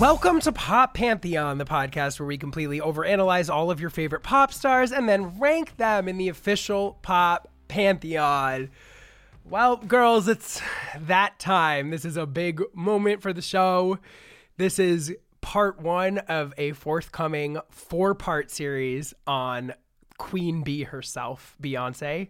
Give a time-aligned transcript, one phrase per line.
[0.00, 4.52] Welcome to Pop Pantheon, the podcast where we completely overanalyze all of your favorite pop
[4.52, 8.68] stars and then rank them in the official Pop Pantheon.
[9.42, 10.60] Well, girls, it's
[11.00, 11.88] that time.
[11.88, 13.98] This is a big moment for the show.
[14.58, 19.72] This is part one of a forthcoming four part series on
[20.18, 22.28] Queen Bee herself, Beyonce.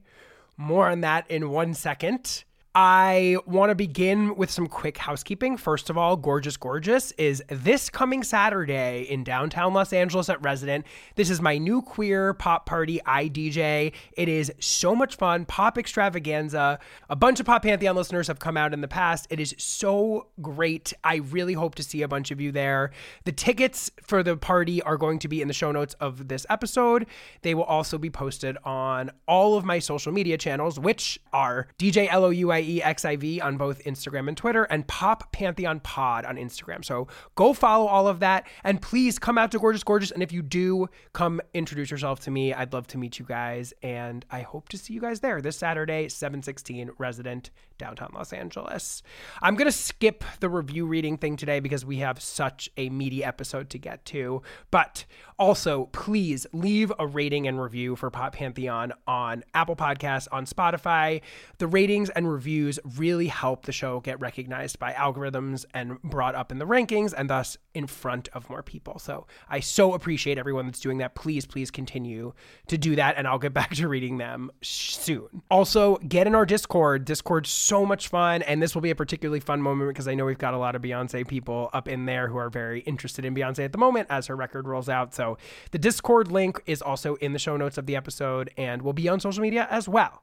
[0.57, 2.45] More on that in one second.
[2.79, 5.57] I want to begin with some quick housekeeping.
[5.57, 10.85] First of all, Gorgeous Gorgeous is this coming Saturday in downtown Los Angeles at Resident.
[11.15, 13.95] This is my new queer pop party I DJ.
[14.13, 16.79] It is so much fun, pop extravaganza.
[17.09, 19.27] A bunch of Pop Pantheon listeners have come out in the past.
[19.31, 20.93] It is so great.
[21.03, 22.91] I really hope to see a bunch of you there.
[23.25, 26.45] The tickets for the party are going to be in the show notes of this
[26.51, 27.07] episode.
[27.41, 32.13] They will also be posted on all of my social media channels, which are DJ
[32.13, 36.85] LOUIE XIV on both Instagram and Twitter, and Pop Pantheon Pod on Instagram.
[36.85, 40.11] So go follow all of that, and please come out to Gorgeous Gorgeous.
[40.11, 42.53] And if you do, come introduce yourself to me.
[42.53, 45.57] I'd love to meet you guys, and I hope to see you guys there this
[45.57, 49.03] Saturday, 716 Resident, downtown Los Angeles.
[49.43, 53.71] I'm gonna skip the review reading thing today because we have such a meaty episode
[53.71, 55.05] to get to, but
[55.39, 61.21] also please leave a rating and review for Pop Pantheon on Apple Podcasts, on Spotify.
[61.59, 66.53] The ratings and reviews really help the show get recognized by algorithms and brought up
[66.53, 68.99] in the rankings and thus in front of more people.
[68.99, 71.15] So I so appreciate everyone that's doing that.
[71.15, 72.33] Please, please continue
[72.69, 75.43] to do that and I'll get back to reading them soon.
[75.51, 77.05] Also, get in our Discord.
[77.05, 80.25] Discord's so much fun and this will be a particularly fun moment because I know
[80.25, 83.35] we've got a lot of Beyonce people up in there who are very interested in
[83.35, 85.15] Beyonce at the moment as her record rolls out.
[85.15, 85.26] So
[85.73, 89.09] the Discord link is also in the show notes of the episode and will be
[89.09, 90.23] on social media as well.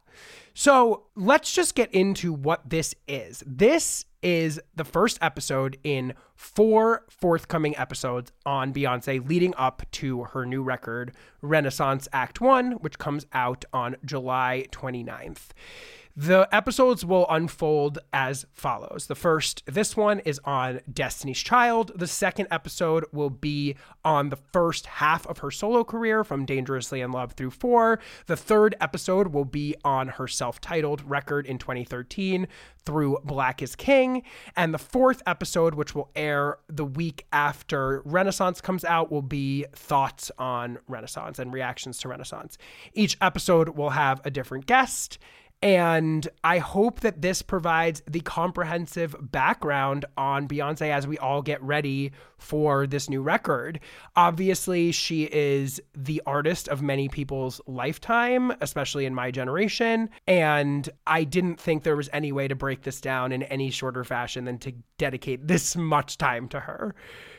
[0.54, 3.44] So let's just get into what this is.
[3.46, 10.46] This is the first episode in four forthcoming episodes on Beyonce leading up to her
[10.46, 15.50] new record, Renaissance Act One, which comes out on July 29th.
[16.16, 19.08] The episodes will unfold as follows.
[19.08, 21.94] The first, this one is on Destiny's Child.
[21.96, 23.76] The second episode will be
[24.06, 28.00] on the first half of her solo career from Dangerously in Love through four.
[28.28, 32.48] The third episode will be on her self titled record in 2013
[32.86, 34.22] through Black is King.
[34.56, 39.66] And the fourth episode, which will air the week after Renaissance comes out, will be
[39.74, 42.60] thoughts on Renaissance and reactions to Renaissance.
[42.94, 45.18] Each episode will have a different guest
[45.64, 51.64] and I hope that this provides the comprehensive background on Beyonce as we all get
[51.64, 53.80] ready for this new record.
[54.18, 60.10] Obviously, she is the artist of many people's lifetime, especially in my generation.
[60.28, 64.04] And I didn't think there was any way to break this down in any shorter
[64.04, 66.94] fashion than to dedicate this much time to her.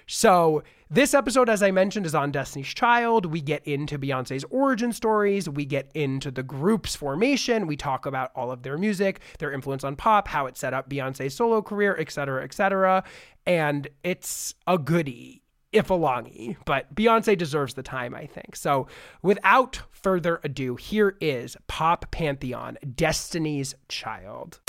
[0.06, 0.62] So,
[0.94, 3.26] this episode, as I mentioned, is on Destiny's Child.
[3.26, 5.48] We get into Beyonce's origin stories.
[5.48, 7.66] We get into the group's formation.
[7.66, 10.88] We talk about all of their music, their influence on pop, how it set up
[10.88, 13.02] Beyonce's solo career, etc., etc.
[13.44, 18.54] And it's a goodie, if a longy, but Beyonce deserves the time, I think.
[18.54, 18.86] So,
[19.20, 24.60] without further ado, here is Pop Pantheon, Destiny's Child.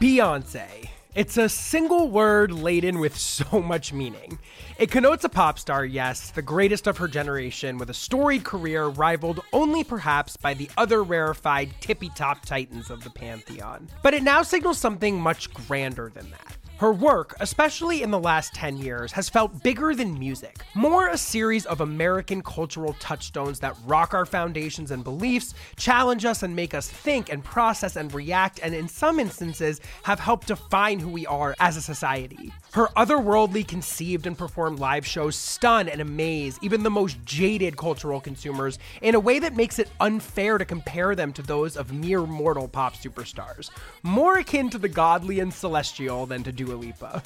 [0.00, 0.90] Beyonce.
[1.14, 4.38] It's a single word laden with so much meaning.
[4.78, 8.88] It connotes a pop star, yes, the greatest of her generation, with a storied career
[8.88, 13.88] rivaled only perhaps by the other rarefied tippy top titans of the pantheon.
[14.02, 16.56] But it now signals something much grander than that.
[16.78, 20.58] Her work, especially in the last 10 years, has felt bigger than music.
[20.74, 26.42] More a series of American cultural touchstones that rock our foundations and beliefs, challenge us
[26.42, 30.98] and make us think and process and react, and in some instances have helped define
[30.98, 32.52] who we are as a society.
[32.72, 38.20] Her otherworldly conceived and performed live shows stun and amaze even the most jaded cultural
[38.20, 42.26] consumers in a way that makes it unfair to compare them to those of mere
[42.26, 43.70] mortal pop superstars.
[44.02, 47.22] More akin to the godly and celestial than to Dua Lipa.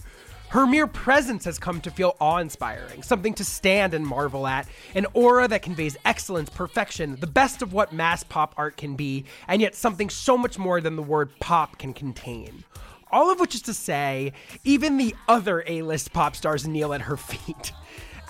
[0.50, 4.66] Her mere presence has come to feel awe inspiring, something to stand and marvel at,
[4.96, 9.26] an aura that conveys excellence, perfection, the best of what mass pop art can be,
[9.46, 12.64] and yet something so much more than the word pop can contain.
[13.12, 14.32] All of which is to say,
[14.64, 17.72] even the other A list pop stars kneel at her feet.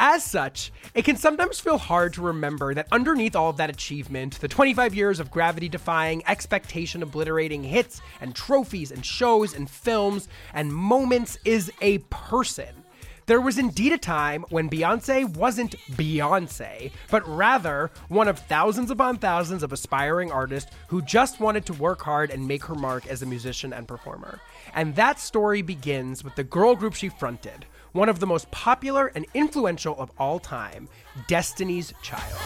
[0.02, 4.40] As such, it can sometimes feel hard to remember that underneath all of that achievement,
[4.40, 10.26] the 25 years of gravity defying, expectation obliterating hits and trophies and shows and films
[10.54, 12.80] and moments is a person.
[13.26, 19.18] There was indeed a time when Beyonce wasn't Beyonce, but rather one of thousands upon
[19.18, 23.20] thousands of aspiring artists who just wanted to work hard and make her mark as
[23.20, 24.40] a musician and performer.
[24.74, 29.08] And that story begins with the girl group she fronted, one of the most popular
[29.14, 30.88] and influential of all time,
[31.26, 32.40] Destiny's Child.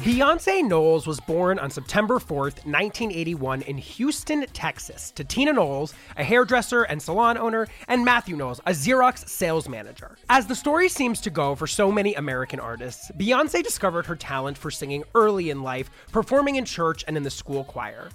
[0.00, 6.24] Beyonce Knowles was born on September 4th, 1981, in Houston, Texas, to Tina Knowles, a
[6.24, 10.16] hairdresser and salon owner, and Mathew Knowles, a Xerox sales manager.
[10.30, 14.56] As the story seems to go for so many American artists, Beyonce discovered her talent
[14.56, 18.08] for singing early in life, performing in church and in the school choir.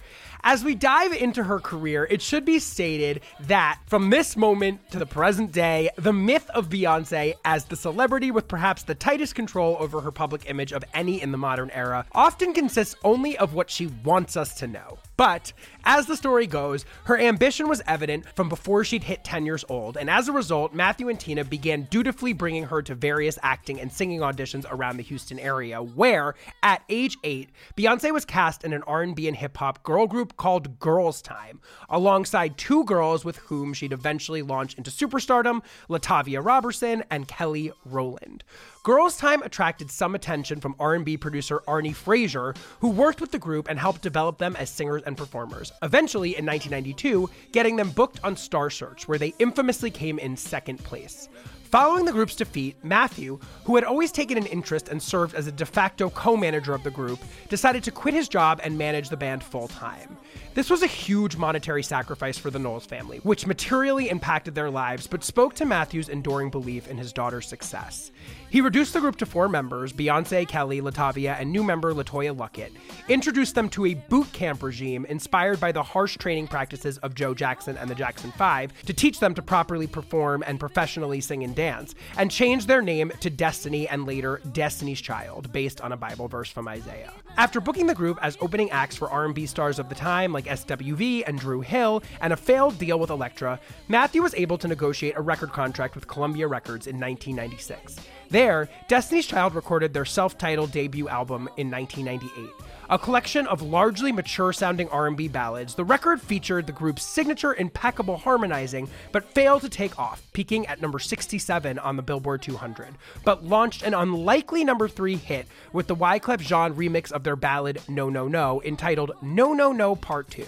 [0.47, 4.99] As we dive into her career, it should be stated that from this moment to
[4.99, 9.75] the present day, the myth of Beyonce as the celebrity with perhaps the tightest control
[9.79, 13.71] over her public image of any in the modern era often consists only of what
[13.71, 14.99] she wants us to know.
[15.17, 15.53] But
[15.85, 19.95] as the story goes, her ambition was evident from before she'd hit 10 years old,
[19.97, 23.91] and as a result, Mathew and Tina began dutifully bringing her to various acting and
[23.91, 28.83] singing auditions around the Houston area, where at age 8, Beyonce was cast in an
[28.83, 33.93] R&B and hip hop girl group called Girl's Tyme, alongside two girls with whom she'd
[33.93, 38.43] eventually launch into superstardom, LaTavia Roberson and Kelly Rowland.
[38.85, 43.67] Girl's Tyme attracted some attention from R&B producer Arne Frager, who worked with the group
[43.67, 45.71] and helped develop them as singers and performers.
[45.81, 50.83] Eventually, in 1992, getting them booked on Star Search, where they infamously came in second
[50.83, 51.29] place.
[51.75, 55.51] Following the group's defeat, Mathew, who had always taken an interest and served as a
[55.51, 57.19] de facto co manager of the group,
[57.49, 60.15] decided to quit his job and manage the band full time.
[60.53, 65.05] This was a huge monetary sacrifice for the Knowles family, which materially impacted their lives
[65.05, 68.09] but spoke to Mathew's enduring belief in his daughter's success.
[68.49, 72.71] He reduced the group to four members Beyonce, Kelly, LaTavia, and new member LeToya Luckett,
[73.09, 77.33] introduced them to a boot camp regime inspired by the harsh training practices of Joe
[77.33, 81.53] Jackson and the Jackson Five to teach them to properly perform and professionally sing and
[81.53, 86.27] dance, and changed their name to Destiny and later Destiny's Child, based on a Bible
[86.27, 87.13] verse from Isaiah.
[87.37, 91.23] After booking the group as opening acts for R&B stars of the time like SWV
[91.27, 95.21] and Dru Hill, and a failed deal with Elektra, Mathew was able to negotiate a
[95.21, 97.97] record contract with Columbia Records in 1996.
[98.29, 102.49] There, Destiny's Child recorded their self-titled debut album in 1998.
[102.87, 108.87] A collection of largely mature-sounding R&B ballads, the record featured the group's signature impeccable harmonizing,
[109.11, 112.89] but failed to take off, peaking at number 67 on the Billboard 200,
[113.23, 117.81] but launched an unlikely number 3 hit with the Wyclef Jean remix of their ballad
[117.87, 120.45] No No No, entitled No No No Part 2.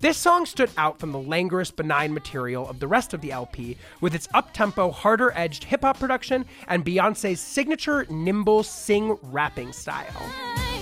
[0.00, 3.76] This song stood out from the languorous, benign material of the rest of the LP
[4.00, 10.77] with its up-tempo, harder-edged hip-hop production and Beyonce's signature nimble sing rapping style.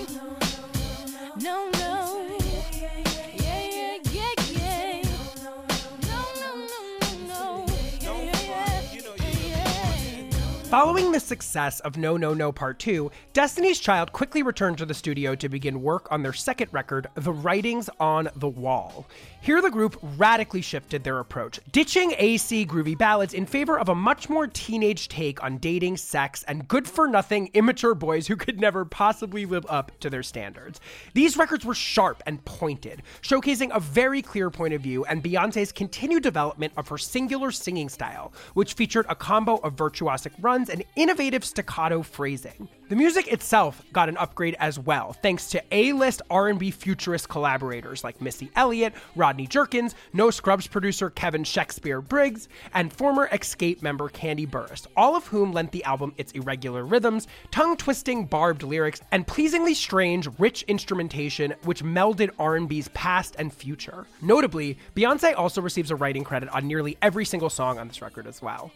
[1.41, 1.87] No, no.
[10.69, 14.93] Following the success of No No No Part 2, Destiny's Child quickly returned to the
[14.93, 19.07] studio to begin work on their second record, The Writing's on the Wall.
[19.41, 23.95] Here, the group radically shifted their approach, ditching AC groovy ballads in favor of a
[23.95, 28.59] much more teenage take on dating, sex, and good for nothing immature boys who could
[28.59, 30.81] never possibly live up to their standards.
[31.13, 35.71] These records were sharp and pointed, showcasing a very clear point of view and Beyonce's
[35.71, 40.83] continued development of her singular singing style, which featured a combo of virtuosic runs and
[40.95, 42.67] innovative staccato phrasing.
[42.89, 48.21] The music itself got an upgrade as well, thanks to A-list R&B futurist collaborators like
[48.21, 48.93] Missy Elliott,
[49.37, 55.15] Rodney Jerkins, No Scrubs producer Kevin Shakespeare Briggs, and former Xscape member Kandi Burruss, all
[55.15, 60.63] of whom lent the album its irregular rhythms, tongue-twisting barbed lyrics, and pleasingly strange, rich
[60.63, 64.07] instrumentation which melded R&B's past and future.
[64.23, 68.25] Notably, Beyonce also receives a writing credit on nearly every single song on this record
[68.25, 68.71] as well.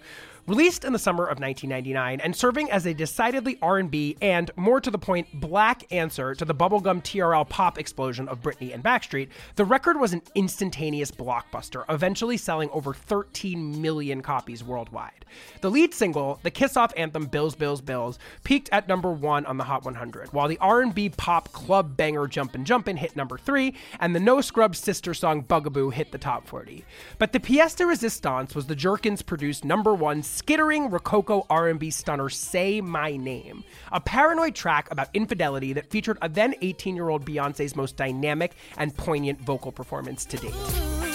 [0.47, 4.89] Released in the summer of 1999 and serving as a decidedly R&B and, more to
[4.89, 9.65] the point, black answer to the bubblegum TRL pop explosion of Britney and Backstreet, the
[9.65, 15.25] record was an instantaneous blockbuster, eventually selling over 13 million copies worldwide.
[15.61, 19.63] The lead single, the kiss-off anthem Bills Bills Bills, peaked at number 1 on the
[19.63, 24.19] Hot 100, while the R&B pop club banger Jumpin' Jumpin' hit number 3 and the
[24.19, 26.83] No Scrubs sister song Bugaboo hit the top 40.
[27.19, 32.29] But the pièce de resistance was the Jerkins produced number 1 skittering Rococo R&B stunner
[32.29, 37.97] Say My Name, a paranoid track about infidelity that featured a then 18-year-old Beyonce's most
[37.97, 41.10] dynamic and poignant vocal performance to date.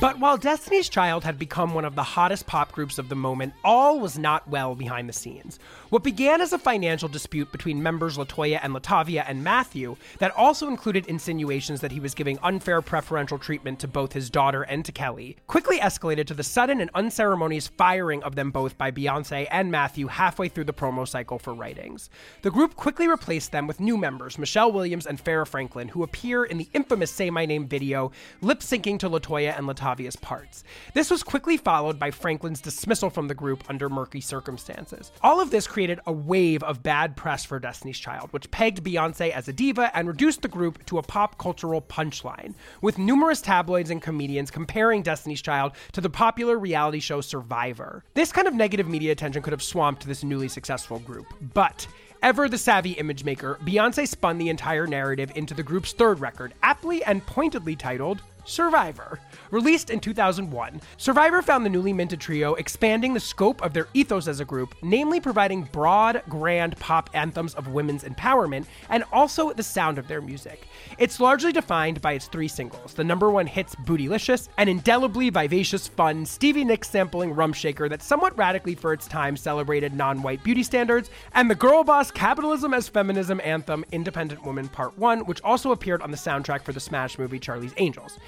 [0.00, 3.52] But while Destiny's Child had become one of the hottest pop groups of the moment,
[3.64, 5.58] all was not well behind the scenes.
[5.90, 10.68] What began as a financial dispute between members LeToya and LaTavia and Mathew, that also
[10.68, 14.92] included insinuations that he was giving unfair preferential treatment to both his daughter and to
[14.92, 19.72] Kelly, quickly escalated to the sudden and unceremonious firing of them both by Beyonce and
[19.72, 22.08] Mathew halfway through the promo cycle for writings.
[22.42, 26.44] The group quickly replaced them with new members, Michelle Williams and Farrah Franklin, who appear
[26.44, 30.64] in the infamous Say My Name video, lip syncing to LeToya and LaTavia's parts.
[30.94, 35.12] This was quickly followed by Franklin's dismissal from the group under murky circumstances.
[35.22, 39.30] All of this created a wave of bad press for Destiny's Child, which pegged Beyonce
[39.30, 43.90] as a diva and reduced the group to a pop cultural punchline, with numerous tabloids
[43.90, 48.04] and comedians comparing Destiny's Child to the popular reality show Survivor.
[48.14, 51.86] This kind of negative media attention could have swamped this newly successful group, but
[52.20, 56.52] Ever the savvy image maker, Beyonce spun the entire narrative into the group's third record,
[56.64, 59.20] aptly and pointedly titled Survivor.
[59.50, 64.26] Released in 2001, Survivor found the newly minted trio expanding the scope of their ethos
[64.26, 69.62] as a group, namely providing broad, grand pop anthems of women's empowerment and also the
[69.62, 70.66] sound of their music.
[70.98, 75.86] It's largely defined by its three singles the number one hits Bootylicious, an indelibly vivacious,
[75.86, 80.42] fun Stevie Nicks sampling rum shaker that somewhat radically for its time celebrated non white
[80.42, 85.42] beauty standards, and the girl boss capitalism as feminism anthem Independent Woman Part 1, which
[85.42, 88.18] also appeared on the soundtrack for the Smash movie Charlie's Angels.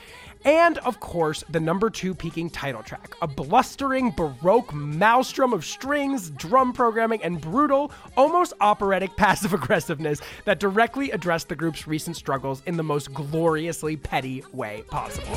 [0.45, 6.31] And of course, the number two peaking title track, a blustering Baroque maelstrom of strings,
[6.31, 12.63] drum programming, and brutal, almost operatic passive aggressiveness that directly addressed the group's recent struggles
[12.67, 15.37] in the most gloriously petty way possible.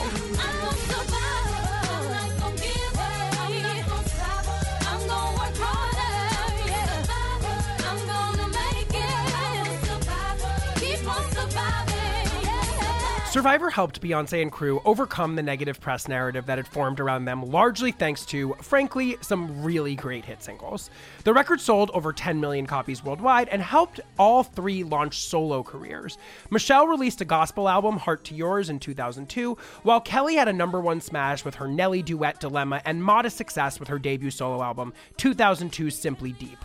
[13.33, 17.41] Survivor helped Beyonce and crew overcome the negative press narrative that had formed around them,
[17.41, 20.91] largely thanks to, frankly, some really great hit singles.
[21.23, 26.19] The record sold over 10 million copies worldwide and helped all three launch solo careers.
[26.51, 30.79] Michelle released a gospel album, Heart to Yours, in 2002, while Kelly had a number
[30.79, 34.93] one smash with her Nelly duet Dilemma and modest success with her debut solo album,
[35.17, 36.59] 2002's Simply Deep.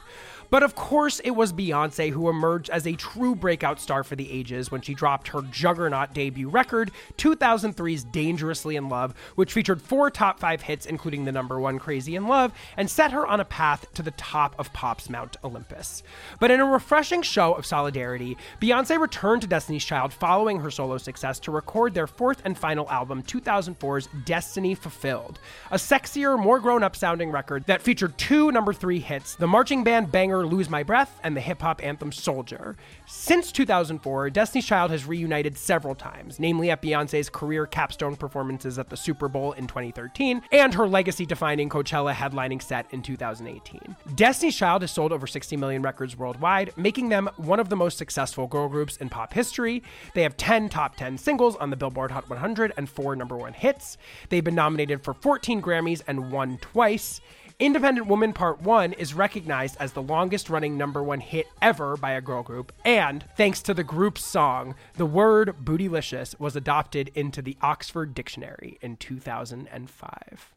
[0.51, 4.31] But of course, it was Beyonce who emerged as a true breakout star for the
[4.31, 10.11] ages when she dropped her juggernaut debut record, 2003's Dangerously in Love, which featured four
[10.11, 13.45] top five hits, including the number one Crazy in Love, and set her on a
[13.45, 16.03] path to the top of pop's Mount Olympus.
[16.41, 20.99] But in a refreshing show of solidarity, Beyonce returned to Destiny's Child following her solo
[20.99, 25.39] success to record their fourth and final album, 2004's Destiny Fulfilled,
[25.71, 29.85] a sexier, more grown up sounding record that featured two number three hits the marching
[29.85, 32.77] band banger Lose My Breath and the hip hop anthem Soldier.
[33.07, 38.89] Since 2004, Destiny's Child has reunited several times, namely at Beyonce's career capstone performances at
[38.89, 43.97] the Super Bowl in 2013 and her legacy defining Coachella headlining set in 2018.
[44.15, 47.99] Destiny's Child has sold over 60 million records worldwide, making them one of the most
[47.99, 49.83] successful girl groups in pop history.
[50.15, 53.53] They have 10 top 10 singles on the Billboard Hot 100 and four number one
[53.53, 53.99] hits.
[54.29, 57.21] They've been nominated for 14 Grammys and won twice.
[57.61, 62.13] Independent Woman Part 1 is recognized as the longest running number one hit ever by
[62.13, 67.43] a girl group, and thanks to the group's song, the word bootylicious was adopted into
[67.43, 70.55] the Oxford Dictionary in 2005.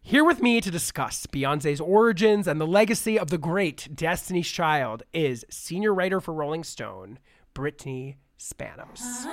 [0.00, 5.02] Here with me to discuss Beyonce's origins and the legacy of the great Destiny's Child
[5.12, 7.18] is senior writer for Rolling Stone,
[7.52, 9.26] Brittany Spanos.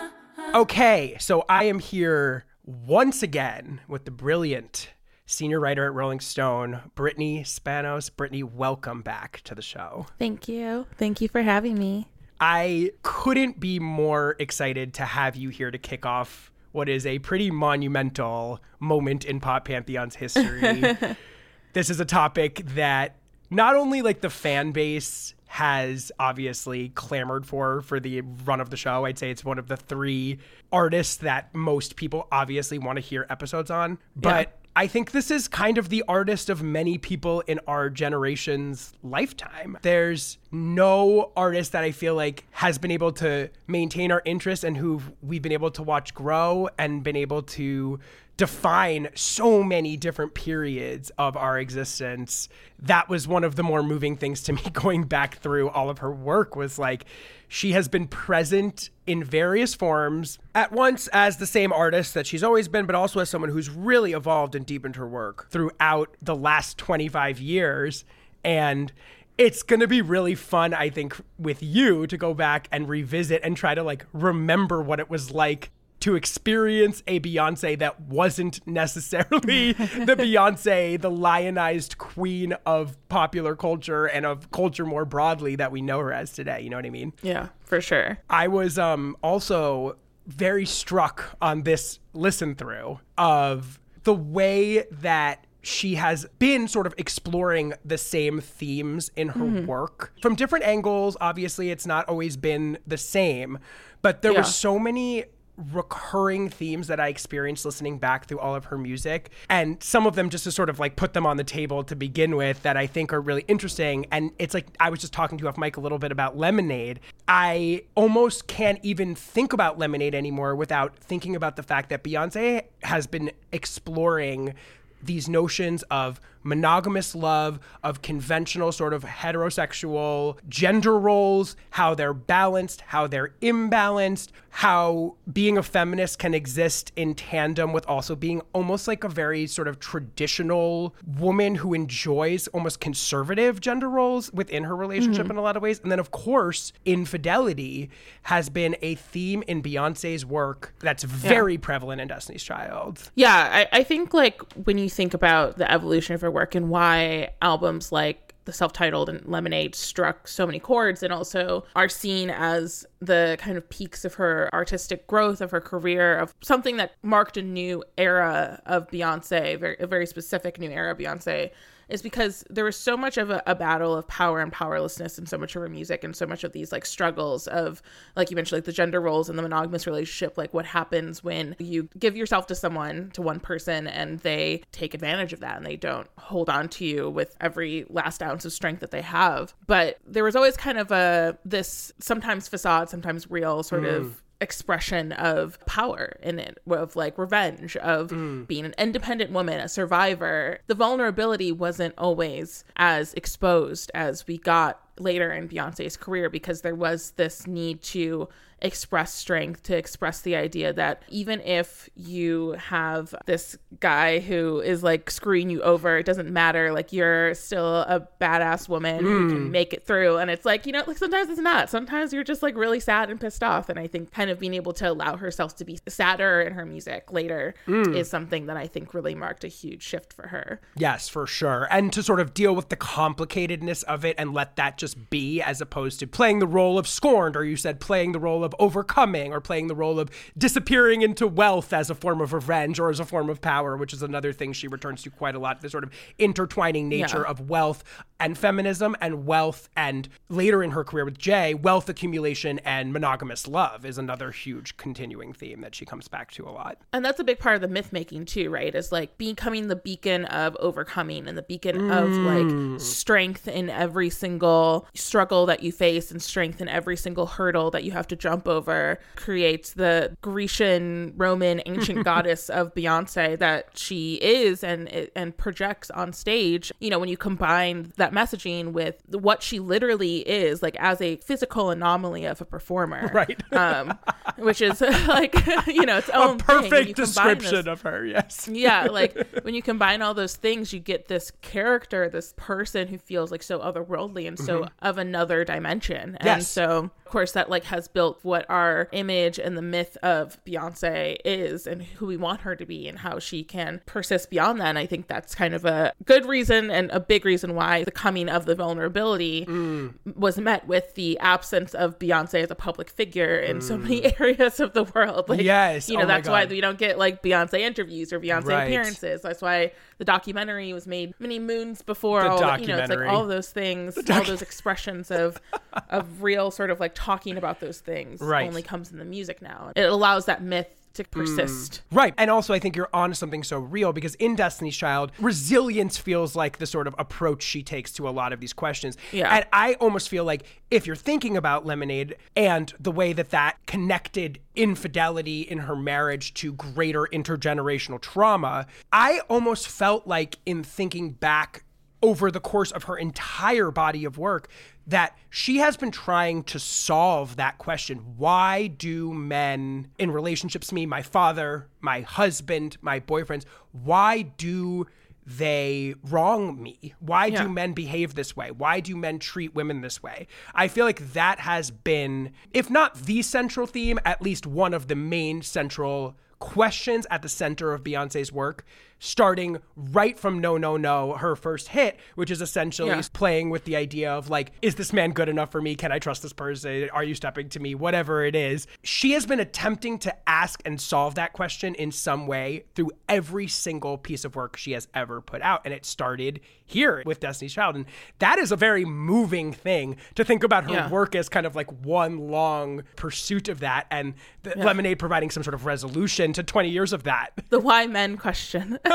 [0.56, 4.90] Okay, so I am here once again with the brilliant
[5.30, 8.10] senior writer at Rolling Stone, Brittany Spanos.
[8.14, 10.08] Brittany, welcome back to the show.
[10.18, 10.88] Thank you.
[10.98, 12.08] Thank you for having me.
[12.42, 17.20] I couldn't be more excited to have you here to kick off what is a
[17.20, 20.98] pretty monumental moment in Pop Pantheon's history.
[21.74, 23.18] this is a topic that
[23.50, 28.78] not only like the fan base has obviously clamored for for the run of the
[28.78, 29.06] show.
[29.06, 30.38] I'd say it's one of the three
[30.72, 35.50] artists that most people obviously want to hear episodes on, but I think this is
[35.50, 39.78] kind of the artist of many people in our generation's lifetime.
[39.82, 44.78] There's no artist that I feel like has been able to maintain our interest and
[44.78, 48.00] who we've been able to watch grow and been able to
[48.40, 52.48] define so many different periods of our existence.
[52.82, 55.98] That was one of the more moving things to me going back through all of
[55.98, 57.04] her work was like
[57.50, 62.42] she has been present in various forms at once as the same artist that she's
[62.42, 66.36] always been but also as someone who's really evolved and deepened her work throughout the
[66.36, 68.06] last 25 years
[68.46, 68.94] and
[69.38, 73.42] it's going to be really fun i think with you to go back and revisit
[73.44, 78.66] and try to like remember what it was like to experience a Beyonce that wasn't
[78.68, 85.72] necessarily the Beyonce, the lionized queen of popular culture and of culture more broadly that
[85.72, 86.62] we know her as today.
[86.62, 87.14] You know what I mean?
[87.22, 88.20] Yeah, for sure.
[88.30, 95.96] I was um, also very struck on this listen through of the way that she
[95.96, 101.18] has been sort of exploring the same themes in her work from different angles.
[101.20, 103.60] Obviously, it's not always been the same,
[104.02, 104.38] but there Yeah.
[104.40, 105.26] were so many
[105.74, 109.32] recurring themes that I experienced listening back through all of her music.
[109.50, 111.96] And some of them just to sort of like put them on the table to
[111.96, 114.06] begin with that I think are really interesting.
[114.12, 116.38] And it's like I was just talking to you off mic a little bit about
[116.38, 117.00] Lemonade.
[117.28, 122.64] I almost can't even think about Lemonade anymore without thinking about the fact that Beyonce
[122.84, 124.54] has been exploring
[125.02, 132.82] these notions of monogamous love, of conventional sort of heterosexual gender roles, how they're balanced,
[132.82, 138.88] how they're imbalanced, how being a feminist can exist in tandem with also being almost
[138.88, 144.76] like a very sort of traditional woman who enjoys almost conservative gender roles within her
[144.76, 145.32] relationship mm-hmm.
[145.32, 145.80] in a lot of ways.
[145.80, 147.90] And then, of course, infidelity
[148.24, 153.12] has been a theme in Beyonce's work that's very prevalent in Destiny's Child.
[153.16, 156.70] Yeah, I, I think like when you think about the evolution of her work and
[156.70, 162.30] why albums like the self-titled and lemonade struck so many chords and also are seen
[162.30, 166.94] as the kind of peaks of her artistic growth of her career of something that
[167.04, 171.52] marked a new era of beyonce very, a very specific new era beyonce
[171.90, 175.28] is because there was so much of a, a battle of power and powerlessness and
[175.28, 177.82] so much of her music and so much of these like struggles of
[178.16, 181.56] like you mentioned like the gender roles and the monogamous relationship like what happens when
[181.60, 185.66] you give yourself to someone to one person and they take advantage of that and
[185.66, 189.54] they don't hold on to you with every last ounce of strength that they have.
[189.68, 194.14] But there was always kind of a this sometimes facade sometimes real sort of mm.
[194.42, 198.48] Expression of power in it of like revenge of mm.
[198.48, 200.60] being an independent woman a survivor.
[200.68, 206.76] The vulnerability wasn't always as exposed as we got later in Beyonce's career because there
[206.76, 208.30] was this need to
[208.62, 214.84] express strength to express the idea that even if you have this guy who is
[214.84, 219.48] like screwing you over it doesn't matter like you're still a badass woman who can
[219.48, 219.52] mm.
[219.52, 220.18] make it through.
[220.18, 221.70] And it's like you know like sometimes it's not.
[221.70, 223.70] Sometimes you're just like really sad and pissed off.
[223.70, 226.66] And i think kind of being able to allow herself to be sadder in her
[226.66, 227.96] music later mm.
[227.96, 230.62] is something that i think really marked a huge shift for her.
[230.76, 231.68] Yes, for sure.
[231.72, 235.42] And to sort of deal with the complicatedness of it and let that just be
[235.42, 238.56] as opposed to playing the role of scorned, or you said playing the role of
[238.60, 242.90] overcoming, or playing the role of disappearing into wealth as a form of revenge or
[242.90, 245.62] as a form of power, which is another thing she returns to quite a lot
[245.62, 247.32] the sort of intertwining nature Yeah.
[247.32, 247.84] of wealth
[248.20, 249.70] and feminism and wealth.
[249.76, 254.78] And later in her career with Jay, wealth accumulation and monogamous love is another huge
[254.78, 256.78] continuing theme that she comes back to a lot.
[256.94, 259.76] and that's a big part of the myth making too right is like becoming the
[259.76, 262.80] beacon of overcoming and the beacon of like mm.
[262.80, 267.84] strength in every single struggle that you face and strength in every single hurdle that
[267.84, 274.16] you have to jump over creates the grecian roman ancient goddess of beyonce that she
[274.16, 279.42] is and and projects on stage you know when you combine that messaging with what
[279.44, 283.42] she literally is like as a physical anomaly of a performer Right.
[283.54, 283.98] um
[284.38, 285.34] which is like
[285.68, 288.48] you know its A own you perfect description those- of her, yes.
[288.52, 292.98] yeah like when you combine all those things you get this character this person who
[292.98, 296.28] feels like so otherworldly and so of another dimension and Mm-hmm.
[296.40, 296.48] Yes.
[296.48, 301.18] so of course that like has built what our image and the myth of beyonce
[301.26, 304.68] is and who we want her to be and how she can persist beyond that
[304.68, 307.92] and i think that's kind of a good reason and a big reason why the
[308.04, 309.94] coming of the vulnerability Mm.
[310.16, 314.60] was met with the absence of beyonce as a public figure in so many areas
[314.60, 315.44] of the world like Mm.
[315.44, 315.90] Yes.
[315.90, 318.64] you know Oh that's why we don't get like beyonce interviews or beyonce Right.
[318.64, 322.78] appearances that's why the documentary was made many moons before The all that, you know
[322.78, 325.42] it's like all those things all those expressions of
[325.90, 328.48] of real sort of like talking about those things Right.
[328.48, 330.68] only comes in the music now it allows that myth
[331.00, 331.20] to hmm.
[331.20, 331.82] persist.
[331.92, 332.14] Right.
[332.18, 336.36] And also, I think you're on something so real because in Destiny's Child, resilience feels
[336.36, 338.98] like the sort of approach she takes to a lot of these questions.
[339.12, 339.34] Yeah.
[339.34, 343.58] And I almost feel like if you're thinking about Lemonade and the way that that
[343.66, 351.12] connected infidelity in her marriage to greater intergenerational trauma, I almost felt like in thinking
[351.12, 351.64] back
[352.02, 354.48] over the course of her entire body of work
[354.90, 358.00] that she has been trying to solve that question.
[358.18, 364.88] Why do men in relationships to me, my father, my husband, my boyfriends, why do
[365.26, 366.96] they wrong me?
[367.00, 367.44] Why Yeah.
[367.44, 368.50] do men behave this way?
[368.50, 370.28] Why do men treat women this way?
[370.56, 374.88] I feel like that has been, if not the central theme, at least one of
[374.88, 378.66] the main central questions at the center of Beyonce's work,
[379.00, 383.02] starting right from No No No, her first hit, which is essentially Yeah.
[383.14, 385.76] playing with the idea of like, is this man good enough for me?
[385.76, 386.90] Can I trust this person?
[386.92, 387.76] Are you stepping to me?
[387.76, 388.68] Whatever it is.
[388.84, 393.48] She has been attempting to ask and solve that question in some way through every
[393.48, 395.62] single piece of work she has ever put out.
[395.66, 397.76] And it started here with Destiny's Child.
[397.78, 397.86] And
[398.20, 400.90] that is a very moving thing to think about her Yeah.
[400.90, 405.42] work as kind of like one long pursuit of that and the Lemonade providing some
[405.44, 407.32] sort of resolution to 20 years of that.
[407.50, 408.78] The why men question.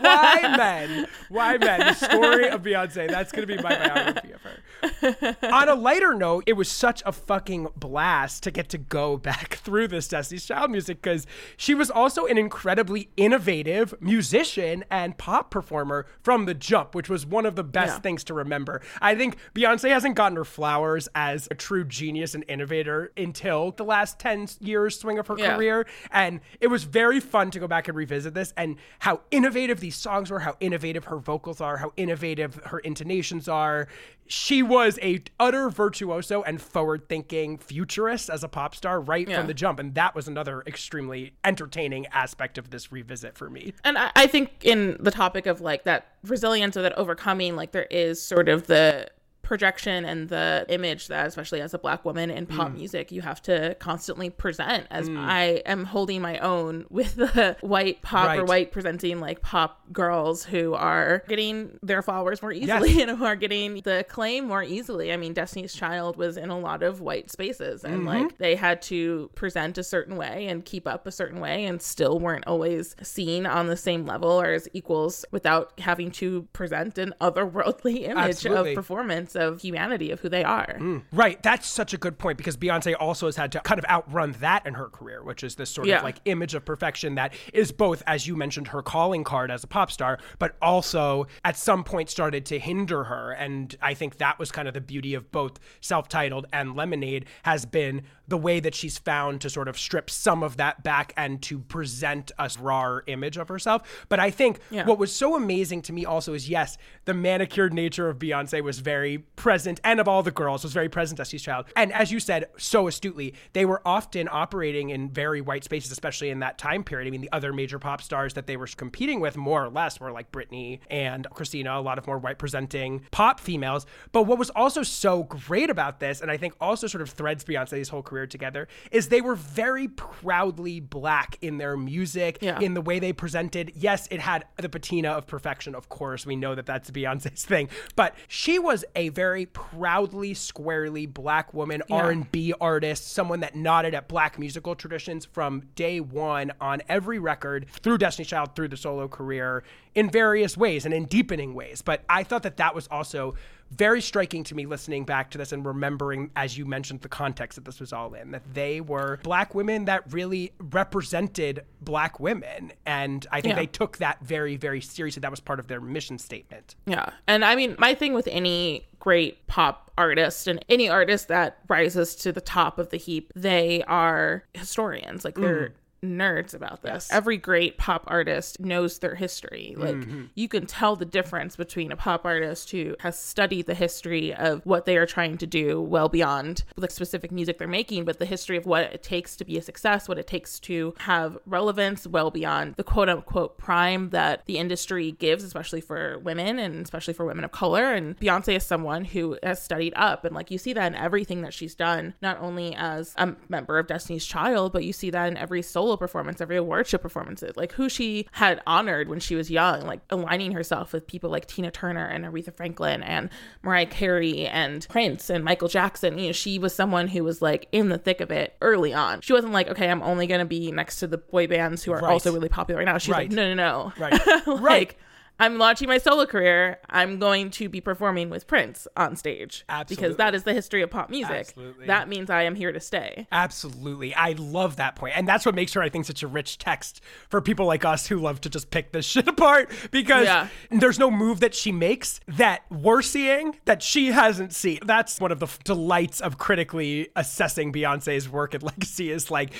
[0.00, 1.06] Why men?
[1.28, 1.80] Why men?
[1.80, 3.08] The story of Beyonce.
[3.10, 5.36] That's going to be my biography of her.
[5.52, 9.54] On a lighter note, it was such a fucking blast to get to go back
[9.62, 15.50] through this Destiny's Child music because she was also an incredibly innovative musician and pop
[15.50, 18.00] performer from the jump, which was one of the best Yeah.
[18.00, 18.80] things to remember.
[19.00, 23.84] I think Beyonce hasn't gotten her flowers as a true genius and innovator until the
[23.84, 25.56] last 10 years swing of her Yeah.
[25.56, 25.86] career.
[26.10, 29.94] And it was very fun to go back and revisit this and how innovative these
[29.94, 33.86] songs were, how innovative her vocals are, how innovative her intonations are.
[34.26, 39.38] She was a utter virtuoso and forward-thinking futurist as a pop star right Yeah.
[39.38, 43.74] from the jump, and that was another extremely entertaining aspect of this revisit for me.
[43.84, 47.72] and I, I think in the topic of like that resilience or that overcoming, like
[47.72, 49.08] there is sort of the
[49.42, 52.76] projection and the image that especially as a black woman in pop Mm.
[52.76, 58.00] music you have to constantly present as i am holding my own with the white
[58.02, 63.02] pop or white presenting like pop girls who are getting their followers more easily Yes.
[63.08, 66.58] and who are getting the acclaim more easily i mean destiny's child was in a
[66.58, 68.06] lot of white spaces and Mm-hmm.
[68.06, 71.82] like they had to present a certain way and keep up a certain way and
[71.82, 76.96] still weren't always seen on the same level or as equals without having to present
[76.98, 78.70] an otherworldly image Absolutely.
[78.70, 80.76] of performance of humanity of who they are.
[80.78, 81.02] Mm.
[81.12, 81.42] Right.
[81.42, 84.66] That's such a good point because Beyonce also has had to kind of outrun that
[84.66, 85.98] in her career, which is this sort Yeah.
[85.98, 89.64] of like image of perfection that is both, as you mentioned, her calling card as
[89.64, 93.32] a pop star, but also at some point started to hinder her.
[93.32, 97.26] And I think that was kind of the beauty of both self titled and Lemonade
[97.44, 101.12] has been the way that she's found to sort of strip some of that back
[101.16, 104.06] and to present a raw image of herself.
[104.08, 104.84] But I think Yeah.
[104.86, 108.78] what was so amazing to me also is yes, the manicured nature of Beyonce was
[108.78, 111.66] very present, and of all the girls was very present as Destiny's Child.
[111.76, 116.30] And as you said so astutely, they were often operating in very white spaces, especially
[116.30, 117.06] in that time period.
[117.06, 119.98] I mean, the other major pop stars that they were competing with, more or less,
[120.00, 123.86] were like Britney and Christina, a lot of more white presenting pop females.
[124.12, 127.44] But what was also so great about this, and I think also sort of threads
[127.44, 132.60] Beyonce's whole career together, is they were very proudly black in their music, Yeah.
[132.60, 133.72] in the way they presented.
[133.74, 136.26] Yes, it had the patina of perfection, of course.
[136.26, 141.82] We know that that's Beyonce's thing, but she was a very proudly, squarely black woman,
[141.88, 141.96] Yeah.
[141.96, 147.66] R&B artist, someone that nodded at black musical traditions from day one on every record
[147.82, 151.82] through Destiny Child, through the solo career in various ways and in deepening ways.
[151.82, 153.34] But I thought that that was also
[153.76, 157.56] very striking to me listening back to this and remembering, as you mentioned, the context
[157.56, 162.72] that this was all in, that they were black women that really represented black women.
[162.86, 163.60] And I think Yeah.
[163.60, 165.20] they took that very, very seriously.
[165.20, 166.74] That was part of their mission statement.
[166.86, 167.10] Yeah.
[167.26, 172.14] And I mean, my thing with any great pop artist and any artist that rises
[172.16, 175.24] to the top of the heap, they are historians.
[175.24, 175.72] Like they're mm.
[176.02, 177.08] Nerds about this.
[177.10, 179.74] Every great pop artist knows their history.
[179.76, 180.24] Like mm-hmm.
[180.34, 184.64] you can tell the difference between a pop artist who has studied the history of
[184.64, 188.26] what they are trying to do well beyond the specific music they're making, but the
[188.26, 192.06] history of what it takes to be a success, what it takes to have relevance
[192.06, 197.14] well beyond the quote unquote prime that the industry gives, especially for women and especially
[197.14, 197.92] for women of color.
[197.92, 200.24] And Beyonce is someone who has studied up.
[200.24, 203.78] And like you see that in everything that she's done, not only as a member
[203.78, 206.98] of Destiny's Child, but you see that in every solo solo performance, every award show
[206.98, 211.30] performance, like who she had honored when she was young, like aligning herself with people
[211.30, 213.28] like Tina Turner and Aretha Franklin and
[213.62, 216.18] Mariah Carey and Prince and Michael Jackson.
[216.18, 219.20] You know, she was someone who was like in the thick of it early on.
[219.20, 222.00] She wasn't like, okay, I'm only gonna be next to the boy bands who are
[222.00, 222.12] Right.
[222.12, 222.98] also really popular right now.
[222.98, 223.28] She's Right.
[223.28, 223.92] like, no, no, no.
[223.98, 224.12] Right.
[224.46, 224.94] like, Right.
[225.40, 226.78] I'm launching my solo career.
[226.88, 229.96] I'm going to be performing with Prince on stage Absolutely.
[230.06, 231.48] because that is the history of pop music.
[231.48, 231.86] Absolutely.
[231.86, 233.26] That means I am here to stay.
[233.32, 234.14] Absolutely.
[234.14, 235.14] I love that point.
[235.16, 238.06] And that's what makes her, I think, such a rich text for people like us
[238.06, 240.48] who love to just pick this shit apart because Yeah.
[240.70, 244.78] there's no move that she makes that we're seeing that she hasn't seen.
[244.84, 249.52] That's one of the f- delights of critically assessing Beyonce's work and legacy is like,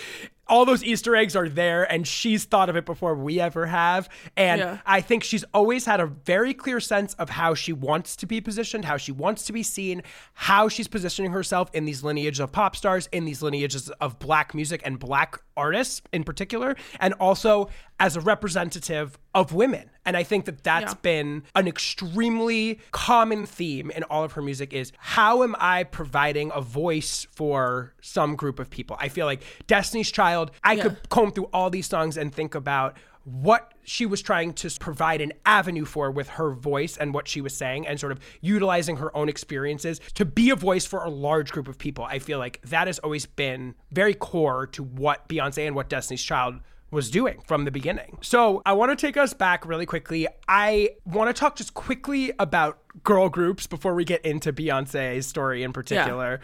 [0.52, 4.06] all those Easter eggs are there, and she's thought of it before we ever have.
[4.36, 4.78] And Yeah.
[4.84, 8.38] I think she's always had a very clear sense of how she wants to be
[8.38, 10.02] positioned, how she wants to be seen,
[10.34, 14.54] how she's positioning herself in these lineages of pop stars, in these lineages of black
[14.54, 17.70] music and black artists in particular, and also
[18.02, 19.88] as a representative of women.
[20.04, 20.98] And I think that that's Yeah.
[21.02, 26.50] been an extremely common theme in all of her music is how am I providing
[26.52, 28.96] a voice for some group of people?
[28.98, 30.82] I feel like Destiny's Child, I Yeah.
[30.82, 35.20] could comb through all these songs and think about what she was trying to provide
[35.20, 38.96] an avenue for with her voice and what she was saying and sort of utilizing
[38.96, 42.04] her own experiences to be a voice for a large group of people.
[42.04, 46.24] I feel like that has always been very core to what Beyonce and what Destiny's
[46.24, 46.56] Child
[46.92, 48.18] was doing from the beginning.
[48.20, 50.28] So I want to take us back really quickly.
[50.46, 55.62] I want to talk just quickly about girl groups before we get into Beyonce's story
[55.62, 56.40] in particular.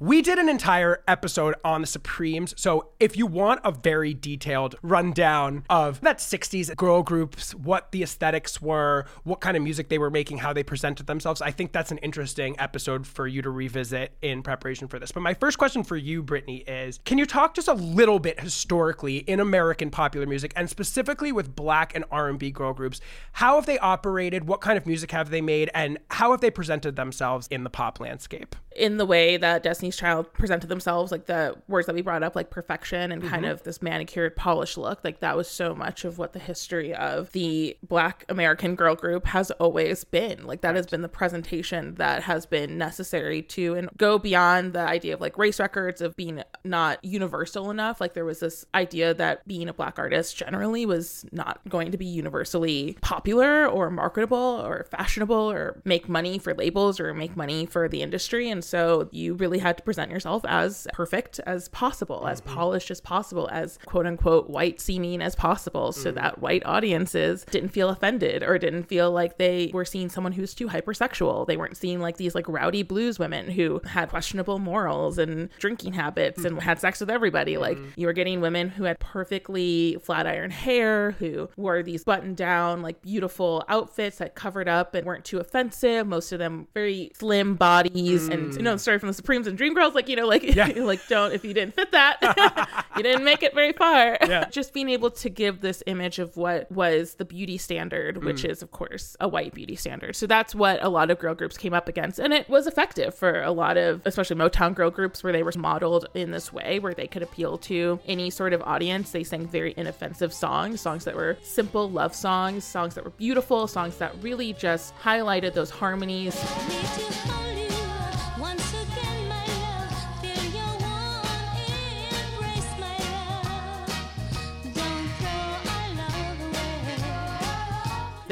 [0.00, 2.54] We did an entire episode on the Supremes.
[2.56, 8.02] So if you want a very detailed rundown of that 60s girl groups, what the
[8.02, 11.70] aesthetics were, what kind of music they were making, how they presented themselves, I think
[11.70, 15.12] that's an interesting episode for you to revisit in preparation for this.
[15.12, 18.40] But my first question for you, Brittany, is can you talk just a little bit
[18.40, 23.00] historically in American popular music and specifically with black and R&B girl groups,
[23.32, 26.50] how have they operated, what kind of music have they made, and how have they
[26.50, 28.54] presented themselves in the pop landscape?
[28.76, 32.34] In the way that Destiny's Child presented themselves, like the words that we brought up,
[32.36, 33.50] like perfection and kind Mm-hmm.
[33.52, 37.32] of this manicured, polished look, like that was so much of what the history of
[37.32, 40.46] the Black American girl group has always been.
[40.46, 44.80] Like that has been the presentation that has been necessary to and go beyond the
[44.80, 48.00] idea of like race records of being not universal enough.
[48.00, 51.98] Like there was this idea that being a Black artist generally was not going to
[51.98, 57.66] be universally popular or marketable or fashionable or make money for labels or make money
[57.66, 58.48] for the industry.
[58.48, 62.54] And so you really had to present yourself as perfect as possible, as mm-hmm.
[62.54, 66.14] polished as possible, as quote unquote white seeming as possible, so mm.
[66.14, 70.54] that white audiences didn't feel offended or didn't feel like they were seeing someone who's
[70.54, 71.46] too hypersexual.
[71.46, 75.94] They weren't seeing like these like rowdy blues women who had questionable morals and drinking
[75.94, 76.46] habits mm.
[76.46, 77.56] and had sex with everybody.
[77.56, 77.92] Like mm.
[77.96, 82.82] you were getting women who had perfectly flat iron hair, who wore these button down,
[82.82, 86.06] like beautiful outfits that covered up and weren't too offensive.
[86.06, 88.80] Most of them very slim bodies and, you know, mm.
[88.80, 90.44] started from the Supremes and Dreamgirls, like, you know, like,
[90.76, 94.18] like don't, if you didn't fit that, you didn't make it very far.
[94.26, 94.48] Yeah.
[94.50, 98.50] Just being able to give this image of what was the beauty standard, which mm.
[98.50, 100.16] is, of course, a white beauty standard.
[100.16, 102.18] So that's what a lot of girl groups came up against.
[102.18, 105.52] And it was effective for a lot of, especially Motown girl groups, where they were
[105.56, 109.10] modeled in this way, where they could appeal to any sort of audience.
[109.10, 113.66] They sang very inoffensive songs, songs that were simple love songs, songs that were beautiful,
[113.66, 116.34] songs that really just highlighted those harmonies.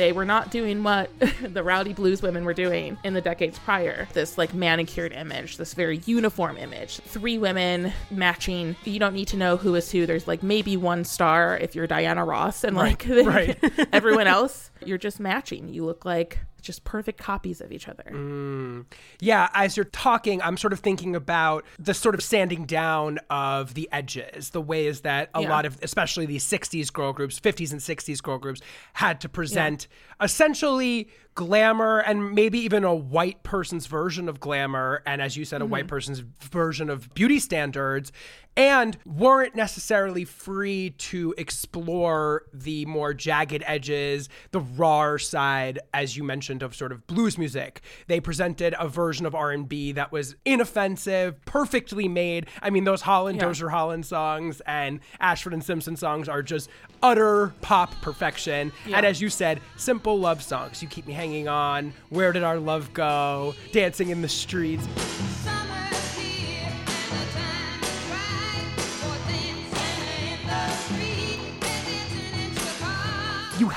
[0.00, 1.10] They were not doing what
[1.42, 4.08] the rowdy blues women were doing in the decades prior.
[4.14, 6.96] This like manicured image, this very uniform image.
[7.00, 8.76] Three women matching.
[8.84, 10.06] You don't need to know who is who.
[10.06, 13.58] There's like maybe one star if you're Diana Ross, and like right.
[13.92, 15.68] everyone else, you're just matching.
[15.68, 18.04] You look like just perfect copies of each other.
[18.10, 18.86] Mm.
[19.20, 23.74] Yeah, as you're talking, I'm sort of thinking about the sort of sanding down of
[23.74, 25.48] the edges, the ways that a Yeah.
[25.48, 28.60] lot of, especially these 60s girl groups, 50s and 60s girl groups,
[28.94, 29.88] had to present
[30.20, 35.02] essentially glamour and maybe even a white person's version of glamour.
[35.06, 35.88] And as you said, a white mm-hmm.
[35.88, 38.12] person's version of beauty standards.
[38.56, 46.24] And weren't necessarily free to explore the more jagged edges, the raw side, as you
[46.24, 47.80] mentioned, of sort of blues music.
[48.06, 52.48] They presented a version of R&B that was inoffensive, perfectly made.
[52.60, 53.46] I mean, those Holland, Yeah.
[53.46, 56.68] Dozier Holland songs and Ashford and Simpson songs are just
[57.02, 58.72] utter pop perfection.
[58.92, 60.82] And as you said, simple love songs.
[60.82, 61.94] You keep me hanging on.
[62.10, 63.54] Where did our love go?
[63.72, 64.86] Dancing in the streets.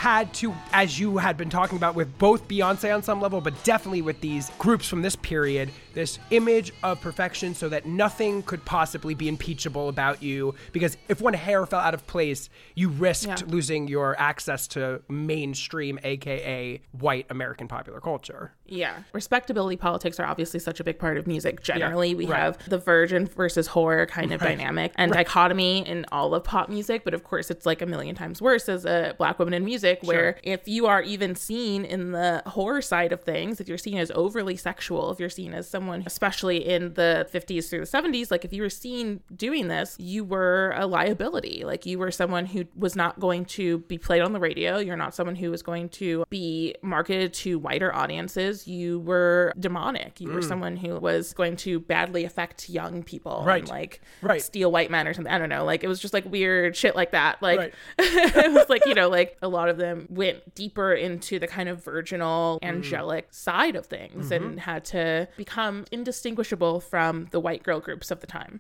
[0.04, 3.54] Had to, as you had been talking about with both Beyonce on some level, but
[3.63, 8.66] definitely with these groups from this period, this image of perfection so that nothing could
[8.66, 10.56] possibly be impeachable about you.
[10.74, 13.48] Because if one hair fell out of place, you risked Yeah.
[13.48, 18.52] losing your access to mainstream, aka white American popular culture.
[18.66, 18.96] Yeah.
[19.13, 21.62] Respectability politics are obviously such a big part of music.
[21.63, 22.39] Generally, we right.
[22.39, 27.04] have the virgin versus whore kind of dynamic and dichotomy in all of pop music.
[27.06, 29.93] But of course, it's like a million times worse as a black woman in music,
[30.02, 33.98] where if you are even seen in the horror side of things, if you're seen
[33.98, 38.32] as overly sexual, if you're seen as someone, especially in the 50s through the 70s,
[38.32, 41.64] like if you were seen doing this, you were a liability.
[41.66, 44.78] Like you were someone who was not going to be played on the radio.
[44.80, 48.68] You're not someone who was going to be marketed to wider audiences.
[48.68, 50.20] You were demonic.
[50.22, 53.42] You were someone who was going to badly affect young people.
[53.44, 53.46] Mm.
[53.46, 53.60] Right.
[53.62, 54.42] And like Right.
[54.42, 55.32] steal white men or something.
[55.34, 55.66] I don't know.
[55.66, 57.42] Like it was just like weird shit like that.
[57.42, 57.74] Like Right.
[58.00, 61.67] it was like, you know, like a lot of them went deeper into the kind
[61.69, 62.67] of virginal, Mm.
[62.67, 64.43] angelic side of things Mm-hmm.
[64.46, 68.60] and had to become indistinguishable from the white girl groups of the time.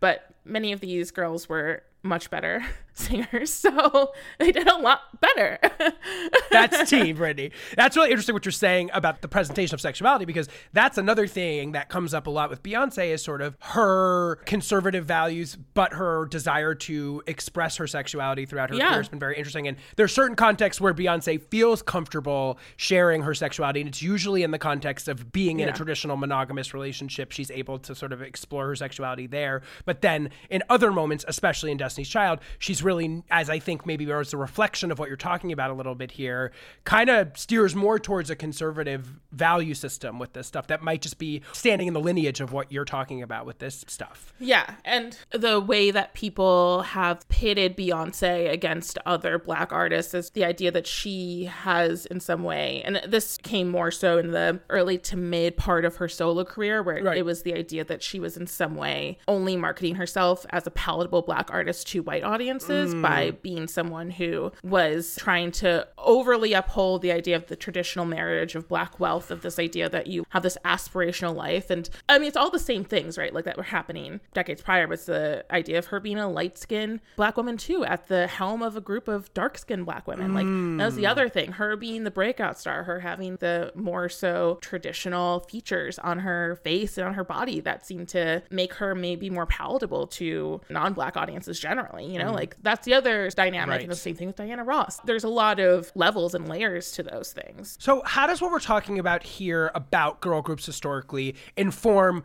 [0.00, 5.58] But many of these girls were much better singers, so they did a lot better.
[6.50, 7.52] That's tea, Brittany.
[7.76, 11.72] That's really interesting what you're saying about the presentation of sexuality because that's another thing
[11.72, 16.26] that comes up a lot with Beyonce is sort of her conservative values, but her
[16.26, 18.88] desire to express her sexuality throughout her Yeah.
[18.88, 19.68] career has been very interesting.
[19.68, 24.50] And there's certain contexts where Beyonce feels comfortable sharing her sexuality, and it's usually in
[24.50, 27.32] the context of being in a traditional monogamous relationship.
[27.32, 29.62] She's able to sort of explore her sexuality there.
[29.84, 34.06] But then in other moments, especially in Destiny's Child, she's really, as I think maybe
[34.06, 36.52] was a reflection of what you're talking about a little bit here,
[36.84, 41.18] kind of steers more towards a conservative value system with this stuff that might just
[41.18, 44.32] be standing in the lineage of what you're talking about with this stuff.
[44.38, 50.44] Yeah, and the way that people have pitted Beyonce against other black artists is the
[50.44, 54.98] idea that she has, in some way, and this came more so in the early
[54.98, 57.18] to mid part of her solo career, where Right.
[57.18, 60.70] it was the idea that she was in some way only marketing herself as a
[60.70, 63.42] palatable black artist to white audiences by mm.
[63.42, 68.68] being someone who was trying to overly uphold the idea of the traditional marriage of
[68.68, 71.70] black wealth, of this idea that you have this aspirational life.
[71.70, 73.32] And I mean, it's all the same things, right?
[73.32, 76.58] Like that were happening decades prior, but it's the idea of her being a light
[76.58, 80.34] skinned black woman too, at the helm of a group of dark skinned black women.
[80.34, 80.46] Like
[80.78, 81.10] that was the mm.
[81.10, 81.52] other thing.
[81.52, 86.98] Her being the breakout star, her having the more so traditional features on her face
[86.98, 91.16] and on her body that seemed to make her maybe more palatable to non black
[91.16, 92.06] audiences generally.
[92.06, 92.34] You know, mm.
[92.34, 93.68] like that's the other dynamic.
[93.70, 93.80] Right.
[93.82, 94.98] And the same thing with Diana Ross.
[95.00, 97.76] There's a lot of levels and layers to those things.
[97.80, 102.22] So, how does what we're talking about here about girl groups historically inform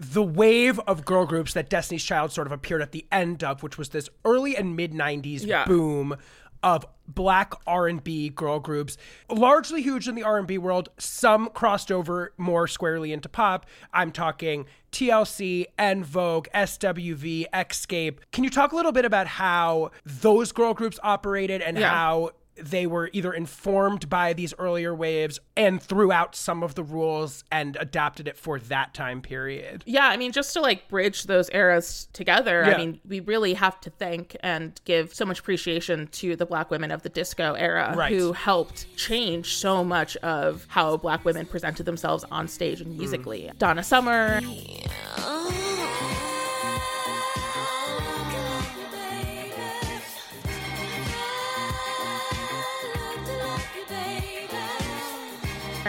[0.00, 3.62] the wave of girl groups that Destiny's Child sort of appeared at the end of,
[3.64, 5.64] which was this early and mid '90s Yeah.
[5.64, 6.16] boom
[6.62, 8.96] of black R&B girl groups,
[9.30, 10.90] largely huge in the R&B world.
[10.98, 13.66] Some crossed over more squarely into pop.
[13.94, 18.18] I'm talking TLC, En Vogue, SWV, Xscape.
[18.32, 21.88] Can you talk a little bit about how those girl groups operated and Yeah.
[21.90, 22.30] how
[22.62, 27.44] they were either informed by these earlier waves and threw out some of the rules
[27.50, 29.82] and adapted it for that time period.
[29.86, 32.74] Yeah, I mean, just to like bridge those eras together, Yeah.
[32.74, 36.70] I mean, we really have to thank and give so much appreciation to the black
[36.70, 38.12] women of the disco era Right.
[38.12, 43.50] who helped change so much of how black women presented themselves on stage and musically.
[43.58, 44.40] Donna Summer,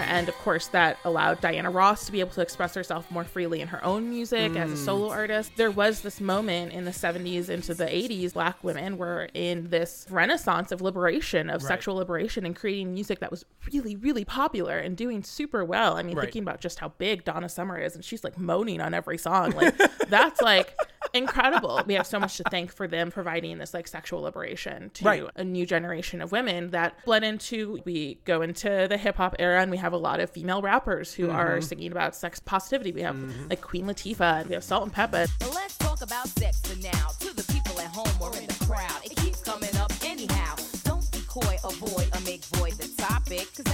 [0.08, 3.62] and of course, that allowed Diana Ross to be able to express herself more freely
[3.62, 4.86] in her own music as a mm.
[4.86, 5.52] solo artist.
[5.56, 10.06] There was this moment in the 70s into the 80s, black women were in this
[10.10, 14.96] renaissance of liberation, of sexual liberation, and creating music that was really, really popular and
[14.96, 15.98] doing super well.
[15.98, 16.24] I mean, Right.
[16.26, 19.52] thinking about just how big Donna Summer is, and she's like moaning on every song.
[19.52, 19.78] Like,
[20.10, 20.76] that's like
[21.14, 21.82] incredible.
[21.86, 25.24] We have so much to thank for them providing this like sexual liberation to Right.
[25.36, 29.62] a new generation of women that blend into we go into the hip hop era
[29.62, 31.38] and we have a lot of female rappers who Mm-hmm.
[31.38, 32.92] are singing about sex positivity.
[32.92, 33.16] We have
[33.50, 35.30] like Queen Latifah and we have Salt-N-Pepa.
[35.40, 37.10] But let's talk about sex for now.
[37.20, 40.56] To the people at home or in the crowd, it keeps coming up anyhow.
[40.84, 43.66] Don't be coy, avoid, or make void the topic, cause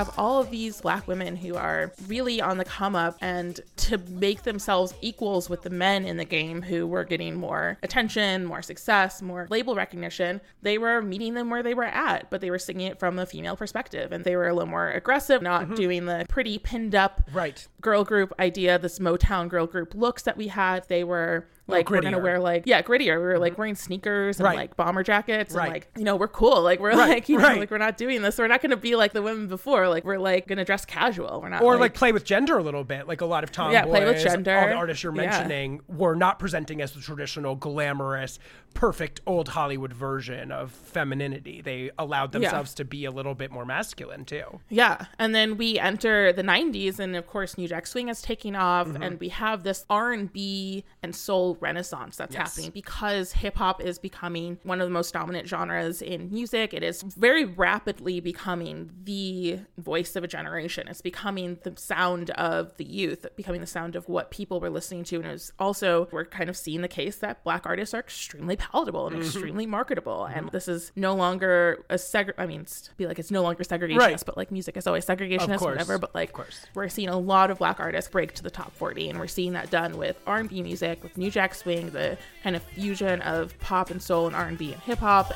[0.00, 3.90] have all of these black women who are really on the come up and to
[3.90, 8.44] to make themselves equals with the men in the game who were getting more attention,
[8.44, 10.40] more success, more label recognition.
[10.62, 13.26] They were meeting them where they were at, but they were singing it from a
[13.26, 15.74] female perspective and they were a little more aggressive, not mm-hmm.
[15.74, 17.66] doing the pretty pinned up Right.
[17.80, 20.86] girl group idea, this Motown girl group looks that we had.
[20.88, 23.16] They were like, we're gonna wear like, yeah, grittier.
[23.16, 24.56] We were like wearing sneakers and Right.
[24.56, 25.64] like bomber jackets Right.
[25.64, 26.60] and like, you know, we're cool.
[26.62, 28.38] Like we're Right, like, you know, like we're not doing this.
[28.38, 29.88] We're not gonna be like the women before.
[29.88, 31.40] Like we're like gonna dress casual.
[31.40, 33.06] We're not or like, play with gender a little bit.
[33.08, 34.58] Like a lot of tomboys, Yeah, play with gender.
[34.58, 35.22] all the artists you're Yeah.
[35.30, 38.38] mentioning were not presenting as the traditional glamorous,
[38.74, 41.60] perfect old Hollywood version of femininity.
[41.60, 44.60] They allowed themselves to be a little bit more masculine too.
[44.68, 48.54] Yeah, and then we enter the '90s, and of course, New Jack Swing is taking
[48.56, 49.02] off, Mm-hmm.
[49.02, 54.58] and we have this R&B and soul renaissance that's happening because hip hop is becoming
[54.62, 56.72] one of the most dominant genres in music.
[56.74, 60.88] It is very rapidly becoming the voice of a generation.
[60.88, 65.04] It's becoming the sound of the youth, becoming the sound of what people were listening
[65.04, 68.56] to, and it's also we're kind of seeing the case that black artists are extremely
[68.56, 69.16] palatable Mm-hmm.
[69.16, 72.32] and extremely marketable, and this is no longer a seg.
[72.38, 74.22] I mean, be like it's no longer segregationist, Right.
[74.26, 75.98] but like music is always segregationist, whatever.
[75.98, 76.66] But like, Of course.
[76.74, 79.52] we're seeing a lot of black artists break to the top 40, and we're seeing
[79.52, 83.90] that done with R&B music, with New Jack Swing, the kind of fusion of pop
[83.90, 85.32] and soul and R&B and hip hop.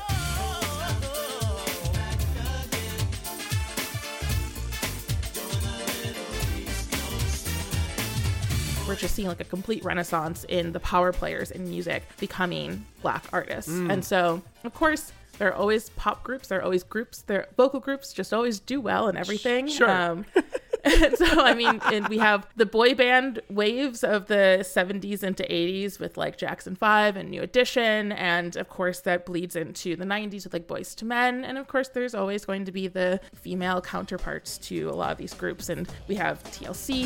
[8.87, 13.23] We're just seeing like a complete renaissance in the power players in music becoming black
[13.33, 13.71] artists.
[13.71, 13.91] Mm.
[13.91, 17.79] And so, of course, there are always pop groups, there are always groups, their vocal
[17.79, 19.67] groups just always do well and everything.
[19.67, 19.89] Sure.
[19.89, 20.25] Um,
[21.15, 25.99] so I mean, and we have the boy band waves of the 70s into 80s
[25.99, 30.43] with like Jackson 5 and New Edition, and of course that bleeds into the 90s
[30.43, 33.81] with like Boyz II Men, and of course there's always going to be the female
[33.81, 37.05] counterparts to a lot of these groups, and we have TLC,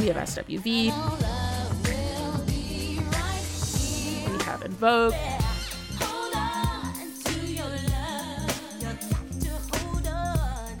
[0.00, 0.64] we have SWV,
[4.36, 5.47] we have In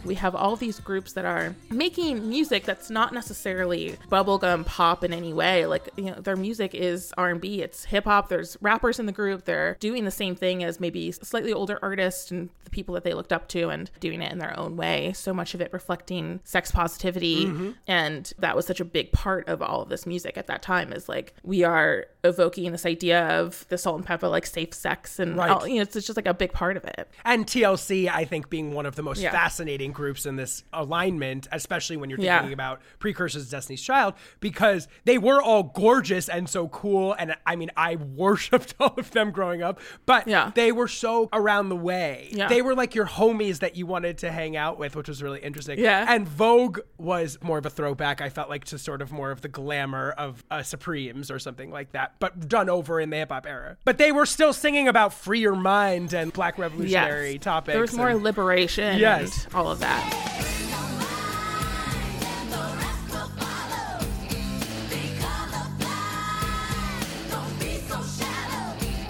[0.08, 5.12] we have all these groups that are making music that's not necessarily bubblegum pop in
[5.12, 9.12] any way like you know their music is r&b it's hip-hop there's rappers in the
[9.12, 13.04] group they're doing the same thing as maybe slightly older artists and the people that
[13.04, 15.70] they looked up to and doing it in their own way so much of it
[15.72, 17.70] reflecting sex positivity mm-hmm.
[17.86, 20.92] and that was such a big part of all of this music at that time
[20.92, 25.50] is like we are evoking this idea of the Salt-N-Pepa like safe sex and Right.
[25.50, 28.24] all, you know it's, it's just like a big part of it And TLC, I
[28.24, 29.30] think, being one of the most Yeah.
[29.30, 32.38] fascinating groups in this alignment, especially when you're Yeah.
[32.38, 37.14] thinking about precursors to Destiny's Child, because they were all gorgeous and so cool.
[37.18, 40.52] And I mean, I worshipped all of them growing up, but Yeah.
[40.54, 42.28] they were so around the way.
[42.32, 42.48] Yeah.
[42.48, 45.40] They were like your homies that you wanted to hang out with, which was really
[45.40, 45.78] interesting.
[45.78, 46.06] Yeah.
[46.08, 49.40] En Vogue was more of a throwback, I felt like, to sort of more of
[49.42, 53.30] the glamour of uh, Supremes or something like that, but done over in the hip
[53.32, 53.76] hop era.
[53.84, 57.42] But they were still singing about free your mind and black revolutionary yes.
[57.42, 57.72] topics.
[57.72, 59.46] There was more and- liberation Yes.
[59.54, 59.87] all of that.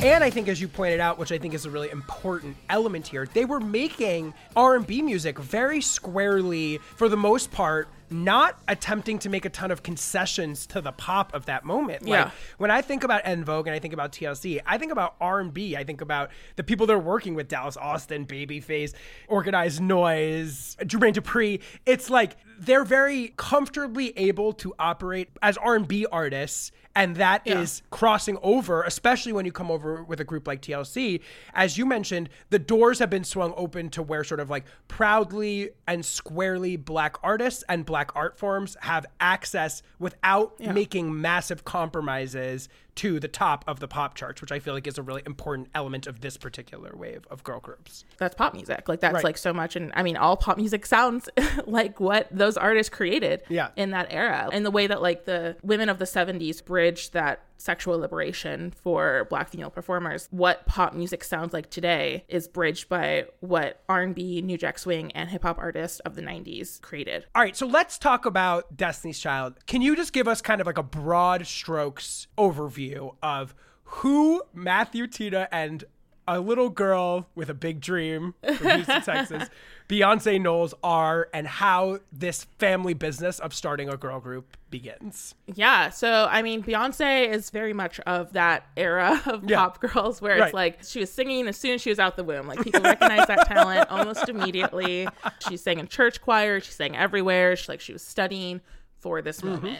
[0.00, 3.08] And I think, as you pointed out, which I think is a really important element
[3.08, 9.28] here, they were making R&B music very squarely, for the most part, not attempting to
[9.28, 12.02] make a ton of concessions to the pop of that moment.
[12.02, 12.30] Like, Yeah.
[12.58, 15.76] when I think about En Vogue and I think about TLC, I think about R&B.
[15.76, 18.92] I think about the people they're working with: Dallas Austin, Babyface,
[19.28, 21.60] Organized Noize, Jermaine Dupri.
[21.86, 27.86] It's like they're very comfortably able to operate as R&B artists, and that is Yeah.
[27.96, 31.20] crossing over, especially when you come over with a group like TLC.
[31.54, 35.70] As you mentioned, the doors have been swung open to where sort of like proudly
[35.86, 42.68] and squarely black artists and black art forms have access without making massive compromises
[42.98, 45.68] to the top of the pop charts, which I feel like is a really important
[45.74, 48.04] element of this particular wave of girl groups.
[48.18, 48.88] That's pop music.
[48.88, 49.24] Like that's Right.
[49.24, 51.28] like so much and I mean all pop music sounds
[51.66, 53.70] like what those artists created Yeah.
[53.76, 54.48] in that era.
[54.52, 59.26] And the way that like the women of the 70s bridged that sexual liberation for
[59.30, 64.56] black female performers what pop music sounds like today is bridged by what r&b new
[64.56, 68.76] jack swing and hip-hop artists of the 90s created All right, so let's talk about
[68.76, 69.56] Destiny's Child.
[69.66, 72.87] Can you just give us kind of like a broad strokes overview
[73.22, 75.84] of who Mathew Tina and
[76.26, 79.48] a little girl with a big dream from Houston, Texas,
[79.88, 85.34] Beyonce Knowles are and how this family business of starting a girl group begins.
[85.46, 89.56] Yeah, so I mean, Beyonce is very much of that era of Yeah.
[89.56, 90.44] pop girls where Right.
[90.48, 92.46] it's like she was singing as soon as she was out the womb.
[92.46, 95.08] Like people recognize that talent almost immediately.
[95.48, 97.56] She sang in church choir, she sang everywhere.
[97.56, 98.60] She like she was studying
[98.98, 99.54] for this Mm-hmm.
[99.64, 99.78] moment.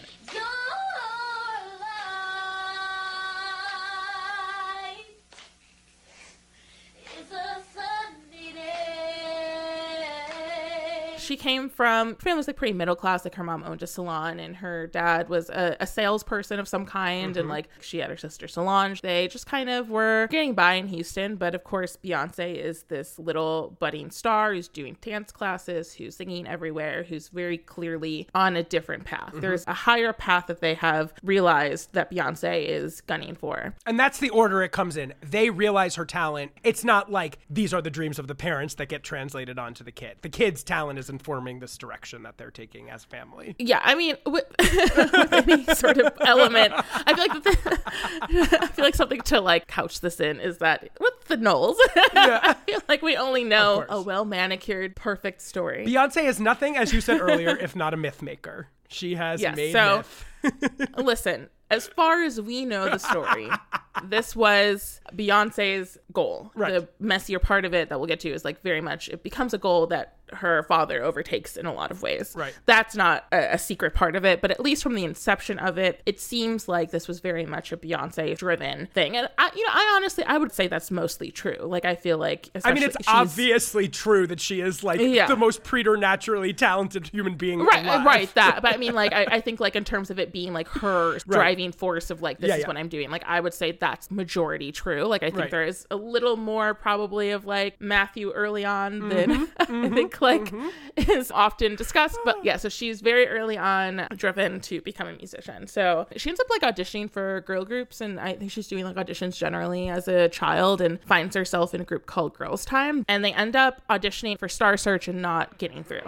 [11.28, 13.22] She came from family was like pretty middle class.
[13.22, 16.86] Like her mom owned a salon, and her dad was a, a salesperson of some
[16.86, 17.32] kind.
[17.32, 17.40] Mm-hmm.
[17.40, 19.02] And like she had her sister Solange.
[19.02, 21.36] They just kind of were getting by in Houston.
[21.36, 26.46] But of course, Beyonce is this little budding star who's doing dance classes, who's singing
[26.46, 29.28] everywhere, who's very clearly on a different path.
[29.28, 29.40] Mm-hmm.
[29.40, 33.74] There's a higher path that they have realized that Beyonce is gunning for.
[33.84, 35.12] And that's the order it comes in.
[35.20, 36.52] They realize her talent.
[36.64, 39.92] It's not like these are the dreams of the parents that get translated onto the
[39.92, 40.16] kid.
[40.22, 43.56] The kid's talent is informing this direction that they're taking as family.
[43.58, 48.84] Yeah, I mean, with, with any sort of element, I feel like the, I feel
[48.84, 51.76] like something to like couch this in is that with the Knowles,
[52.14, 52.38] yeah.
[52.42, 55.84] I feel like we only know a well manicured, perfect story.
[55.86, 58.68] Beyonce is nothing, as you said earlier, if not a myth maker.
[58.88, 60.04] She has made so-
[60.42, 60.88] myth.
[60.96, 63.48] Listen, as far as we know the story,
[64.04, 66.50] this was Beyonce's goal.
[66.54, 66.72] Right.
[66.74, 69.54] The messier part of it that we'll get to is like very much it becomes
[69.54, 72.34] a goal that her father overtakes in a lot of ways.
[72.36, 72.52] Right.
[72.66, 75.78] That's not a, a secret part of it, but at least from the inception of
[75.78, 79.16] it, it seems like this was very much a Beyonce driven thing.
[79.16, 81.56] And I you know, I honestly I would say that's mostly true.
[81.62, 85.26] Like I feel like I mean, it's obviously true that she is like Yeah.
[85.26, 88.04] the most preternaturally talented human being right alive.
[88.04, 90.52] right that but i mean like I, I think like in terms of it being
[90.52, 92.66] like her driving force of like this Yeah, is yeah.
[92.68, 93.11] what i'm doing.
[93.11, 95.04] Like i would say that's majority true.
[95.04, 95.50] Like i think Right.
[95.50, 99.48] there is a little more probably of like Mathew early on Mm-hmm, than
[99.84, 100.52] i think like
[100.96, 102.18] is often discussed.
[102.24, 105.66] But yeah so she's very early on driven to become a musician.
[105.66, 108.96] So she ends up like auditioning for girl groups and i think she's doing like
[108.96, 113.04] auditions generally as a child and finds herself in a group called Girl's Tyme.
[113.09, 116.02] And they end up auditioning for star search and not getting through.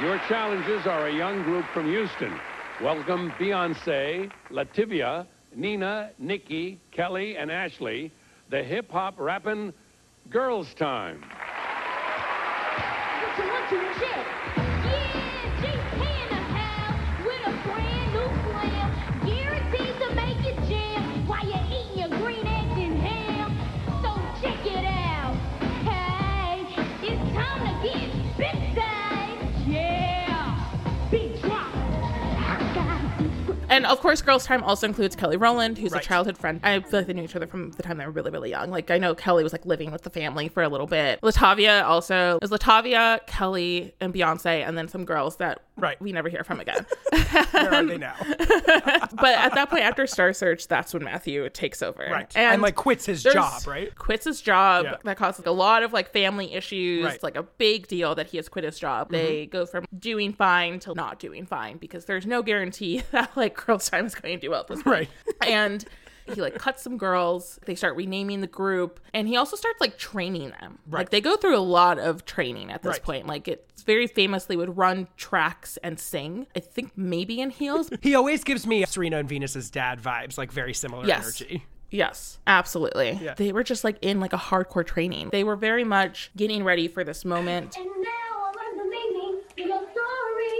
[0.00, 2.32] Your challenges are a young group from Houston.
[2.82, 5.24] Welcome Beyonce, LaTavia,
[5.54, 8.10] Nina, Nikki, Kelly, and Ashley,
[8.50, 9.72] the hip hop rapping
[10.30, 11.22] Girl's Tyme.
[33.72, 36.04] And of course, Girl's Tyme also includes Kelly Rowland, who's Right.
[36.04, 36.60] a childhood friend.
[36.62, 38.70] I feel like they knew each other from the time they were really, really young.
[38.70, 41.20] Like I know Kelly was like living with the family for a little bit.
[41.22, 46.00] LaTavia also is LaTavia, Kelly, and Beyonce, and then some girls that Right.
[46.00, 46.86] we never hear from again.
[47.50, 48.14] Where are they now?
[48.28, 52.06] but at that point, after Star Search, that's when Mathew takes over.
[52.10, 52.30] Right.
[52.36, 53.94] And, like quits his job, right?
[53.96, 54.84] Quits his job.
[54.84, 54.96] Yeah.
[55.02, 57.02] That causes like, a lot of like family issues.
[57.02, 57.08] Right.
[57.08, 57.14] Mm-hmm.
[57.16, 59.10] It's like a big deal that he has quit his job.
[59.10, 63.56] They go from doing fine to not doing fine because there's no guarantee that like
[63.56, 64.86] Girl's Tyme is going to do well this.
[64.86, 65.08] Right.
[65.44, 65.84] and
[66.26, 67.58] he like cuts some girls.
[67.66, 70.78] They start renaming the group, and he also starts like training them.
[70.86, 71.00] Right.
[71.00, 73.02] Like they go through a lot of training at this Right.
[73.02, 73.26] point.
[73.26, 76.46] Like it's very famously would run tracks and sing.
[76.56, 77.90] I think maybe in heels.
[78.02, 81.22] He always gives me Serena and Venus's dad vibes, like very similar Yes.
[81.40, 81.64] energy.
[81.90, 83.18] Yes, absolutely.
[83.20, 83.34] Yeah.
[83.34, 85.28] They were just like in like a hardcore training.
[85.30, 87.76] They were very much getting ready for this moment.
[87.76, 90.58] And now I learn the meaning of your story.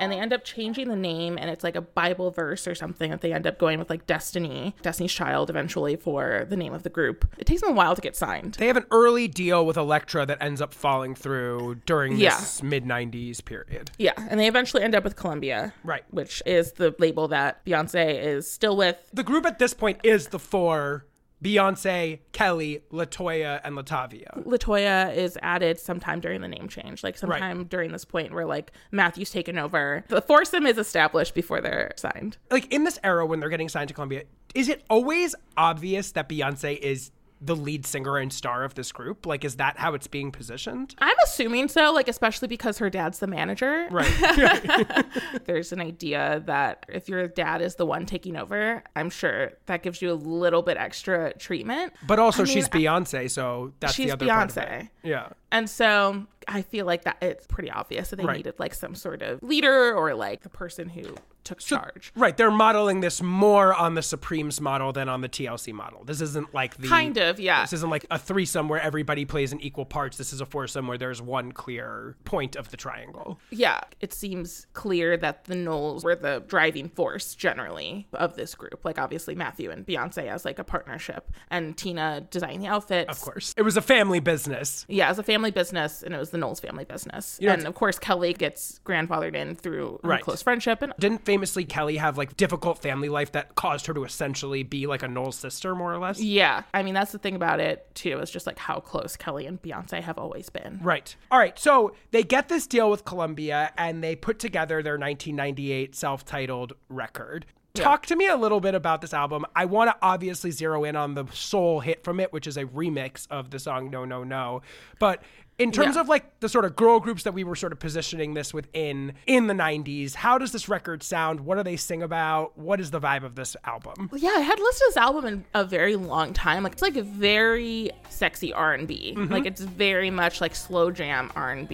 [0.03, 3.11] And they end up changing the name, and it's like a Bible verse or something
[3.11, 6.85] that they end up going with like Destiny, Destiny's Child eventually for the name of
[6.85, 7.29] the group.
[7.37, 8.55] It takes them a while to get signed.
[8.55, 12.31] They have an early deal with Elektra that ends up falling through during Yeah.
[12.39, 13.91] this mid 90s period.
[13.99, 16.05] Yeah, and they eventually end up with Columbia, Right.
[16.09, 18.97] Which is the label that Beyonce is still with.
[19.13, 21.05] The group at this point is the four
[21.43, 24.45] Beyonce, Kelly, LeToya, and LaTavia.
[24.45, 28.73] LeToya is added sometime during the name change, like sometime during this point where like
[28.91, 30.05] Mathew's taken over.
[30.09, 32.37] The foursome is established before they're signed.
[32.51, 34.25] Like in this era when they're getting signed to Columbia,
[34.55, 37.11] is it always obvious that Beyonce is
[37.43, 39.25] the lead singer and star of this group?
[39.27, 40.95] Like, is that how it's being positioned?
[40.99, 43.89] I'm assuming so, like especially because her dad's the manager.
[43.91, 45.07] Right.
[45.47, 49.83] There's an idea that if your dad is the one taking over, I'm sure that
[49.83, 51.93] gives you a little bit extra treatment.
[52.07, 54.69] But also, I mean, she's Beyonce, so that's she's the other part of it.
[54.69, 54.89] Beyonce.
[55.03, 55.29] Yeah.
[55.53, 58.37] And so I feel like that it's pretty obvious that they Right.
[58.37, 61.15] needed like some sort of leader or like the person who
[61.45, 62.13] took charge.
[62.15, 62.37] Right.
[62.37, 66.05] They're modeling this more on the Supremes model than on the TLC model.
[66.05, 67.63] This isn't like the Kind of, yeah.
[67.63, 70.17] This isn't like a threesome where everybody plays in equal parts.
[70.17, 73.39] This is a foursome where there's one clear point of the triangle.
[73.51, 78.81] Yeah, it seems clear that the Knowles were the driving force generally of this group.
[78.85, 83.11] Like obviously Mathew and Beyonce as like a partnership, and Tina designing the outfits.
[83.11, 83.55] Of course.
[83.57, 84.85] It was a family business.
[84.89, 87.39] Yeah, as a family business, and it was the Knowles family business.
[87.41, 90.23] know, and of course, Kelly gets grandfathered in through Right.
[90.23, 90.83] close friendship.
[90.83, 94.89] And Didn't famously Kelly have like difficult family life that caused her to essentially be
[94.89, 96.21] like a Knowles sister, more or less?
[96.21, 99.47] yeah, I mean, that's the thing about it, too, is just like how close Kelly
[99.47, 100.81] and Beyonce have always been.
[100.83, 101.15] Right.
[101.31, 101.57] All right.
[101.57, 106.73] So they get this deal with Columbia and they put together their 1998 self titled
[106.89, 107.47] record.
[107.75, 109.47] Talk to me a little bit about this album.
[109.55, 112.65] I want to obviously zero in on the sole hit from it, which is a
[112.65, 114.63] remix of the song No, No, No.
[114.99, 115.23] But
[115.59, 116.01] in terms Yeah.
[116.01, 119.13] of like the sort of girl groups that we were sort of positioning this within
[119.27, 121.41] in the 90s, how does this record sound?
[121.41, 122.57] What do they sing about?
[122.59, 124.11] What is the vibe of this album?
[124.17, 126.63] Yeah, I had listened to this album in a very long time.
[126.65, 129.15] Like it's like a very sexy R and B.
[129.17, 129.33] Mm-hmm.
[129.33, 131.69] Like it's very much like slow jam R and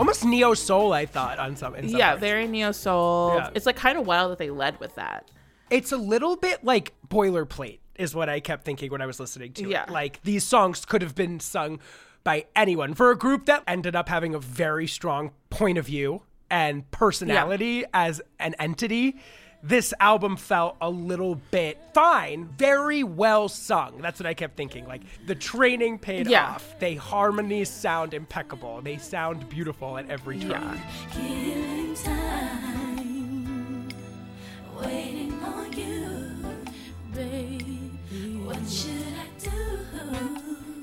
[0.00, 1.74] Almost neo soul, I thought, on some.
[1.74, 3.34] In some Yeah, very neo soul.
[3.36, 3.50] Yeah.
[3.54, 5.30] It's like kind of wild that they led with that.
[5.70, 9.52] it's a little bit like boilerplate is what I kept thinking when I was listening
[9.52, 9.84] to Yeah.
[9.84, 9.90] it.
[9.90, 11.78] Like these songs could have been sung
[12.24, 16.22] by anyone for a group that ended up having a very strong point of view
[16.50, 19.16] and personality as an entity.
[19.62, 23.98] This album felt a little bit fine, very well sung.
[24.00, 24.86] That's what I kept thinking.
[24.86, 26.54] Like the training paid Yeah.
[26.54, 26.78] off.
[26.78, 28.80] They harmonies sound impeccable.
[28.80, 30.80] They sound beautiful at every turn.
[31.14, 31.80] Yeah.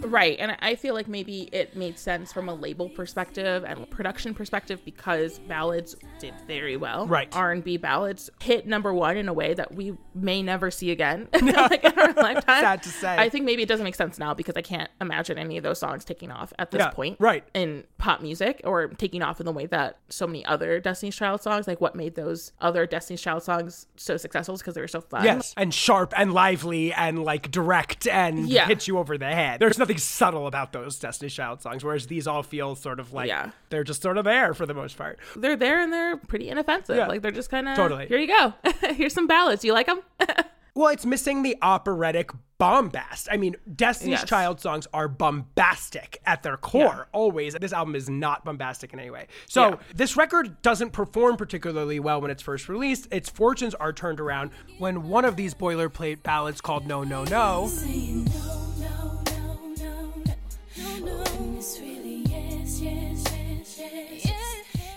[0.10, 0.38] Right.
[0.39, 4.84] And I feel like maybe it made sense from a label perspective and production perspective
[4.86, 7.08] because ballads did very well.
[7.08, 7.30] Right.
[7.36, 11.84] R&B ballads hit number 1 in a way that we may never see again like
[11.84, 12.62] in our lifetime.
[12.62, 13.16] Sad to say.
[13.18, 15.80] I think maybe it doesn't make sense now because I can't imagine any of those
[15.80, 17.43] songs taking off at this Yeah, point right.
[17.53, 21.41] in pop music or taking off in the way that so many other Destiny's Child
[21.41, 24.88] songs like what made those other Destiny's Child songs so successful is because they were
[24.88, 25.24] so fun.
[25.24, 28.68] Yes, and sharp and lively and like direct and Yeah.
[28.68, 29.60] hit you over the head.
[29.60, 33.28] There's nothing subtle about those Destiny Child songs, whereas these all feel sort of like
[33.28, 33.52] Yeah.
[33.70, 35.20] they're just sort of there for the most part.
[35.36, 36.95] they're there and they're pretty inoffensive.
[36.98, 37.08] Yeah.
[37.08, 38.08] Like they're just kind of Totally.
[38.08, 38.54] Here you go.
[38.93, 39.64] Here's some ballads.
[39.64, 40.02] You like them?
[40.76, 42.30] Well, it's missing the operatic
[42.60, 43.30] bombast.
[43.32, 44.30] I mean, Destiny's Yes.
[44.30, 47.56] Child songs are bombastic at their core, always.
[47.56, 49.26] This album is not bombastic in any way.
[49.48, 49.76] So, Yeah.
[49.95, 53.08] this record doesn't perform particularly well when it's first released.
[53.10, 57.66] Its fortunes are turned around when one of these boilerplate ballads called No, No, No
[57.68, 58.66] Saying no, no,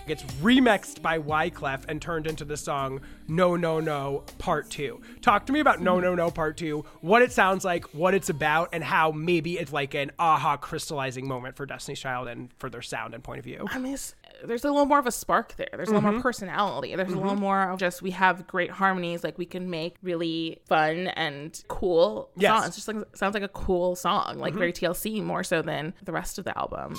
[0.07, 4.99] gets remixed by Wyclef and turned into the song No No No Part 2.
[5.21, 8.29] Talk to me about No No No Part 2, what it sounds like, what it's
[8.29, 12.69] about, and how maybe it's like an aha crystallizing moment for Destiny's Child and for
[12.69, 13.65] their sound and point of view.
[13.69, 15.69] I mean, it's, there's a little more of a spark there.
[15.71, 16.15] There's a little Mm-hmm.
[16.15, 16.95] more personality.
[16.95, 19.23] There's a little more of just we have great harmonies.
[19.23, 22.49] Like we can make really fun and cool Yes.
[22.51, 22.57] Mm-hmm.
[22.61, 22.67] songs.
[22.67, 26.11] It's just like sounds like a cool song, like very TLC more so than the
[26.11, 26.97] rest of the album.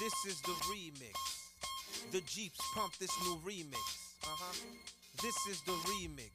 [0.00, 1.14] This is the remix.
[2.10, 3.76] The Jeeps pump this new remix.
[4.24, 4.52] Uh-huh.
[5.22, 6.32] This is the remix.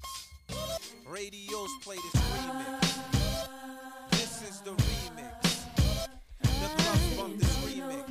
[1.06, 2.82] Radios play this remix.
[4.12, 5.68] This is the remix.
[6.42, 8.08] The clubs bump this remix.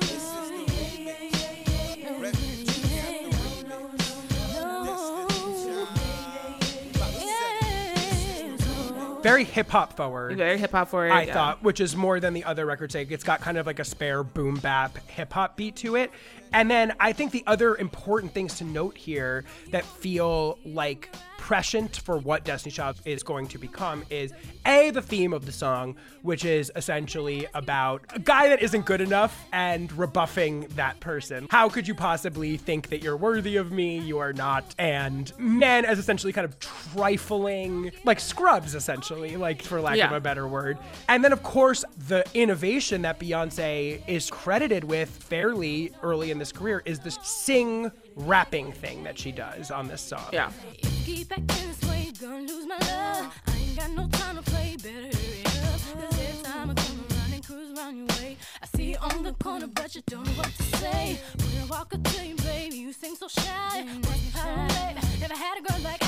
[0.00, 2.20] This is the remix.
[2.20, 2.59] Refugees
[9.22, 10.38] Very hip hop forward.
[10.38, 11.12] Very hip hop forward.
[11.12, 11.34] I yeah.
[11.34, 12.94] thought, which is more than the other records.
[12.94, 16.10] Like it's got kind of like a spare boom bap hip hop beat to it.
[16.52, 21.10] And then I think the other important things to note here that feel like
[21.50, 24.32] prescient for what Destiny Child is going to become is
[24.66, 29.00] A, the theme of the song, which is essentially about a guy that isn't good
[29.00, 31.48] enough and rebuffing that person.
[31.50, 33.98] How could you possibly think that you're worthy of me?
[33.98, 34.76] You are not.
[34.78, 40.20] And men as essentially kind of trifling, like scrubs, essentially, like for lack of a
[40.20, 40.78] better word.
[41.08, 46.52] And then, of course, the innovation that Beyonce is credited with fairly early in this
[46.52, 50.28] career is this sing rapping thing that she does on this song.
[50.32, 50.52] Yeah.
[51.10, 53.34] You keep acting this way, you're gonna lose my love.
[53.48, 55.80] I ain't got no time to play, better hurry up.
[55.98, 59.24] Cause every time I come around and cruise around your way, I see you on
[59.24, 61.18] the corner, but you don't know what to say.
[61.38, 63.84] When I walk up to you, baby, you seem so shy.
[65.20, 65.99] Never had a girl like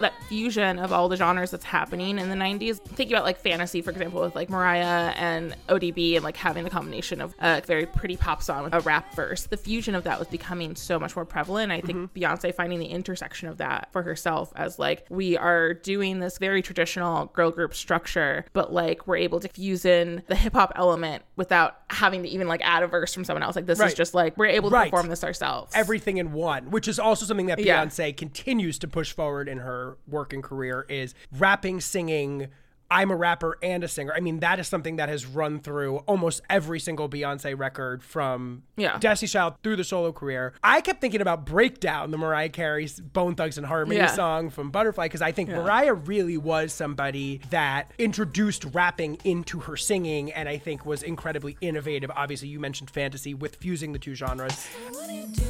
[0.00, 2.80] that fusion of all the genres that's happening in the 90s.
[2.80, 6.70] Think about like fantasy, for example, with like Mariah and ODB and like having the
[6.70, 9.44] combination of a very pretty pop song with a rap verse.
[9.46, 11.72] The fusion of that was becoming so much more prevalent.
[11.72, 12.18] I think mm-hmm.
[12.18, 16.62] Beyonce finding the intersection of that for herself as like we are doing this very
[16.62, 21.22] traditional girl group structure, but like we're able to fuse in the hip hop element
[21.36, 23.56] without having to even like add a verse from someone else.
[23.56, 23.88] Like this Right.
[23.88, 24.90] is just like we're able to Right.
[24.90, 25.72] perform this ourselves.
[25.74, 27.84] everything in one, which is also something that Yeah.
[27.84, 32.48] Beyonce continues to push forward in her working career is rapping, singing.
[32.88, 34.12] I'm a rapper and a singer.
[34.14, 38.62] I mean, that is something that has run through almost every single Beyonce record from
[38.76, 38.96] Yeah.
[38.98, 40.52] Destiny Child through the solo career.
[40.62, 44.06] I kept thinking about Breakdown, the Mariah Carey's Bone Thugs-n-Harmony Yeah.
[44.14, 49.76] song from Butterfly, because I think Mariah really was somebody that introduced rapping into her
[49.76, 52.12] singing and I think was incredibly innovative.
[52.14, 54.64] Obviously, you mentioned fantasy with fusing the two genres.
[54.92, 55.42] What do you do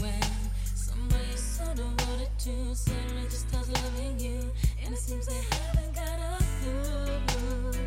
[0.00, 0.20] when
[0.74, 1.62] somebody so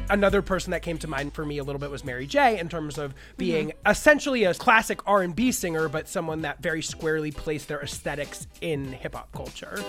[0.10, 2.70] another person that came to mind for me a little bit was Mary J in
[2.70, 3.92] terms of being Mm-hmm.
[3.92, 9.16] essentially a classic R&B singer but someone that very squarely placed their aesthetics in hip
[9.16, 9.82] hop culture.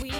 [0.00, 0.16] We are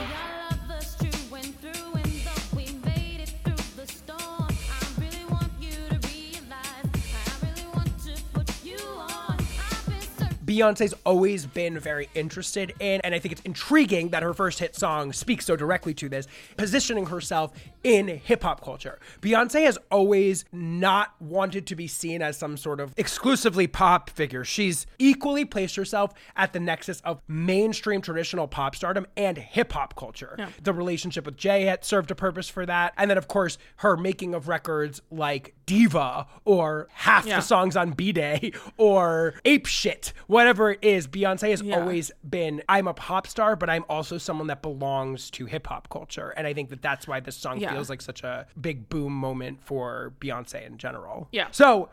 [0.69, 5.51] lovers true and through, and though we made it through the storm, I really want
[5.61, 6.85] you to realize.
[6.95, 9.39] I really want to put you on.
[9.39, 10.39] I've been searching.
[10.45, 14.75] Beyonce's always been very interested in, and I think it's intriguing that her first hit
[14.77, 17.53] song speaks so directly to this, positioning herself
[17.87, 18.99] in hip hop culture.
[19.23, 24.43] Beyonce has always not wanted to be seen as some sort of exclusively pop figure.
[24.45, 29.95] She's equally placed herself at the nexus of mainstream traditional pop stardom and hip hop
[29.95, 30.37] culture.
[30.61, 32.93] The relationship with Jay had served a purpose for that.
[32.97, 37.37] And then, of course, her making of records like Diva or half Yeah.
[37.37, 41.79] the songs on B'Day or Apeshit, whatever it is, Beyonce has Yeah.
[41.79, 45.89] always been I'm a pop star, but I'm also someone that belongs to hip hop
[45.89, 46.31] culture.
[46.37, 47.76] And I think that that's why this song Yeah.
[47.77, 51.29] Feels like such a big boom moment for Beyonce in general.
[51.33, 51.49] Yeah.
[51.51, 51.89] So,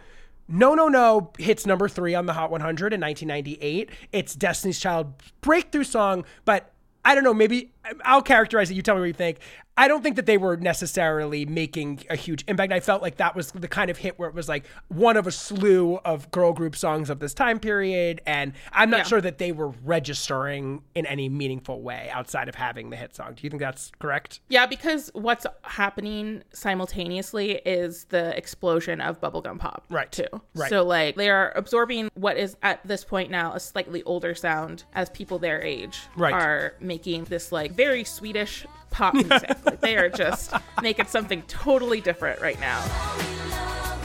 [0.48, 3.90] no, no, no hits number three on the Hot 100 in 1998.
[4.12, 6.72] It's Destiny's Child breakthrough song, but
[7.06, 7.72] I don't know, maybe
[8.06, 8.76] I'll characterize it.
[8.76, 9.40] You tell me what you think.
[9.76, 12.72] I don't think that they were necessarily making a huge impact.
[12.72, 15.26] I felt like that was the kind of hit where it was like one of
[15.26, 18.22] a slew of girl group songs of this time period.
[18.28, 19.04] And I'm not Yeah.
[19.06, 23.34] sure that they were registering in any meaningful way outside of having the hit song.
[23.34, 24.42] Do you think that's correct?
[24.48, 29.86] Yeah, because what's happening simultaneously is the explosion of bubblegum pop.
[29.90, 30.12] Right.
[30.12, 30.28] Too.
[30.54, 30.70] Right.
[30.70, 34.84] So like they are absorbing what is at this point now a slightly older sound
[34.94, 36.34] as people their age Right.
[36.34, 39.58] are making this like very Swedish pop music.
[39.66, 42.80] like they are just making something totally different right now.
[42.82, 44.00] Show me love.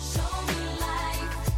[0.00, 1.50] Show me life.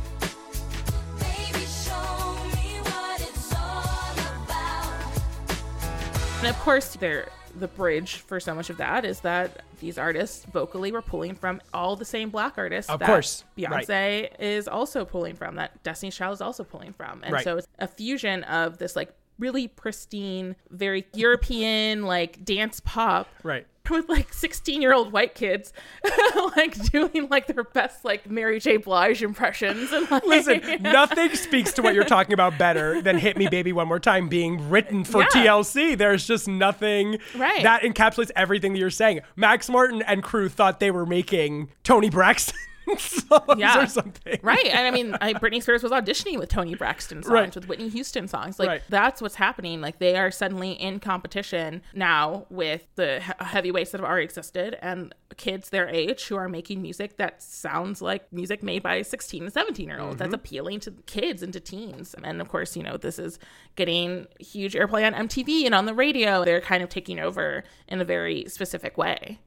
[1.19, 4.13] Baby, show me what it's all
[4.45, 6.39] about.
[6.39, 7.29] And of course, they're,
[7.59, 11.61] the bridge for so much of that is that these artists vocally were pulling from
[11.75, 12.89] all the same black artists.
[12.91, 13.89] Of that course, Beyonce
[14.23, 14.37] right.
[14.41, 17.23] is also pulling from, that Destiny's Child is also pulling from.
[17.25, 17.45] And Right.
[17.45, 23.27] so it's a fusion of this like really pristine, very European, like dance pop.
[23.43, 23.67] Right.
[23.91, 25.73] With like 16 year old white kids,
[26.57, 28.77] like doing like their best like Mary J.
[28.77, 29.91] Blige impressions.
[29.91, 33.73] And like, Listen, nothing speaks to what you're talking about better than Hit Me Baby
[33.73, 35.29] One More Time being written for Yeah.
[35.31, 35.99] TLC.
[35.99, 37.65] There's just nothing Right.
[37.65, 39.23] that encapsulates everything that you're saying.
[39.35, 42.55] Max Martin and crew thought they were making Toni Braxton
[42.99, 43.83] songs Yeah.
[43.83, 44.39] or something.
[44.43, 47.55] right and i mean I, britney spears was auditioning with toni braxton songs Right.
[47.55, 48.83] with whitney houston songs like Right.
[48.89, 54.01] that's what's happening like they are suddenly in competition now with the he- heavyweights that
[54.01, 58.63] have already existed and kids their age who are making music that sounds like music
[58.63, 60.19] made by 16 and 17 year olds Mm-hmm.
[60.19, 63.39] that's appealing to kids and to teens and of course you know this is
[63.77, 68.01] getting huge airplay on mtv and on the radio they're kind of taking over in
[68.01, 69.39] a very specific way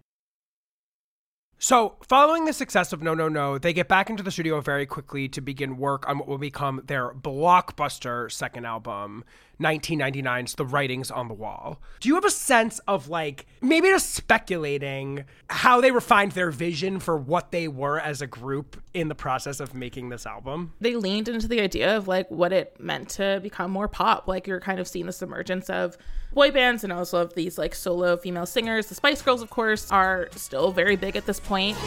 [1.63, 4.85] So, following the success of No No No, they get back into the studio very
[4.85, 9.23] quickly to begin work on what will become their blockbuster second album,
[9.61, 11.79] 1999's The Writing's on the Wall.
[11.99, 16.99] Do you have a sense of like maybe just speculating how they refined their vision
[16.99, 20.73] for what they were as a group in the process of making this album?
[20.79, 24.27] they leaned into the idea of like what it meant to become more pop.
[24.27, 25.97] Like you're kind of seeing this emergence of
[26.33, 28.87] boy bands and also of these like solo female singers.
[28.87, 31.77] The Spice Girls, of course, are still very big at this point.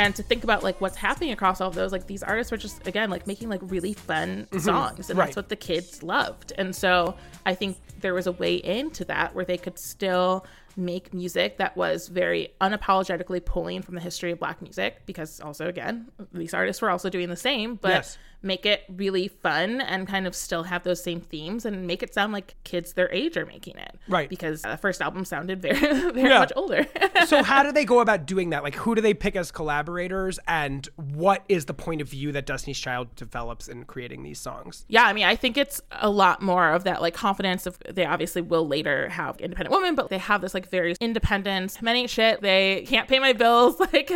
[0.00, 2.56] And to think about like what's happening across all of those, like these artists were
[2.56, 4.58] just again like making like really fun mm-hmm.
[4.58, 5.26] songs, and Right.
[5.26, 6.52] that's what the kids loved.
[6.56, 10.46] And so I think there was a way into that where they could still
[10.76, 15.66] make music that was very unapologetically pulling from the history of black music because also
[15.66, 18.18] again these artists were also doing the same but Yes.
[18.42, 22.14] Make it really fun and kind of still have those same themes and make it
[22.14, 24.28] sound like kids their age are making it Right.
[24.28, 25.78] because the first album sounded very
[26.12, 26.38] very Yeah.
[26.38, 26.86] much older
[27.26, 28.62] so how do they go about doing that?
[28.62, 32.46] Like who do they pick as collaborators and what is the point of view that
[32.46, 34.84] Destiny's Child develops in creating these songs?
[34.88, 38.04] yeah i mean i think it's a lot more of that like confidence of they
[38.04, 42.10] obviously will later have independent women but they have this like very independent men ain't
[42.10, 44.10] shit they can't pay my bills like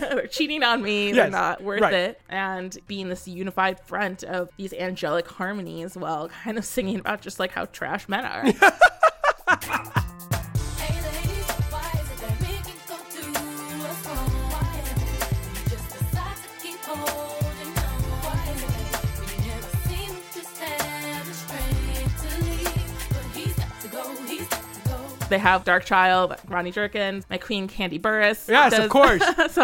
[0.00, 1.92] they're cheating on me they're not worth right.
[1.94, 7.20] it and being this unified front of these angelic harmonies while kind of singing about
[7.20, 8.52] just like how trash men are Hey
[11.02, 14.28] ladies, why is it that men can go through us all?
[14.50, 18.00] Why is it that we just decide to keep holding on?
[18.22, 22.90] Why is it that we never seem to just have the strength to leave?
[23.10, 25.26] But he's got to go, he's got to go.
[25.28, 29.22] they have dark child Rodney Jerkins my queen Kandi Burruss Yes, does of course.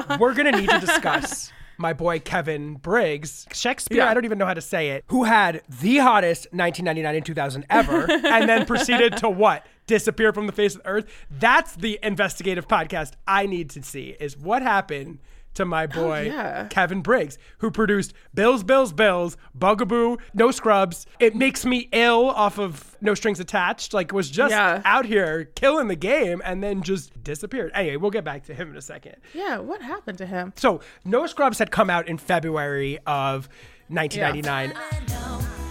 [0.19, 4.11] We're going to need to discuss my boy Kevin Briggs, She'kspere, Yeah.
[4.11, 7.67] I don't even know how to say it, who had the hottest 1999 and 2000
[7.71, 9.67] ever, and then proceeded to what?
[9.87, 11.27] Disappear from the face of the earth.
[11.31, 15.19] That's the investigative podcast I need to see is what happened
[15.57, 16.67] to my boy yeah.
[16.71, 21.07] Kevin Briggs, who produced Bills, Bills, Bills, Bugaboo, No Scrubs.
[21.19, 23.93] It makes me ill off of No Strings Attached.
[23.93, 24.81] Like was just Yeah.
[24.85, 27.73] out here killing the game and then just disappeared.
[27.75, 29.17] Anyway, we'll get back to him in a second.
[29.35, 33.49] yeah what happened to him So, No Scrubs had come out in February of
[33.89, 34.73] 1999.
[34.77, 35.66] I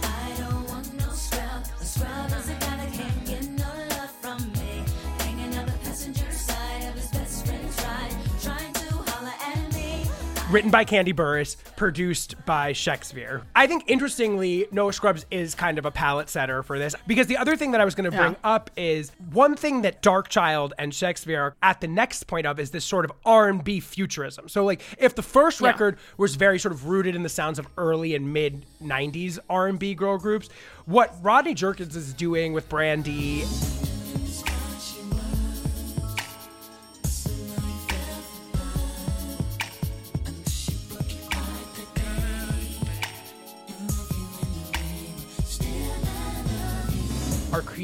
[10.48, 13.42] Written by Kandi Burruss, produced by She'kspere.
[13.56, 17.36] I think, interestingly, No Scrubs is kind of a palette setter for this because the
[17.36, 18.38] other thing that I was going to bring Yeah.
[18.54, 22.70] up is one thing that Darkchild and She'kspere are at the next point of is
[22.70, 24.48] this sort of R&B futurism.
[24.48, 25.66] So, like, if the first Yeah.
[25.66, 29.94] record was very sort of rooted in the sounds of early and mid 90s R&B
[29.94, 30.48] girl groups,
[30.84, 33.42] what Rodney Jerkins is doing with Brandy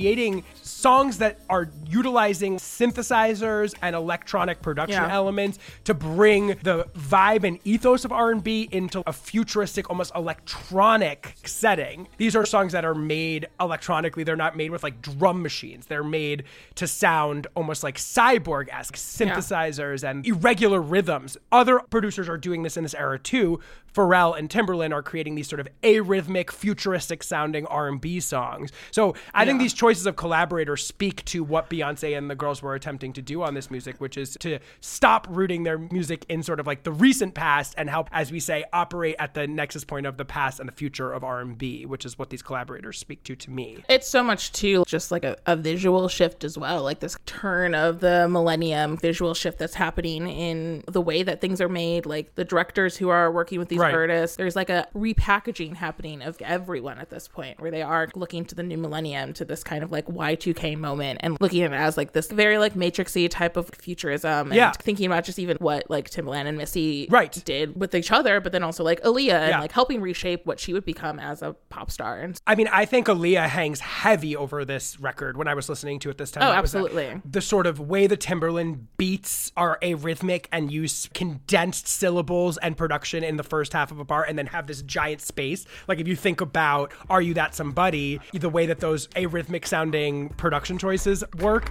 [0.03, 5.13] creating songs that are utilizing synthesizers and electronic production Yeah.
[5.13, 12.09] elements to bring the vibe and ethos of R&B into a futuristic almost electronic setting.
[12.17, 14.25] These are songs that are made electronically.
[14.25, 15.87] They're not made with like drum machines.
[15.87, 16.45] They're made
[16.77, 21.37] to sound almost like cyborg-esque synthesizers and irregular rhythms.
[21.51, 23.61] Other producers are doing this in this era too.
[23.95, 28.73] Pharrell and Timbaland are creating these sort of arrhythmic, futuristic sounding R&B songs.
[28.91, 32.75] So I think these choices of collaborators speak to what Beyonce and the girls were
[32.75, 36.61] attempting to do on this music, which is to stop rooting their music in sort
[36.61, 40.07] of like the recent past and help, as we say, operate at the nexus point
[40.07, 43.35] of the past and the future of R&B, which is what these collaborators speak to
[43.37, 43.83] to me.
[43.89, 47.75] it's so much too just like a, a visual shift as well like this turn
[47.75, 52.35] of the millennium visual shift that's happening in the way that things are made like
[52.35, 53.95] the directors who are working with these Right.
[53.95, 58.45] artists there's like a repackaging happening of everyone at this point where they are looking
[58.47, 61.79] to the new millennium to this kind of like y2k moment and looking at it
[61.79, 64.73] as like this very like matrixy type of futurism and Yeah.
[64.73, 67.33] thinking about just even what like timbaland and missy Right.
[67.45, 69.61] did with each other but then also like aaliyah and Yeah.
[69.61, 72.85] like helping reshape what she would become as a pop star and I mean, I
[72.85, 76.43] think Aaliyah hangs heavy over this record when I was listening to it this time.
[76.43, 77.21] Oh, absolutely.
[77.25, 83.23] the sort of way the Timbaland beats are arrhythmic and use condensed syllables and production
[83.25, 85.65] in the first half of a bar and then have this giant space.
[85.89, 90.31] Like if you think about Are You That Somebody, the way that those arrhythmic sounding
[90.31, 91.62] production choices work.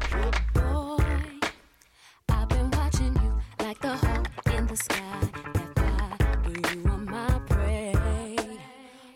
[0.53, 0.97] Boy,
[2.29, 4.97] I've been watching you like the hawk in the sky.
[5.75, 8.37] That fly, where you are my prey.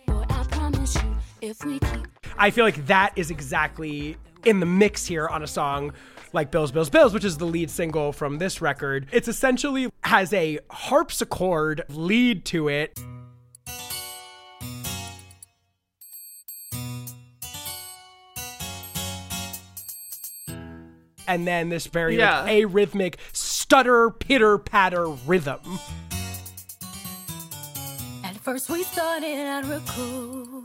[0.08, 1.16] Boy, I promise you,
[2.38, 5.94] I feel like that is exactly in the mix here on a song
[6.34, 9.08] like Bills, Bills, Bills, which is the lead single from this record.
[9.12, 13.00] It's essentially has a harpsichord lead to it.
[21.28, 22.42] And then this very Yeah.
[22.44, 25.80] like, arrhythmic stutter, pitter, patter rhythm.
[28.24, 30.64] At first we started out real cool.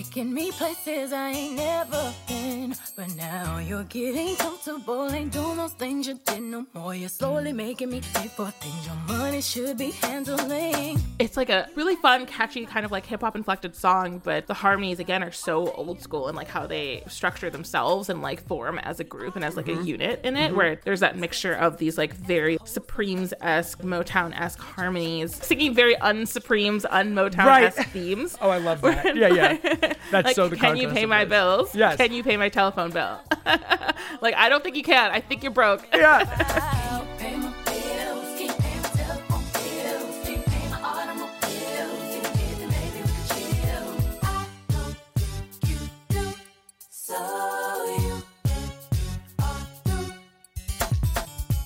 [0.00, 2.74] Taking me places I ain't never been.
[2.96, 5.12] But now you're getting comfortable.
[5.12, 6.94] Ain't doing those things you did no more.
[6.94, 10.98] You're slowly making me pay for things your money should be handling.
[11.18, 14.54] It's like a really fun, catchy, kind of like hip hop inflected song, but the
[14.54, 18.78] harmonies again are so old school and like how they structure themselves and like form
[18.78, 19.82] as a group and as like Mm-hmm.
[19.82, 24.32] a unit in it, where there's that mixture of these like very Supremes esque, Motown
[24.40, 27.86] esque harmonies, singing very unsupremes, unmotown esque Right.
[27.88, 28.38] themes.
[28.40, 29.14] Oh, I love that.
[29.14, 29.86] Yeah, yeah.
[30.10, 31.74] That's like, so the can you pay my bills?
[31.74, 31.96] Yes.
[31.96, 33.20] Can you pay my telephone bill?
[34.20, 35.10] like, I don't think you can.
[35.10, 35.86] I think you're broke.
[35.94, 37.46] Yeah.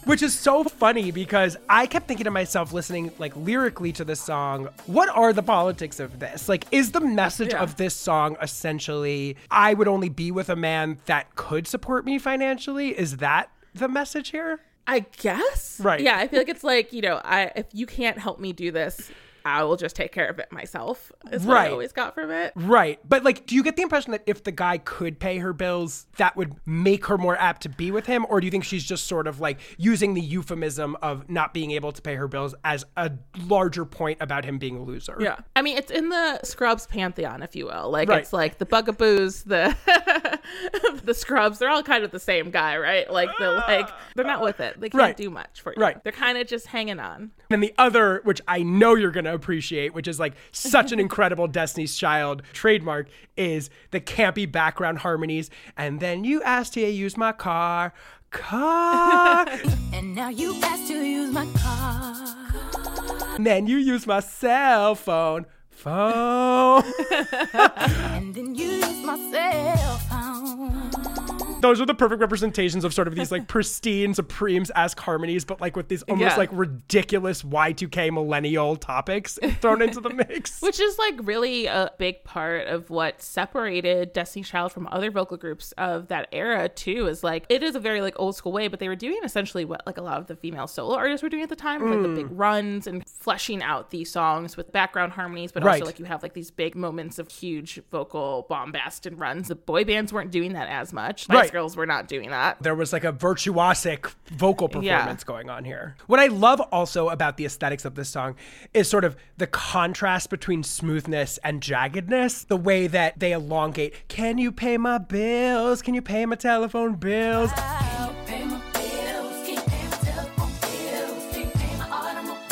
[0.04, 4.20] Which is so funny because I kept thinking to myself, listening like lyrically to this
[4.20, 6.48] song, what are the politics of this?
[6.48, 7.62] Like, is the message Yeah.
[7.62, 12.18] of this song essentially, I would only be with a man that could support me
[12.18, 12.90] financially?
[12.98, 14.60] Is that the message here?
[14.86, 15.80] I guess.
[15.82, 16.00] Right.
[16.02, 18.70] Yeah, I feel like it's like, you know, I if you can't help me do
[18.70, 19.10] this,
[19.44, 21.12] I will just take care of it myself.
[21.30, 21.68] Is what Right.
[21.68, 22.52] I always got from it.
[22.56, 22.98] Right.
[23.08, 26.06] But like, do you get the impression that if the guy could pay her bills,
[26.16, 28.24] that would make her more apt to be with him?
[28.28, 31.72] Or do you think she's just sort of like using the euphemism of not being
[31.72, 33.12] able to pay her bills as a
[33.46, 35.16] larger point about him being a loser?
[35.20, 35.36] Yeah.
[35.54, 37.90] I mean, it's in the Scrubs pantheon, if you will.
[37.90, 38.20] Like Right.
[38.22, 39.76] it's like the Bugaboos, the
[41.04, 43.10] the Scrubs, they're all kind of the same guy, right?
[43.10, 43.64] Like they're ah!
[43.68, 44.80] like they're not with it.
[44.80, 45.16] They can't Right.
[45.16, 45.82] do much for you.
[45.82, 46.02] Right.
[46.02, 47.32] They're kind of just hanging on.
[47.50, 51.00] And the other, which I know you're going to appreciate, which is like such an
[51.00, 55.50] incredible Destiny's Child trademark, is the campy background harmonies.
[55.76, 57.92] And then you asked to use my car.
[58.30, 59.46] Car.
[59.92, 63.34] And now you ask to use my car.
[63.36, 65.46] and then you use my cell phone.
[65.70, 66.82] Phone.
[67.52, 71.23] And then you use my cell phone.
[71.64, 75.62] Those are the perfect representations of sort of these like pristine Supremes esque harmonies, but
[75.62, 76.36] like with these almost Yeah.
[76.36, 80.60] like ridiculous Y2K millennial topics thrown into the mix.
[80.60, 85.38] Which is like really a big part of what separated Destiny's Child from other vocal
[85.38, 87.06] groups of that era too.
[87.06, 89.64] Is like it is a very like old school way, but they were doing essentially
[89.64, 92.02] what like a lot of the female solo artists were doing at the time, like
[92.02, 92.36] the big hmm.
[92.36, 95.80] runs and fleshing out these songs with background harmonies, but Right.
[95.80, 99.48] also like you have like these big moments of huge vocal bombast and runs.
[99.48, 101.26] The boy bands weren't doing that as much.
[101.26, 101.53] Right.
[101.54, 102.60] Girls were not doing that.
[102.60, 104.96] there was like a virtuosic vocal Yeah.
[104.96, 105.94] performance going on here.
[106.08, 108.34] What I love also about the aesthetics of this song
[108.74, 114.08] is sort of the contrast between smoothness and jaggedness, the way that they elongate.
[114.08, 115.80] Can you pay my bills?
[115.80, 117.52] Can you pay my telephone bills?
[117.54, 122.50] I'll pay my bills, keep paying my telephone bills, keep paying my automobiles.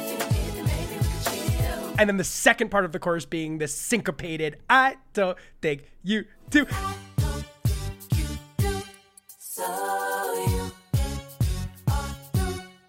[0.00, 1.94] If you did, then maybe we could chill.
[1.96, 6.24] And then the second part of the chorus being this syncopated, I don't think you
[6.50, 6.66] do.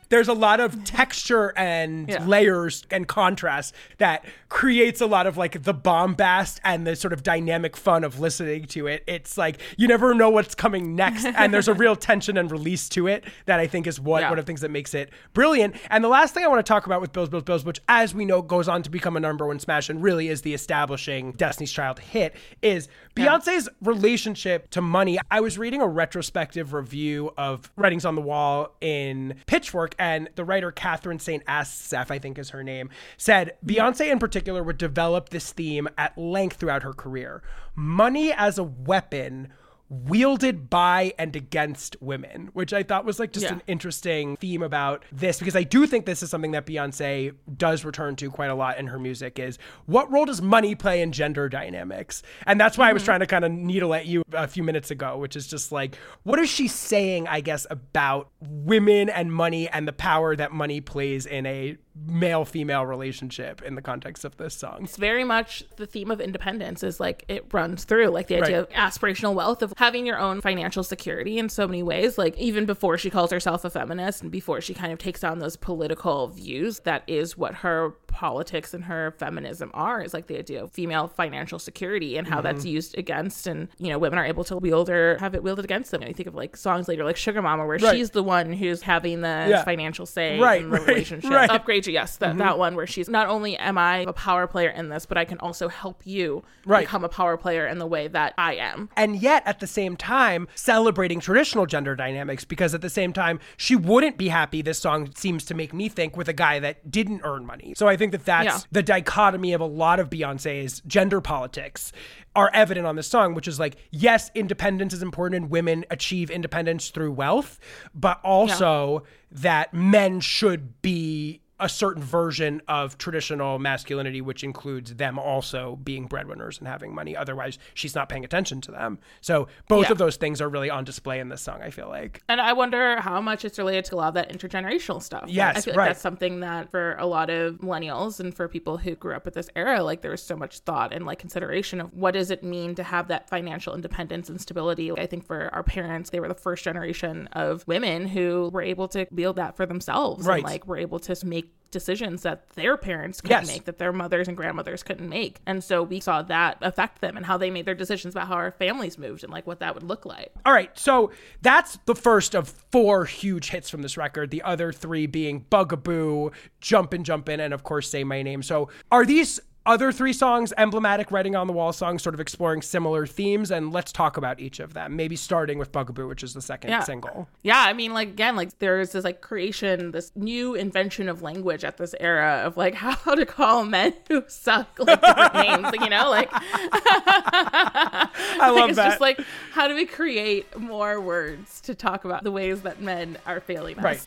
[0.10, 2.24] There's a lot of texture and Yeah.
[2.26, 4.24] layers and contrast that
[4.54, 8.66] creates a lot of like the bombast and the sort of dynamic fun of listening
[8.66, 9.04] to it.
[9.08, 12.88] It's like you never know what's coming next, and there's a real tension and release
[12.90, 14.30] to it that I think is what Yeah.
[14.30, 15.76] one of the things that makes it brilliant.
[15.90, 18.14] And the last thing I want to talk about with Bills, Bills, Bills, which as
[18.14, 21.32] we know goes on to become a number one smash and really is the establishing
[21.32, 25.18] Destiny's Child hit, is Beyonce's relationship to money.
[25.32, 30.46] I was reading a retrospective review of Writing's on the Wall in Pitchfork, and the
[30.46, 31.42] writer Katherine St.
[31.48, 33.82] Asaph, I think is her name, said mm-hmm.
[33.82, 37.42] Beyonce in particular would develop this theme at length throughout her career.
[37.76, 39.54] Money as a weapon
[39.94, 43.54] wielded by and against women, which I thought was like just Yeah.
[43.54, 47.86] an interesting theme about this because I do think this is something that Beyonce does
[47.86, 51.12] return to quite a lot in her music is what role does money play in
[51.12, 52.24] gender dynamics?
[52.48, 53.08] And that's why I was mm-hmm.
[53.08, 55.98] trying to kind of needle at you a few minutes ago, which is just like
[56.24, 60.82] what is she saying, I guess, about women and money and the power that money
[60.82, 61.78] plays in a
[62.08, 64.80] male female relationship in the context of this song?
[64.84, 68.62] it's very much the theme of independence is like it runs through like the idea
[68.64, 68.68] Right.
[68.68, 72.66] of aspirational wealth of having your own financial security in so many ways like even
[72.66, 76.30] before she calls herself a feminist and before she kind of takes on those political
[76.30, 80.72] views that is what her politics and her feminism are is like the idea of
[80.72, 82.44] female financial security and how Mm-hmm.
[82.44, 85.66] that's used against and you know women are able to wield or have it wielded
[85.66, 86.02] against them.
[86.02, 87.96] And you think of like songs later like Sugar Mama where Right.
[87.96, 89.64] she's the one who's having the Yeah.
[89.64, 91.30] financial say Right, in the right, relationship.
[91.32, 91.50] right.
[91.50, 91.56] Mm-hmm.
[91.56, 94.70] Upgrade you, yes, that, that one where she's not only am I a power player
[94.70, 98.08] in this, but I can also help you become a power player in the way
[98.08, 98.90] that I am.
[98.98, 103.40] and yet at the same time celebrating traditional gender dynamics because at the same time
[103.58, 106.90] she wouldn't be happy this song seems to make me think with a guy that
[106.92, 108.60] didn't earn money so i think that that's Yeah.
[108.72, 111.92] the dichotomy of a lot of beyonce's gender politics
[112.36, 116.30] are evident on this song which is like yes independence is important and women achieve
[116.32, 117.60] independence through wealth
[117.94, 125.18] but also that men should be a certain version of traditional masculinity, which includes them
[125.18, 127.16] also being breadwinners and having money.
[127.16, 129.00] Otherwise, she's not paying attention to them.
[129.22, 129.94] So both Yeah.
[129.94, 131.62] of those things are really on display in this song.
[131.64, 132.22] I feel like.
[132.28, 135.24] And I wonder how much it's related to a lot of that intergenerational stuff.
[135.24, 135.86] Like, Yes, I feel like right.
[135.88, 139.34] that's something that for a lot of millennials and for people who grew up with
[139.36, 142.44] this era, like there was so much thought and like consideration of what does it
[142.44, 144.92] mean to have that financial independence and stability.
[144.92, 148.88] I think for our parents, they were the first generation of women who were able
[148.90, 150.38] to build that for themselves Right.
[150.40, 153.48] and like were able to make decisions that their parents couldn't Yes.
[153.48, 155.42] make, that their mothers and grandmothers couldn't make.
[155.46, 158.36] And so we saw that affect them and how they made their decisions about how
[158.36, 160.32] our families moved and like what that would look like.
[160.46, 161.12] All right, so
[161.42, 164.32] that's the first of four huge hits from this record.
[164.32, 168.44] The other three being Bugaboo, Jumpin' Jumpin', and of course Say My Name.
[168.44, 172.62] So are these other three songs emblematic writing on the wall songs sort of exploring
[172.62, 174.96] similar themes and let's talk about each of them.
[174.96, 176.82] Maybe starting with bugaboo which is the second Yeah.
[176.84, 177.28] single.
[177.44, 181.64] Yeah, I mean, like again, like there's this like creation, this new invention of language
[181.64, 185.82] at this era of like how to call men who suck like different names, like,
[185.82, 188.10] you know, like i
[188.40, 188.90] like, love it's that.
[188.90, 189.20] just like
[189.52, 193.78] how do we create more words to talk about the ways that men are failing
[193.80, 193.84] us?
[193.84, 194.06] right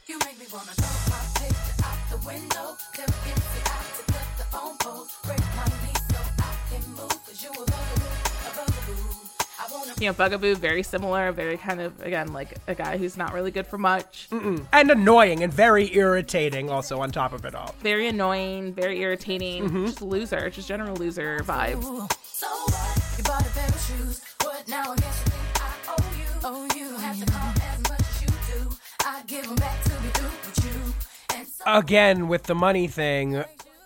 [4.86, 4.92] you
[7.50, 8.06] a bugaboo,
[8.46, 9.02] a bugaboo.
[9.58, 13.16] I wanna You know, Bugaboo, very similar, very kind of again like a guy who's
[13.16, 17.54] not really good for much, and annoying and very irritating also on top of it
[17.54, 19.86] all very annoying, very irritating, Mm-hmm.
[19.86, 21.82] just loser, just general loser vibes.
[22.22, 23.02] So what?
[23.18, 24.20] You bought a pair of shoes.
[24.42, 24.92] What now?
[24.92, 26.26] I guess you think I owe you.
[26.44, 26.90] Oh, you.
[26.90, 28.70] Don't have to call as much as you do.
[29.04, 30.72] I give 'em back to be through with you.
[31.46, 33.44] So again with the money thing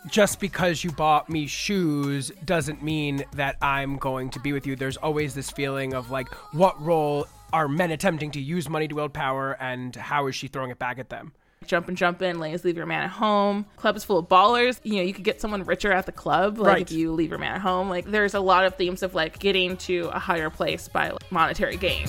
[0.08, 4.76] just because you bought me shoes doesn't mean that I'm going to be with you.
[4.76, 8.94] There's always this feeling of like, what role are men attempting to use money to
[8.94, 11.32] wield power, and how is she throwing it back at them?
[11.66, 13.66] Jump and jump in, ladies leave your man at home.
[13.76, 14.80] Club is full of ballers.
[14.82, 16.82] You know, you could get someone richer at the club, like Right.
[16.82, 17.90] if you leave your man at home.
[17.90, 21.30] Like there's a lot of themes of like getting to a higher place by like,
[21.30, 22.06] monetary gain.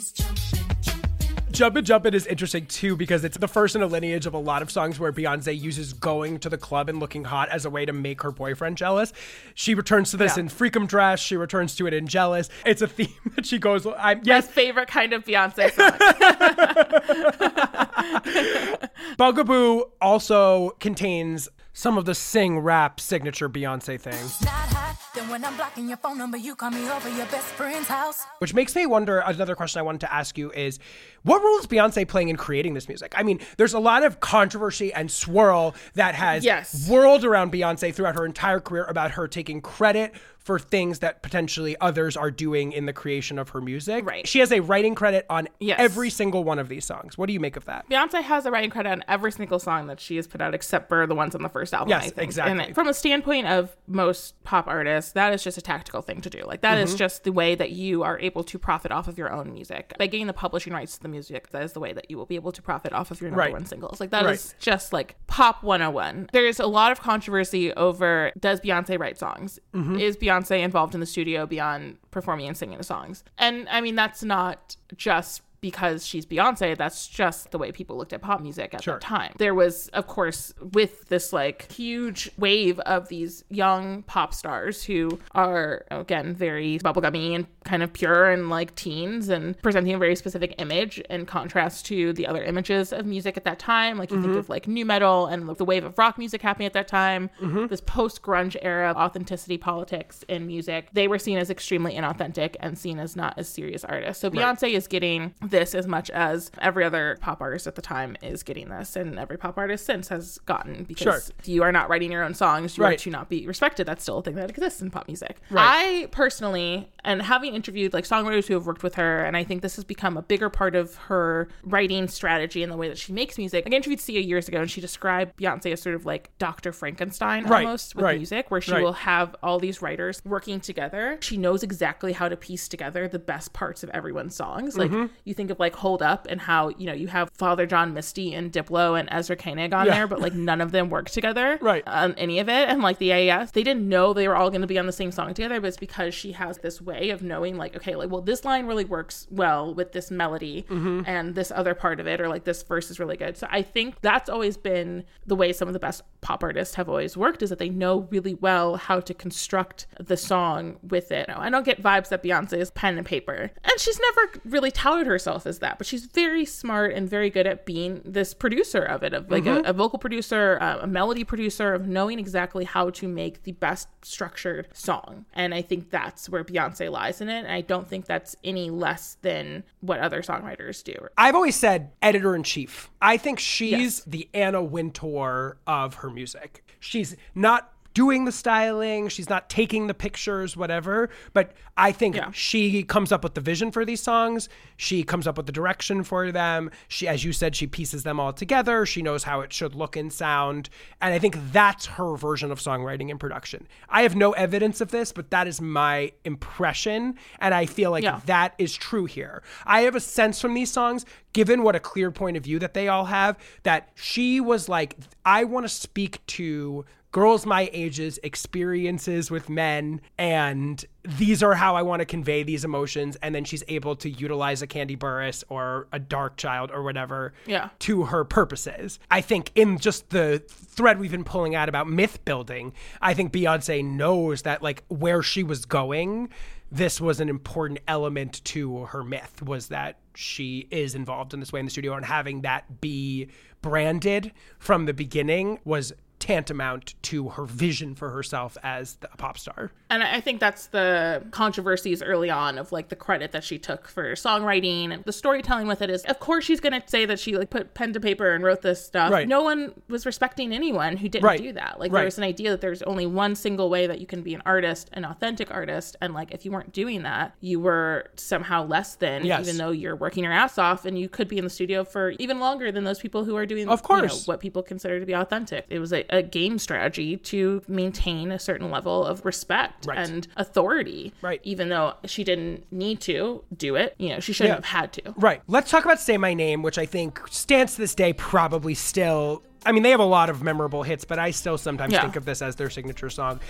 [0.00, 1.10] Is jumping, jumping.
[1.52, 4.62] Jumpin' Jumpin' is interesting too because it's the first in a lineage of a lot
[4.62, 7.84] of songs where Beyonce uses going to the club and looking hot as a way
[7.84, 9.12] to make her boyfriend jealous.
[9.54, 10.44] She returns to this Yeah.
[10.44, 11.20] in Freakum Dress.
[11.20, 12.48] She returns to it in Jealous.
[12.64, 15.70] It's a theme that she goes, I'm, My yes, favorite kind of Beyonce
[18.78, 18.88] song.
[19.18, 24.96] Bugaboo also contains some of the sing rap signature Beyonce things, Not hot.
[25.14, 28.24] Then when I'm blocking your phone number, you call me over your best friend's house.
[28.38, 29.18] which makes me wonder.
[29.18, 30.78] Another question I wanted to ask you is
[31.24, 33.12] what role is Beyonce playing in creating this music?
[33.16, 36.88] I mean, there's a lot of controversy and swirl that has Yes.
[36.88, 41.76] whirled around Beyonce throughout her entire career about her taking credit for things that potentially
[41.82, 44.06] others are doing in the creation of her music.
[44.06, 44.26] Right.
[44.26, 45.78] She has a writing credit on Yes.
[45.78, 47.18] every single one of these songs.
[47.18, 47.86] What do you make of that?
[47.90, 50.88] Beyonce has a writing credit on every single song that she has put out, except
[50.88, 51.90] for the ones on the first album.
[51.90, 52.18] Yes, I think.
[52.22, 52.64] exactly.
[52.64, 56.30] And from a standpoint of most pop artists, that is just a tactical thing to
[56.30, 56.42] do.
[56.44, 56.84] Like that Mm-hmm.
[56.84, 59.94] is just the way that you are able to profit off of your own music
[59.98, 61.50] by getting the publishing rights to the music.
[61.50, 63.40] That is the way that you will be able to profit off of your number
[63.40, 63.52] Right.
[63.52, 64.00] one singles.
[64.00, 64.60] Like that is Right.
[64.60, 66.28] just like pop 101.
[66.32, 69.58] There's a lot of controversy over does Beyonce write songs?
[69.74, 69.98] Mm-hmm.
[69.98, 73.24] Is Beyonce involved in the studio beyond performing and singing the songs?
[73.38, 78.12] And I mean, that's not just because she's Beyonce, that's just the way people looked
[78.12, 78.94] at pop music at Sure.
[78.94, 79.32] that time.
[79.38, 85.18] There was, of course, with this like huge wave of these young pop stars who
[85.32, 90.16] are, again, very bubblegummy and kind of pure and like teens and presenting a very
[90.16, 93.98] specific image in contrast to the other images of music at that time.
[93.98, 94.38] Like you think mm-hmm.
[94.38, 97.66] of like new metal and the wave of rock music happening at that time, mm-hmm.
[97.66, 100.88] this post grunge era of authenticity politics in music.
[100.92, 104.20] They were seen as extremely inauthentic and seen as not as serious artists.
[104.20, 108.16] So Beyonce is getting this as much as every other pop artist at the time
[108.22, 111.52] is getting this, and every pop artist since has gotten because Sure.
[111.52, 112.94] you are not writing your own songs, you Right.
[112.94, 113.86] are to not be respected.
[113.86, 115.36] That's still a thing that exists in pop music.
[115.50, 116.04] Right.
[116.04, 119.62] I personally, and having interviewed like songwriters who have worked with her, and I think
[119.62, 123.12] this has become a bigger part of her writing strategy and the way that she
[123.12, 123.64] makes music.
[123.66, 126.72] I interviewed Sia years ago, and she described Beyonce as sort of like Dr.
[126.72, 128.82] Frankenstein Right, almost with right, music, where she right.
[128.82, 131.18] will have all these writers working together.
[131.20, 134.76] She knows exactly how to piece together the best parts of everyone's songs.
[134.76, 135.06] Like Mm-hmm.
[135.24, 138.34] you think of like Hold Up and how, you know, you have Father John Misty
[138.34, 139.94] and Diplo and Ezra Koenig on Yeah.
[139.94, 141.82] there, but like none of them work together Right.
[141.86, 142.68] on any of it.
[142.68, 144.92] And like the AES, they didn't know they were all going to be on the
[144.92, 148.10] same song together, but it's because she has this way of knowing like, okay, like,
[148.10, 151.02] well, this line really works well with this melody Mm-hmm.
[151.06, 153.36] and this other part of it, or like this verse is really good.
[153.36, 156.88] So I think that's always been the way some of the best pop artists have
[156.88, 161.28] always worked is that they know really well how to construct the song with it.
[161.28, 163.50] I don't get vibes that Beyonce is pen and paper.
[163.64, 167.46] And she's never really touted herself as that, but she's very smart and very good
[167.46, 171.24] at being this producer of it, of like a, a vocal producer, uh, a melody
[171.24, 175.24] producer, of knowing exactly how to make the best structured song.
[175.32, 177.38] And I think that's where Beyonce lies in it.
[177.44, 180.94] And I don't think that's any less than what other songwriters do.
[181.16, 182.90] I've always said editor in chief.
[183.00, 184.04] I think she's Yes.
[184.04, 186.64] the Anna Wintour of her music.
[186.80, 191.10] She's not doing the styling, she's not taking the pictures, whatever.
[191.32, 192.30] But I think Yeah.
[192.32, 194.48] she comes up with the vision for these songs.
[194.76, 196.70] She comes up with the direction for them.
[196.88, 198.86] She, as you said, she pieces them all together.
[198.86, 200.68] She knows how it should look and sound.
[201.00, 203.66] And I think that's her version of songwriting and production.
[203.88, 207.16] I have no evidence of this, but that is my impression.
[207.38, 208.20] And I feel like Yeah.
[208.26, 209.42] that is true here.
[209.66, 212.74] I have a sense from these songs, given what a clear point of view that
[212.74, 218.18] they all have, that she was like, I want to speak to girls my age's
[218.22, 223.44] experiences with men and these are how I want to convey these emotions and then
[223.44, 227.70] she's able to utilize a Kandi Burruss or a Darkchild or whatever Yeah.
[227.80, 228.98] to her purposes.
[229.10, 233.32] I think in just the thread we've been pulling out about myth building, I think
[233.32, 236.28] Beyonce knows that like where she was going,
[236.70, 241.52] this was an important element to her myth was that she is involved in this
[241.52, 243.28] way in the studio and having that be
[243.62, 249.72] branded from the beginning was tantamount to her vision for herself as a pop star.
[249.88, 253.88] And I think that's the controversies early on of like the credit that she took
[253.88, 257.36] for songwriting and the storytelling with it is of course she's gonna say that she
[257.36, 259.10] like put pen to paper and wrote this stuff.
[259.10, 259.26] Right.
[259.26, 261.40] No one was respecting anyone who didn't Right.
[261.42, 261.80] do that.
[261.80, 262.00] Like Right.
[262.00, 264.42] there was an idea that there's only one single way that you can be an
[264.46, 268.94] artist, an authentic artist, and like if you weren't doing that, you were somehow less
[268.96, 269.40] than, Yes.
[269.46, 272.10] even though you're working your ass off and you could be in the studio for
[272.18, 274.26] even longer than those people who are doing Of you know, course.
[274.26, 275.66] what people consider to be authentic.
[275.70, 279.98] It was a, a game strategy to maintain a certain level of respect Right.
[279.98, 281.12] and authority.
[281.22, 281.40] Right.
[281.44, 284.66] Even though she didn't need to do it, you know, she shouldn't Yeah.
[284.66, 285.14] have had to.
[285.16, 285.42] Right.
[285.46, 289.42] Let's talk about Say My Name, which I think stands to this day probably still.
[289.64, 292.02] I mean, they have a lot of memorable hits, but I still sometimes Yeah.
[292.02, 293.40] think of this as their signature song.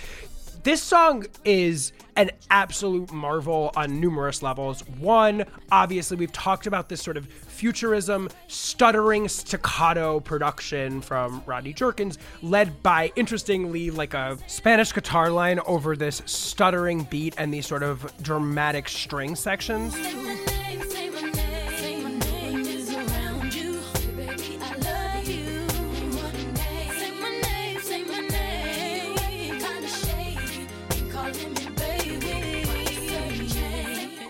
[0.63, 4.87] This song is an absolute marvel on numerous levels.
[4.99, 12.19] One, obviously, we've talked about this sort of futurism, stuttering staccato production from Rodney Jerkins,
[12.43, 17.81] led by, interestingly, like a Spanish guitar line over this stuttering beat and these sort
[17.81, 19.95] of dramatic string sections.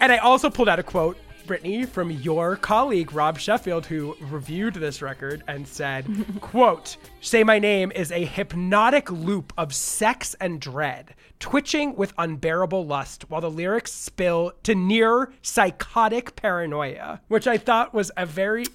[0.02, 1.16] And I also pulled out a quote,
[1.46, 6.06] Brittany, from your colleague Rob Sheffield, who reviewed this record and said,
[6.42, 12.86] "quote Say my name is a hypnotic loop of sex and dread, twitching with unbearable
[12.86, 18.66] lust, while the lyrics spill to near psychotic paranoia," which I thought was a very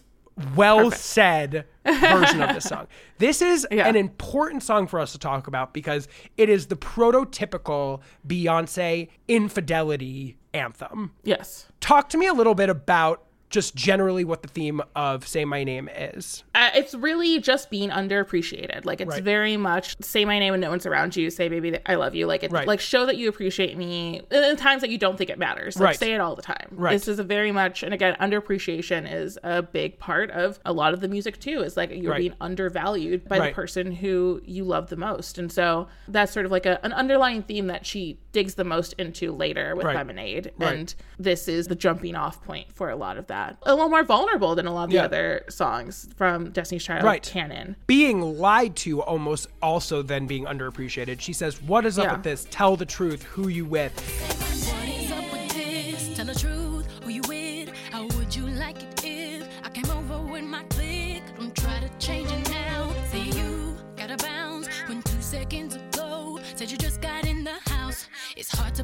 [0.55, 2.87] well said version of this song.
[3.19, 3.89] This is Yeah.
[3.89, 10.37] an important song for us to talk about because it is the prototypical Beyonce infidelity
[10.57, 11.13] anthem.
[11.25, 11.67] Yes.
[11.81, 15.63] Talk to me a little bit about just generally what the theme of Say My
[15.63, 16.43] Name is.
[16.53, 18.85] Uh, it's really just being underappreciated.
[18.85, 19.23] Like it's Right.
[19.23, 21.31] very much say my name when no one's around you.
[21.31, 22.27] Say baby, I love you.
[22.27, 22.67] Like it's Right.
[22.67, 25.77] like show that you appreciate me in times that you don't think it matters.
[25.77, 25.97] Like Right.
[25.99, 26.67] say it all the time.
[26.73, 26.91] Right.
[26.91, 30.93] This is a very much and again underappreciation is a big part of a lot
[30.93, 31.61] of the music too.
[31.63, 35.87] Is like you're being undervalued by the person who you love the most, and so
[36.09, 39.75] that's sort of like a, an underlying theme that she digs the most into later
[39.75, 39.97] with Right.
[39.97, 40.75] Lemonade, Right.
[40.75, 43.57] and this is the jumping off point for a lot of that.
[43.63, 47.23] A little more vulnerable than a lot of the other songs from Destiny's Child Right.
[47.23, 47.77] canon.
[47.87, 51.19] Being lied to almost also then being underappreciated.
[51.23, 52.13] She says, What is up Yeah.
[52.13, 52.47] with this?
[52.51, 53.23] Tell the truth.
[53.23, 53.95] Who you with?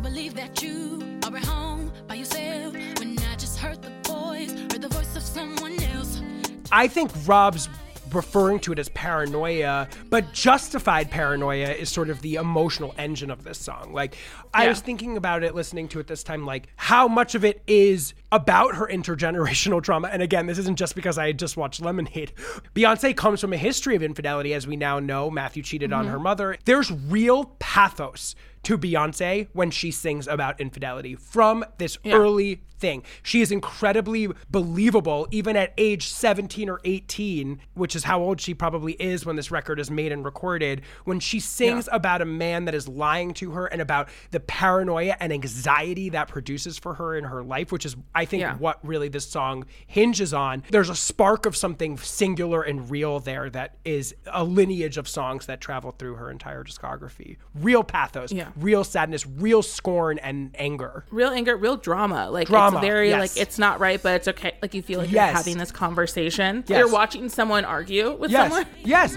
[0.03, 4.83] Believe that you are at home by yourself when I just heard the voice, heard
[4.83, 6.21] the voice of someone else.
[6.73, 7.69] I think Rob's
[8.13, 13.45] referring to it as paranoia, but justified paranoia is sort of the emotional engine of
[13.45, 13.93] this song.
[13.95, 14.17] Like,
[14.53, 14.71] I Yeah.
[14.71, 18.13] was thinking about it listening to it this time, like how much of it is
[18.33, 20.09] about her intergenerational trauma.
[20.09, 22.33] And again, this isn't just because I just watched Lemonade.
[22.75, 25.31] Beyonce comes from a history of infidelity, as we now know.
[25.31, 26.25] Mathew cheated on her mm-hmm.
[26.25, 26.57] mother.
[26.65, 28.35] There's real pathos
[28.65, 33.03] to Beyonce when she sings about infidelity from this early thing.
[33.23, 38.55] She is incredibly believable, even at age 17 or 18, which is how old she
[38.55, 40.83] probably is when this record is made and recorded.
[41.05, 45.17] When she sings about a man that is lying to her and about the paranoia
[45.21, 48.57] and anxiety that produces for her in her life, which is, I think, Yeah.
[48.57, 50.63] what really this song hinges on.
[50.71, 55.47] There's a spark of something singular and real there that is a lineage of songs
[55.47, 57.37] that travel through her entire discography.
[57.55, 58.49] Real pathos, Yeah.
[58.57, 61.05] real sadness, real scorn and anger.
[61.11, 62.31] real anger, real drama.
[62.31, 63.21] Like Drama, it's very yes.
[63.37, 64.53] like it's not right, but it's okay.
[64.63, 65.29] Like you feel like Yes.
[65.29, 66.65] you're having this conversation.
[66.67, 66.79] Yes.
[66.79, 68.67] You're watching someone argue with Yes, someone.
[68.85, 69.17] yes.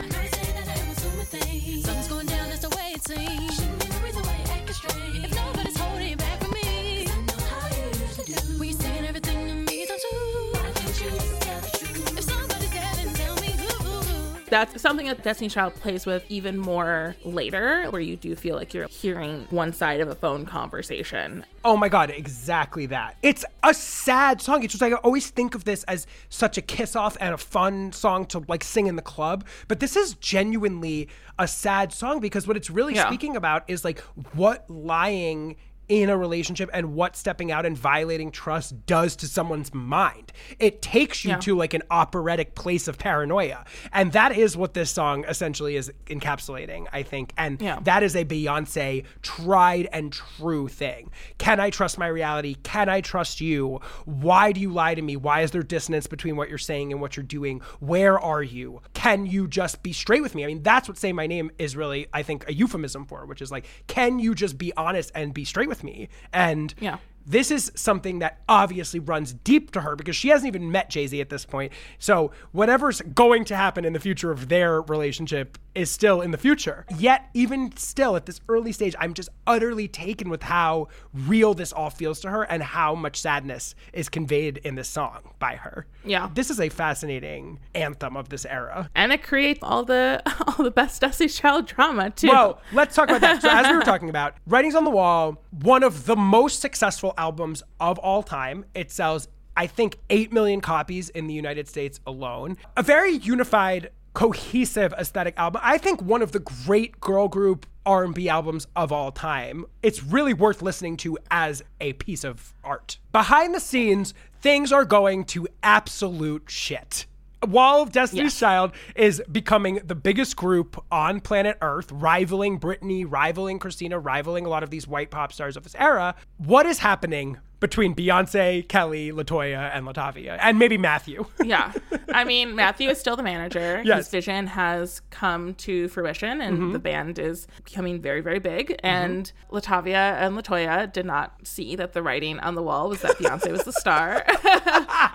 [14.55, 18.73] That's something that Destiny Child plays with even more later, where you do feel like
[18.73, 21.43] you're hearing one side of a phone conversation.
[21.65, 23.17] Oh my god, exactly that.
[23.21, 24.63] It's a sad song.
[24.63, 27.37] It's just like I always think of this as such a kiss off and a
[27.37, 32.21] fun song to like sing in the club, but this is genuinely a sad song
[32.21, 33.07] because what it's really Yeah.
[33.07, 33.99] speaking about is like
[34.35, 35.57] what lying
[35.87, 40.31] in a relationship and what stepping out and violating trust does to someone's mind.
[40.59, 41.37] It takes you Yeah.
[41.37, 43.65] to like an operatic place of paranoia.
[43.93, 47.33] And that is what this song essentially is encapsulating, I think.
[47.37, 47.79] And Yeah.
[47.83, 51.11] that is a Beyonce tried and true thing.
[51.37, 52.55] Can I trust my reality?
[52.63, 53.79] Can I trust you?
[54.05, 55.15] Why do you lie to me?
[55.15, 57.61] Why is there dissonance between what you're saying and what you're doing?
[57.79, 58.81] Where are you?
[58.93, 60.43] Can you just be straight with me?
[60.43, 63.41] I mean, that's what Say My Name is really, I think, a euphemism for, which
[63.41, 66.09] is like, can you just be honest and be straight with me?
[66.33, 66.97] And Yeah.
[67.25, 71.07] This is something that obviously runs deep to her because she hasn't even met Jay
[71.07, 71.71] Z at this point.
[71.99, 76.37] So, whatever's going to happen in the future of their relationship is still in the
[76.37, 76.85] future.
[76.97, 81.73] Yet, even still at this early stage, I'm just utterly taken with how real this
[81.73, 85.85] all feels to her and how much sadness is conveyed in this song by her.
[86.05, 86.29] Yeah.
[86.33, 88.89] This is a fascinating anthem of this era.
[88.95, 92.27] And it creates all the all the best Destiny Child drama too.
[92.27, 93.41] Well, let's talk about that.
[93.41, 97.13] So, as we were talking about, Writing's on the Wall, one of the most successful
[97.17, 98.65] albums of all time.
[98.73, 102.57] It sells, I think, 8 million copies in the United States alone.
[102.77, 105.61] A very unified, cohesive aesthetic album.
[105.63, 109.65] I think one of the great girl group R&B albums of all time.
[109.83, 112.97] It's really worth listening to as a piece of art.
[113.11, 117.05] Behind the scenes, things are going to absolute shit.
[117.43, 118.39] Wall of Destiny's Yes.
[118.39, 124.49] Child is becoming the biggest group on planet Earth, rivaling Britney, rivaling Christina, rivaling a
[124.49, 126.15] lot of these white pop stars of this era.
[126.37, 131.25] What is happening between Beyonce, Kelly, LeToya, and LaTavia, and maybe Mathew?
[131.43, 131.73] yeah.
[132.09, 133.81] I mean, Mathew is still the manager.
[133.83, 133.97] Yes.
[133.97, 136.71] His vision has come to fruition and mm-hmm.
[136.73, 138.69] the band is becoming very, very big.
[138.69, 138.85] Mm-hmm.
[138.85, 143.17] And LaTavia and LeToya did not see that the writing on the wall was that
[143.17, 144.23] Beyonce was the star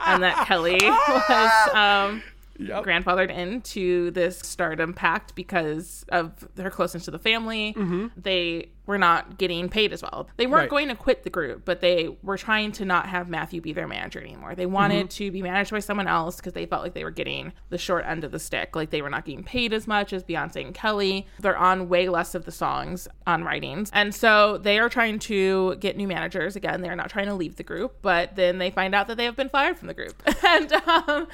[0.06, 2.22] and that Kelly was um,
[2.58, 7.74] grandfathered into this stardom pact because of her closeness to the family.
[7.74, 8.08] Mm-hmm.
[8.16, 10.28] They were not getting paid as well.
[10.36, 10.70] They weren't Right.
[10.70, 13.86] going to quit the group, but they were trying to not have Mathew be their
[13.86, 14.54] manager anymore.
[14.56, 15.24] They wanted Mm-hmm.
[15.24, 18.04] to be managed by someone else because they felt like they were getting the short
[18.04, 18.74] end of the stick.
[18.74, 21.26] Like they were not getting paid as much as Beyonce and Kelly.
[21.38, 23.90] They're on way less of the songs on writings.
[23.94, 26.56] And so they are trying to get new managers.
[26.56, 29.24] Again, they're not trying to leave the group, but then they find out that they
[29.24, 30.20] have been fired from the group.
[30.44, 31.28] and um,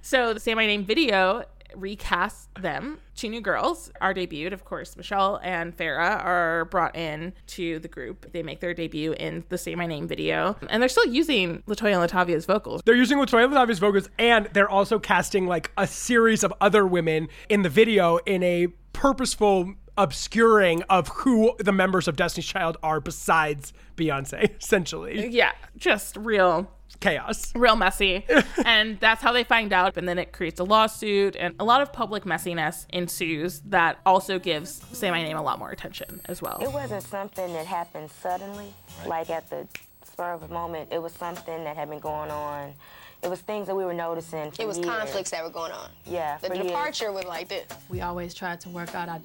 [0.00, 2.98] so the Say My Name video recast them.
[3.14, 4.52] Two new girls are debuted.
[4.52, 8.32] Of course, Michelle and Farrah are brought in to the group.
[8.32, 10.56] They make their debut in the Say My Name video.
[10.68, 12.82] And they're still using LeToya and LaTavia's vocals.
[12.84, 16.86] They're using LeToya and LaTavia's vocals, and they're also casting like a series of other
[16.86, 22.76] women in the video in a purposeful obscuring of who the members of Destiny's Child
[22.82, 25.28] are besides Beyonce, essentially.
[25.28, 27.52] Yeah, just real Chaos.
[27.54, 28.26] real messy.
[28.64, 29.96] and that's how they find out.
[29.96, 34.38] And then it creates a lawsuit, and a lot of public messiness ensues that also
[34.38, 36.58] gives Say My Name a lot more attention as well.
[36.60, 38.72] It wasn't something that happened suddenly,
[39.06, 39.66] like at the
[40.04, 40.92] spur of a moment.
[40.92, 42.74] It was something that had been going on,
[43.22, 44.50] it was things that we were noticing.
[44.50, 44.88] For It was years.
[44.88, 45.90] conflicts that were going on.
[46.06, 46.66] Yeah, The for years.
[46.68, 47.66] departure was like this.
[47.90, 49.18] We always tried to work out our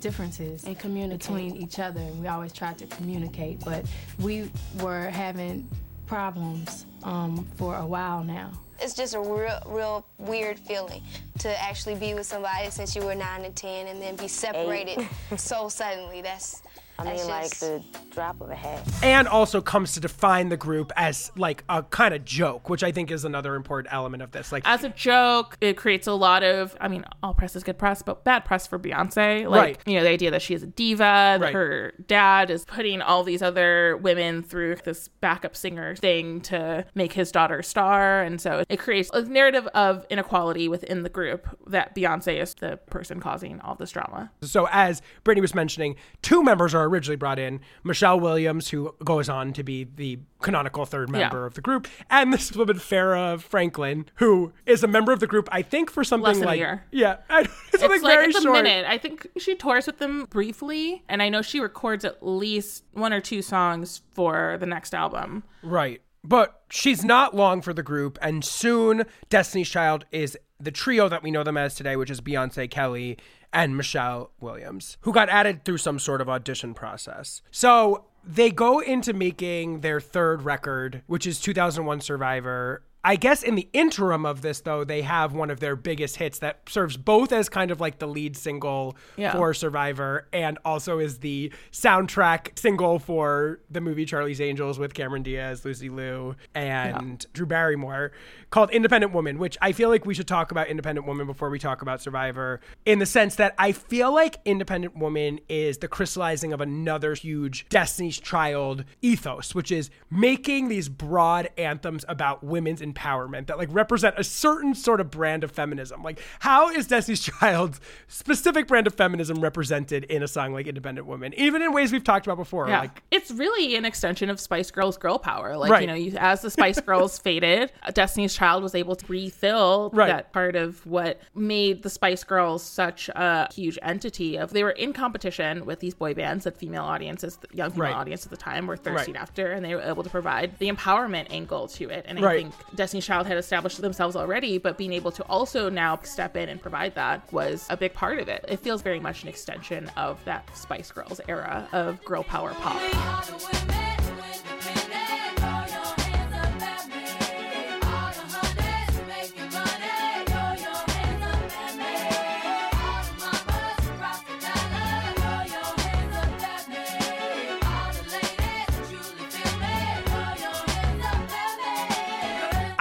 [0.00, 2.00] differences and communicate between each other.
[2.00, 3.86] And we always tried to communicate, but
[4.18, 4.50] we
[4.80, 5.66] were having
[6.08, 8.50] problems um, for a while now.
[8.80, 11.02] It's just a real, real weird feeling
[11.40, 15.06] to actually be with somebody since you were nine and ten, and then be separated
[15.36, 16.22] so suddenly.
[16.22, 16.62] That's.
[16.98, 18.82] I that's mean, like the drop of a hat.
[19.04, 22.90] and also comes to define the group as like a kind of joke, which I
[22.90, 24.50] think is another important element of this.
[24.50, 27.78] Like, as a joke, it creates a lot of, I mean, all press is good
[27.78, 29.48] press, but bad press for Beyonce.
[29.48, 29.78] Like, Right.
[29.86, 30.98] you know, the idea that she is a diva,
[31.38, 31.54] that Right.
[31.54, 37.12] her dad is putting all these other women through this backup singer thing to make
[37.12, 38.22] his daughter a star.
[38.22, 42.76] And so it creates a narrative of inequality within the group that Beyonce is the
[42.90, 44.30] person causing all this drama.
[44.42, 49.28] so as Brittany was mentioning, two members are originally brought in: Michelle Williams, who goes
[49.28, 51.46] on to be the canonical third member Yeah.
[51.46, 55.48] of the group, and this woman Farrah Franklin, who is a member of the group.
[55.52, 56.84] I think for something a like year.
[56.90, 58.62] yeah, something it's like very it's a short.
[58.64, 58.86] minute.
[58.88, 63.12] I think she tours with them briefly, and I know she records at least one
[63.12, 65.44] or two songs for the next album.
[65.62, 66.00] Right.
[66.24, 71.22] But she's not long for the group, and soon Destiny's Child is the trio that
[71.22, 73.16] we know them as today, which is Beyonce, Kelly,
[73.52, 77.42] and Michelle Williams, who got added through some sort of audition process.
[77.50, 82.82] So they go into making their third record, which is 2001 Survivor.
[83.04, 86.40] I guess in the interim of this, though, they have one of their biggest hits
[86.40, 89.32] that serves both as kind of like the lead single Yeah.
[89.32, 95.22] for Survivor and also is the soundtrack single for the movie Charlie's Angels with Cameron
[95.22, 98.12] Diaz, Lucy Liu, and Drew Barrymore
[98.50, 101.58] called Independent Woman, which I feel like we should talk about Independent Woman before we
[101.58, 106.52] talk about Survivor in the sense that I feel like Independent Woman is the crystallizing
[106.52, 113.46] of another huge Destiny's Child ethos, which is making these broad anthems about women's empowerment
[113.46, 116.02] that like represent a certain sort of brand of feminism.
[116.02, 121.06] Like how is Destiny's Child's specific brand of feminism represented in a song like Independent
[121.06, 122.68] Woman, even in ways we've talked about before?
[122.68, 125.56] Yeah, Like it's really an extension of Spice Girls girl power.
[125.56, 125.80] Like Right.
[125.82, 130.08] you know, you, as the Spice Girls faded, Destiny's Child was able to refill Right.
[130.08, 134.36] that part of what made the Spice Girls such a huge entity.
[134.36, 137.94] Of they were in competition with these boy bands that female audiences, young female Right.
[137.96, 141.26] audience at the time, were thirsting after, and they were able to provide the empowerment
[141.30, 142.04] angle to it.
[142.08, 145.98] And I think Destiny's Child had established themselves already, but being able to also now
[146.04, 148.44] step in and provide that was a big part of it.
[148.46, 153.97] It feels very much an extension of that Spice Girls era of girl power pop.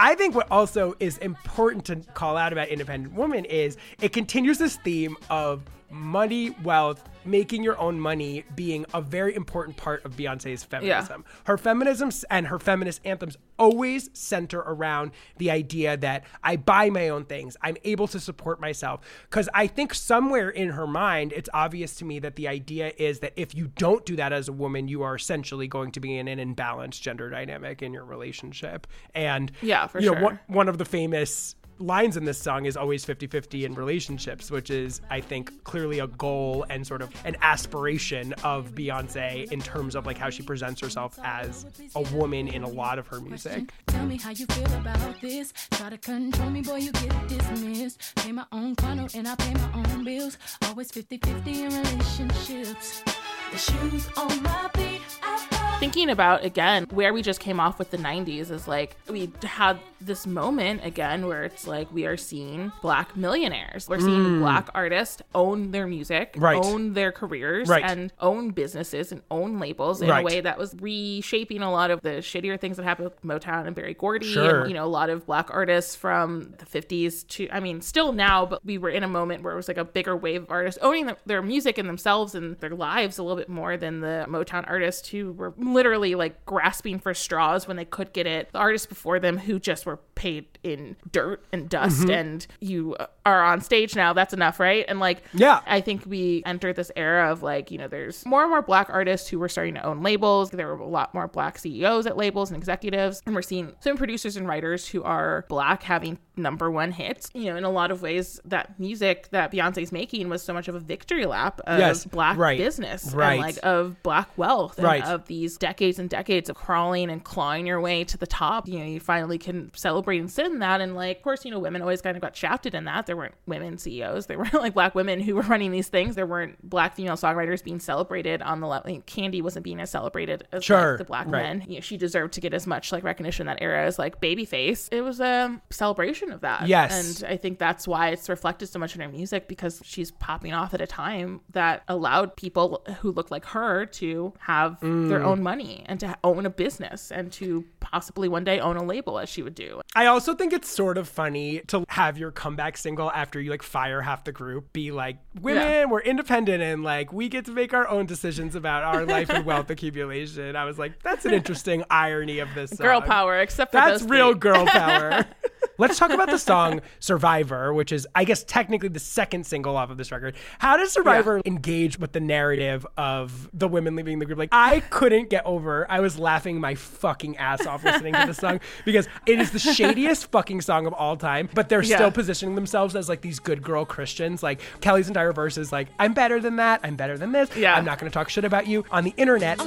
[0.08, 4.58] I think what also is important to call out about Independent Woman is it continues
[4.58, 10.16] this theme of money, wealth, making your own money being a very important part of
[10.16, 11.26] Beyonce's feminism.
[11.46, 17.10] Her feminism and her feminist anthems always center around the idea that I buy my
[17.10, 19.02] own things, I'm able to support myself.
[19.30, 23.20] Because I think somewhere in her mind, it's obvious to me that the idea is
[23.20, 26.18] that if you don't do that as a woman, you are essentially going to be
[26.18, 28.88] in an imbalanced gender dynamic in your relationship.
[29.14, 30.24] And Yeah, for you know, sure.
[30.24, 34.70] one, one of the famous lines in this song is always 50-50 in relationships which
[34.70, 39.96] is i think clearly a goal and sort of an aspiration of beyonce in terms
[39.96, 43.72] of like how she presents herself as a woman in a lot of her music
[43.88, 45.54] Tell me how you feel about this.
[45.72, 48.16] Try to control me, boy, you get dismissed.
[48.16, 48.76] Pay my own
[49.16, 50.38] and I pay my own bills.
[50.64, 53.04] Always 50 50 in relationships.
[53.52, 57.98] The shoes on my feet, thinking about again where we just came off with the
[57.98, 63.16] 90s is like we had this moment again where it's like we are seeing black
[63.16, 66.42] millionaires we're seeing black artists own their music Mm.
[66.42, 66.66] Right.
[66.66, 67.84] own their careers Right.
[67.84, 70.22] and own businesses and own labels in Right.
[70.22, 73.68] a way that was reshaping a lot of the shittier things that happened with motown
[73.68, 74.62] and Berry Gordy Sure.
[74.62, 78.12] and you know a lot of black artists from the 50s to i mean still
[78.14, 80.50] now but we were in a moment where it was like a bigger wave of
[80.52, 84.00] artists owning the, their music and themselves and their lives a little bit more than
[84.02, 88.52] the motown artists who were literally like grasping for straws when they could get it.
[88.52, 92.10] The artists before them who just were paid in dirt and dust Mm-hmm.
[92.12, 92.96] and you
[93.26, 95.62] are on stage now that's enough right and like Yeah.
[95.66, 98.90] i think we entered this era of like you know there's more and more black
[98.90, 102.18] artists who were starting to own labels there were a lot more black ceos at
[102.18, 106.70] labels and executives and we're seeing some producers and writers who are black having number
[106.70, 110.42] one hits you know in a lot of ways that music that beyonce's making was
[110.44, 113.34] so much of a victory lap of Yes, black right, business right.
[113.34, 115.04] and like of black wealth and Right.
[115.04, 118.78] of these decades and decades of crawling and clawing your way to the top you
[118.80, 120.82] know you finally can celebrate and sit in that.
[120.82, 123.06] And like, of course, you know, women always kind of got shafted in that.
[123.06, 124.26] There weren't women CEOs.
[124.28, 126.16] There weren't like black women who were running these things.
[126.16, 128.88] There weren't black female songwriters being celebrated on the level.
[128.92, 131.44] Mean, Kandi wasn't being as celebrated as like, the black right.
[131.44, 131.66] men.
[131.68, 134.90] You know, she deserved to get as much like recognition that era as like Babyface.
[134.92, 136.68] It was a celebration of that.
[136.68, 137.22] Yes.
[137.22, 140.54] And I think that's why it's reflected so much in her music because she's popping
[140.54, 145.26] off at a time that allowed people who look like her to have their Mm.
[145.26, 149.18] own money and to own a business and to possibly one day own a label
[149.20, 149.82] as she would do.
[149.96, 153.64] I also think it's sort of funny to have your comeback single after you like
[153.64, 155.86] fire half the group be like, women, Yeah.
[155.86, 159.46] we're independent and like we get to make our own decisions about our life and
[159.46, 160.56] wealth accumulation.
[160.56, 162.86] I was like, that's an interesting irony of this song.
[162.86, 164.40] Girl power, except for That's real three.
[164.40, 165.26] girl power.
[165.78, 169.90] Let's talk about the song Survivor, which is, I guess, technically the second single off
[169.90, 170.36] of this record.
[170.60, 174.40] How does Survivor engage with the narrative of the women leaving the group?
[174.40, 178.34] Like, I couldn't get over, I was laughing my fucking ass off listening to the
[178.34, 181.98] song because it is the shadiest fucking song of all time, but they're Yeah.
[181.98, 184.42] still positioning themselves as like these good girl Christians.
[184.42, 187.76] Like, Kelly's entire verse is like, I'm better than that, I'm better than this, Yeah.
[187.76, 189.60] I'm not gonna talk shit about you on the internet.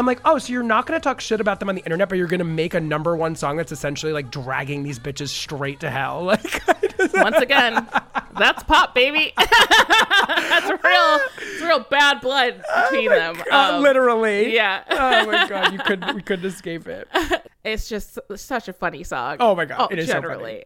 [0.00, 2.16] I'm like, oh, so you're not gonna talk shit about them on the internet, but
[2.16, 5.90] you're gonna make a number one song that's essentially like dragging these bitches straight to
[5.90, 6.24] hell.
[7.00, 7.86] Like, Once again,
[8.38, 9.32] that's pop, baby.
[9.36, 11.18] that's real.
[11.38, 13.36] It's real bad blood between them.
[13.50, 14.54] uh, Um, literally.
[14.54, 14.84] Yeah.
[14.90, 17.08] oh my god, you couldn't, we couldn't escape it.
[17.62, 19.36] It's just such a funny song.
[19.38, 20.64] Oh my God, it is so generally.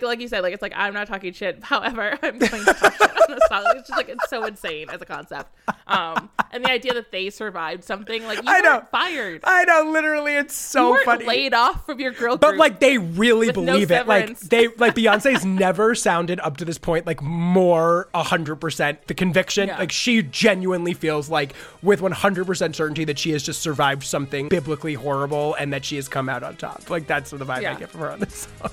[0.00, 1.64] like you said, like it's like I'm not talking shit.
[1.64, 3.64] However, I'm going to talk shit on this song.
[3.74, 5.50] It's just like it's so insane as a concept.
[5.88, 8.82] Um, and the idea that they survived something like you I know.
[8.90, 9.40] fired.
[9.44, 11.24] I know, literally, it's so you weren't funny.
[11.24, 14.06] laid off from your girl But like they really With no believe it.
[14.06, 19.14] Like they like Beyonce's never sounded up to this point like more hundred percent the
[19.14, 19.68] conviction.
[19.68, 19.78] Yeah.
[19.78, 24.02] Like she genuinely feels like with one hundred percent certainty that she has just survived
[24.02, 26.90] something biblically horrible and that she has come out on top.
[26.90, 28.70] Like that's the vibe I get from her on this song.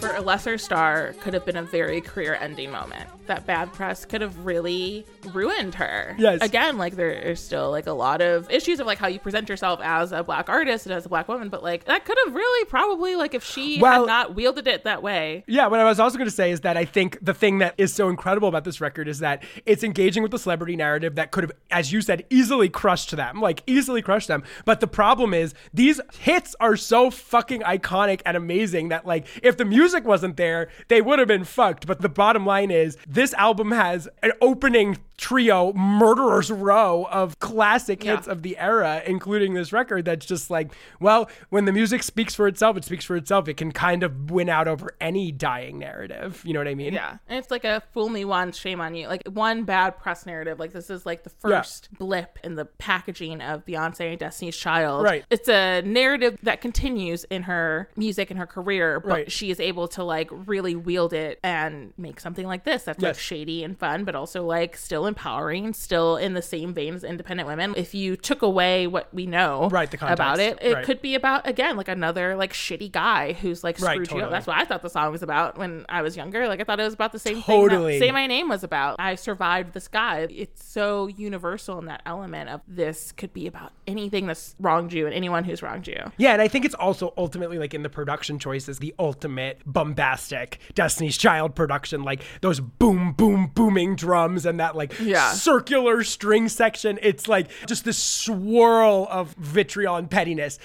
[0.00, 3.08] For a lesser star could have been a very career ending moment.
[3.28, 6.16] That bad press could have really ruined her.
[6.18, 6.40] Yes.
[6.42, 9.48] Again, like there is still like a lot of issues of like how you present
[9.48, 12.34] yourself as a black artist and as a black woman, but like that could have
[12.34, 15.44] really probably like if she Well- had not wielded it that way.
[15.46, 17.74] Yeah, what I was also going to say is that I think the thing that
[17.78, 21.30] is so incredible about this record is that it's engaging with the celebrity narrative that
[21.30, 24.42] could have, as you said, easily crushed them, like easily crushed them.
[24.64, 29.56] But the problem is these hits are so fucking iconic and amazing that like if
[29.56, 31.86] the music wasn't there, they would have been fucked.
[31.86, 38.02] But the bottom line is this album has an opening trio murderers row of classic
[38.02, 38.14] Yeah.
[38.16, 42.34] hits of the era including this record that's just like well when the music speaks
[42.34, 45.78] for itself it speaks for itself it can kind of win out over any dying
[45.78, 47.18] narrative you know what i mean Yeah.
[47.28, 49.08] And it's like a fool me once, shame on you.
[49.08, 50.58] Like one bad press narrative.
[50.58, 55.02] Like this is like the first blip in the packaging of Beyonce and Destiny's Child.
[55.04, 55.24] Right.
[55.30, 59.32] It's a narrative that continues in her music and her career, but Right.
[59.32, 63.18] she is able to like really wield it and make something like this that's like
[63.18, 67.48] shady and fun, but also like still empowering, still in the same vein as independent
[67.48, 67.74] women.
[67.76, 70.84] If you took away what we know Right, the about it, it Right.
[70.84, 74.22] could be about again like another like shitty guy who's like Right, screwed you totally.
[74.24, 74.30] up.
[74.30, 76.46] That's what I thought the song was about when I was younger.
[76.46, 77.94] Like I thought it was about the same Totally.
[77.94, 78.96] thing that Say My Name was about.
[79.00, 80.28] I survived this guy.
[80.30, 85.06] It's so universal in that element of this could be about anything that's wronged you
[85.06, 85.98] and anyone who's wronged you.
[86.18, 90.58] yeah and i think it's also ultimately like in the production choices the ultimate bombastic
[90.74, 95.32] destiny's child production like those boom boom booming drums and that like Yeah.
[95.32, 96.98] circular string section.
[97.02, 100.58] It's like just this swirl of vitriol and pettiness.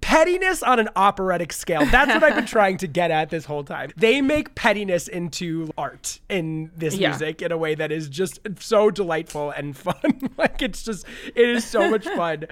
[0.00, 1.84] Pettiness on an operatic scale.
[1.86, 3.92] That's what i've been trying to get at this whole time.
[3.96, 7.10] They make pettiness into art in this Yeah.
[7.10, 9.94] music in a way that is just so delightful and fun.
[10.36, 11.04] Like it's just
[11.34, 12.46] it is so much fun.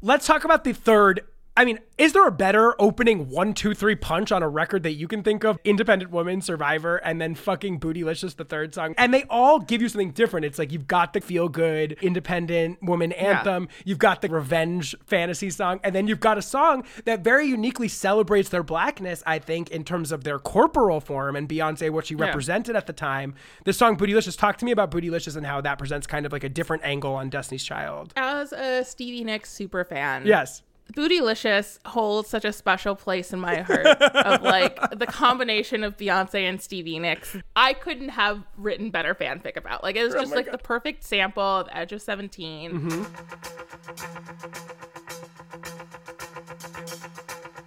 [0.00, 1.20] Let's talk about the third
[1.56, 4.94] I mean, is there a better opening one, two, three punch on a record that
[4.94, 5.56] you can think of?
[5.62, 8.92] Independent Woman, Survivor, and then fucking Bootylicious, the third song.
[8.98, 10.44] And they all give you something different.
[10.46, 15.48] It's like you've got the feel good independent woman anthem, you've got the revenge fantasy
[15.48, 19.70] song, and then you've got a song that very uniquely celebrates their blackness, I think,
[19.70, 22.24] in terms of their corporal form and Beyonce, what she Yeah.
[22.26, 23.34] represented at the time.
[23.64, 26.42] This song, Bootylicious, talk to me about Bootylicious and how that presents kind of like
[26.42, 28.12] a different angle on Destiny's Child.
[28.16, 30.62] As a Stevie Nicks super fan, Yes.
[30.92, 36.48] Bootylicious holds such a special place in my heart of like the combination of Beyonce
[36.48, 37.36] and Stevie Nicks.
[37.56, 39.82] I couldn't have written better fanfic about.
[39.82, 42.72] Like it was oh just like the perfect sample of Edge of 17.
[42.72, 43.04] Mm-hmm.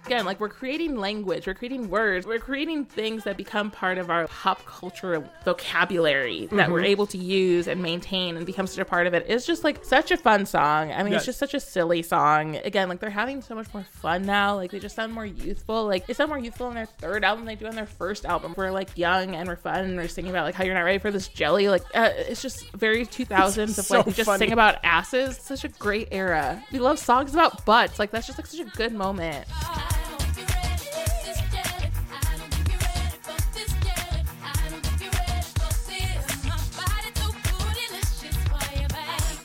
[0.08, 4.08] Again, like we're creating language, we're creating words, we're creating things that become part of
[4.08, 8.86] our pop culture vocabulary that we're able to use and maintain and become such a
[8.86, 9.26] part of it.
[9.28, 10.92] It's just like such a fun song.
[10.92, 11.20] I mean, Yes.
[11.20, 12.56] it's just such a silly song.
[12.56, 14.54] Again, like they're having so much more fun now.
[14.56, 15.84] Like they just sound more youthful.
[15.86, 18.24] Like they sound more youthful on their third album than they do on their first
[18.24, 18.54] album.
[18.56, 20.98] We're like young and we're fun and we're singing about like how you're not ready
[20.98, 21.68] for this jelly.
[21.68, 24.38] Like uh, it's just very 2000s of So like we just funny.
[24.38, 25.36] sing about asses.
[25.36, 26.64] It's such a great era.
[26.72, 27.98] We love songs about butts.
[27.98, 29.46] Like that's just like such a good moment.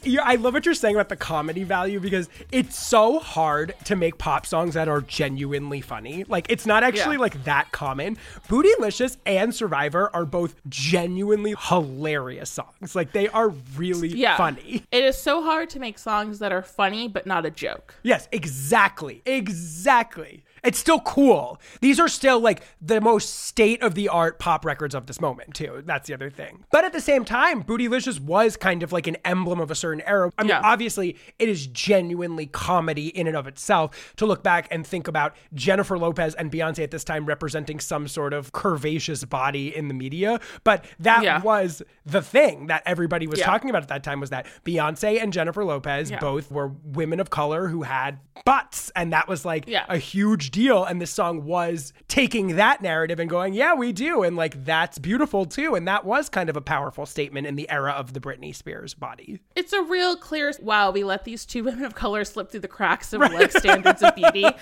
[0.05, 4.17] I love what you're saying about the comedy value because it's so hard to make
[4.17, 6.23] pop songs that are genuinely funny.
[6.27, 7.21] Like it's not actually Yeah.
[7.21, 8.17] like that common.
[8.49, 12.95] Bootylicious and Survivor are both genuinely hilarious songs.
[12.95, 14.37] Like they are really Yeah.
[14.37, 14.83] funny.
[14.91, 17.95] It is so hard to make songs that are funny but not a joke.
[18.03, 19.21] Yes, exactly.
[19.25, 20.43] Exactly.
[20.63, 21.59] It's still cool.
[21.81, 25.53] These are still like the most state of the art pop records of this moment,
[25.53, 25.83] too.
[25.85, 26.63] That's the other thing.
[26.71, 30.01] But at the same time, Bootylicious was kind of like an emblem of a certain
[30.07, 30.31] era.
[30.37, 30.61] I mean, Yeah.
[30.63, 35.35] obviously, it is genuinely comedy in and of itself to look back and think about
[35.53, 39.93] Jennifer Lopez and Beyonce at this time representing some sort of curvaceous body in the
[39.93, 40.39] media.
[40.63, 41.41] But that Yeah.
[41.41, 43.47] was the thing that everybody was Yeah.
[43.47, 47.29] talking about at that time was that Beyonce and Jennifer Lopez both were women of
[47.29, 48.91] color who had butts.
[48.95, 50.85] And that was like a huge deal.
[50.85, 54.23] And this song was taking that narrative and going, yeah, we do.
[54.23, 55.75] And like, that's beautiful too.
[55.75, 58.93] And that was kind of a powerful statement in the era of the Britney Spears
[58.93, 59.39] body.
[59.55, 62.67] It's a real clear wow, we let these two women of color slip through the
[62.67, 64.45] cracks of like standards of beauty.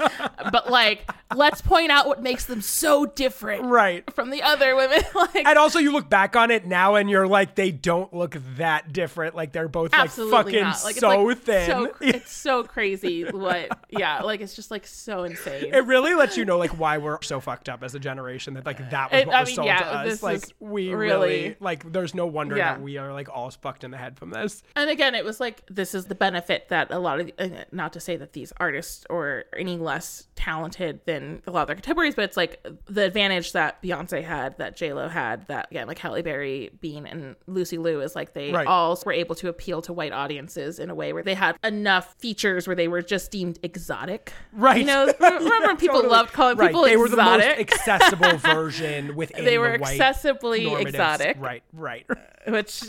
[0.51, 4.11] But like, let's point out what makes them so different Right.
[4.13, 5.01] from the other women.
[5.15, 8.35] like And also, you look back on it now and you're like, they don't look
[8.57, 9.35] that different.
[9.35, 10.63] Like, they're both absolutely like fucking.
[10.63, 11.67] Like so it's like thin.
[11.67, 15.73] So, it's so crazy what yeah, like it's just like so insane.
[15.73, 18.65] it really lets you know like why we're so fucked up as a generation that
[18.65, 20.23] like that was It- what I was mean, sold yeah, to us.
[20.23, 21.11] Like we really-
[21.43, 22.73] really like there's no wonder Yeah.
[22.73, 24.63] that we are like all fucked in the head from this.
[24.75, 27.93] And again, it was like this is the benefit that a lot of, uh, not
[27.93, 32.15] to say that these artists are any less talented than a lot of their contemporaries,
[32.15, 35.99] but it's like the advantage that Beyonce had, that J Lo had, that again, like
[35.99, 38.67] Halle Berry, Bean, and Lucy Liu is like they Right.
[38.67, 42.15] all were able to appeal to white audiences in a way where they had enough
[42.19, 44.33] features where they were just deemed exotic.
[44.51, 44.79] Right.
[44.79, 46.13] You know, remember people Totally.
[46.13, 46.67] loved calling right.
[46.67, 47.71] people they were the most exotic?
[47.73, 51.37] accessible version within They were the accessibly exotic.
[51.39, 52.05] Right, right.
[52.09, 52.15] Uh,
[52.51, 52.83] which,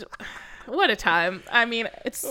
[0.65, 1.43] what a time!
[1.51, 2.25] I mean, it's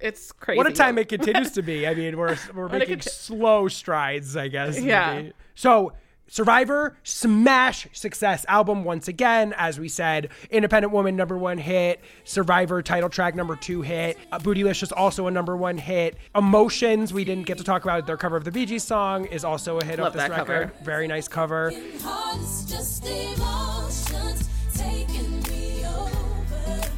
[0.00, 0.58] it's crazy.
[0.58, 1.86] What a time it continues to be.
[1.86, 4.80] I mean, we're we're making slow strides, I guess.
[4.80, 5.14] Yeah.
[5.14, 5.32] maybe.
[5.54, 5.92] So
[6.28, 9.54] Survivor, smash success album once again.
[9.56, 12.00] As we said, Independent Woman number one hit.
[12.24, 14.18] Survivor title track number two hit.
[14.32, 16.16] Uh, Bootylicious also a number one hit.
[16.34, 19.44] Emotions, we didn't get to talk about their cover of the Bee Gees song, is
[19.44, 20.52] also a hit Love of this that cover.
[20.60, 20.84] record.
[20.84, 21.72] Very nice cover.
[22.00, 26.90] Hearts just emotions taking me over.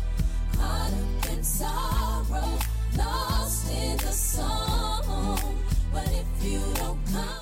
[0.55, 2.59] Caught up in sorrow,
[2.97, 4.58] lost in the song.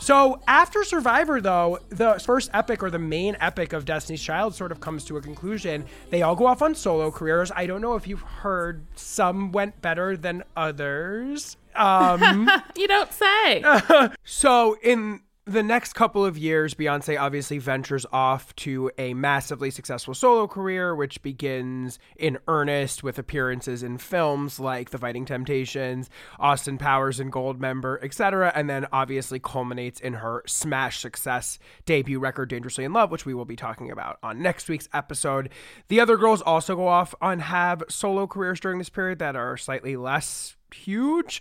[0.06, 4.70] So after Survivor, though, the first epic or the main epic of Destiny's Child sort
[4.70, 5.84] of comes to a conclusion.
[6.10, 7.50] They all go off on solo careers.
[7.56, 11.56] I don't know if you've heard some went better than others.
[11.74, 13.64] Um, You don't say.
[14.24, 20.12] so in the next couple of years, Beyonce obviously ventures off to a massively successful
[20.12, 26.10] solo career, which begins in earnest with appearances in films like The Fighting Temptations,
[26.40, 32.50] Austin Powers and Goldmember, etc., and then obviously culminates in her smash success debut record
[32.50, 35.50] Dangerously in Love, which we will be talking about on next week's episode.
[35.86, 39.56] The other girls also go off and have solo careers during this period that are
[39.56, 41.40] slightly less huge.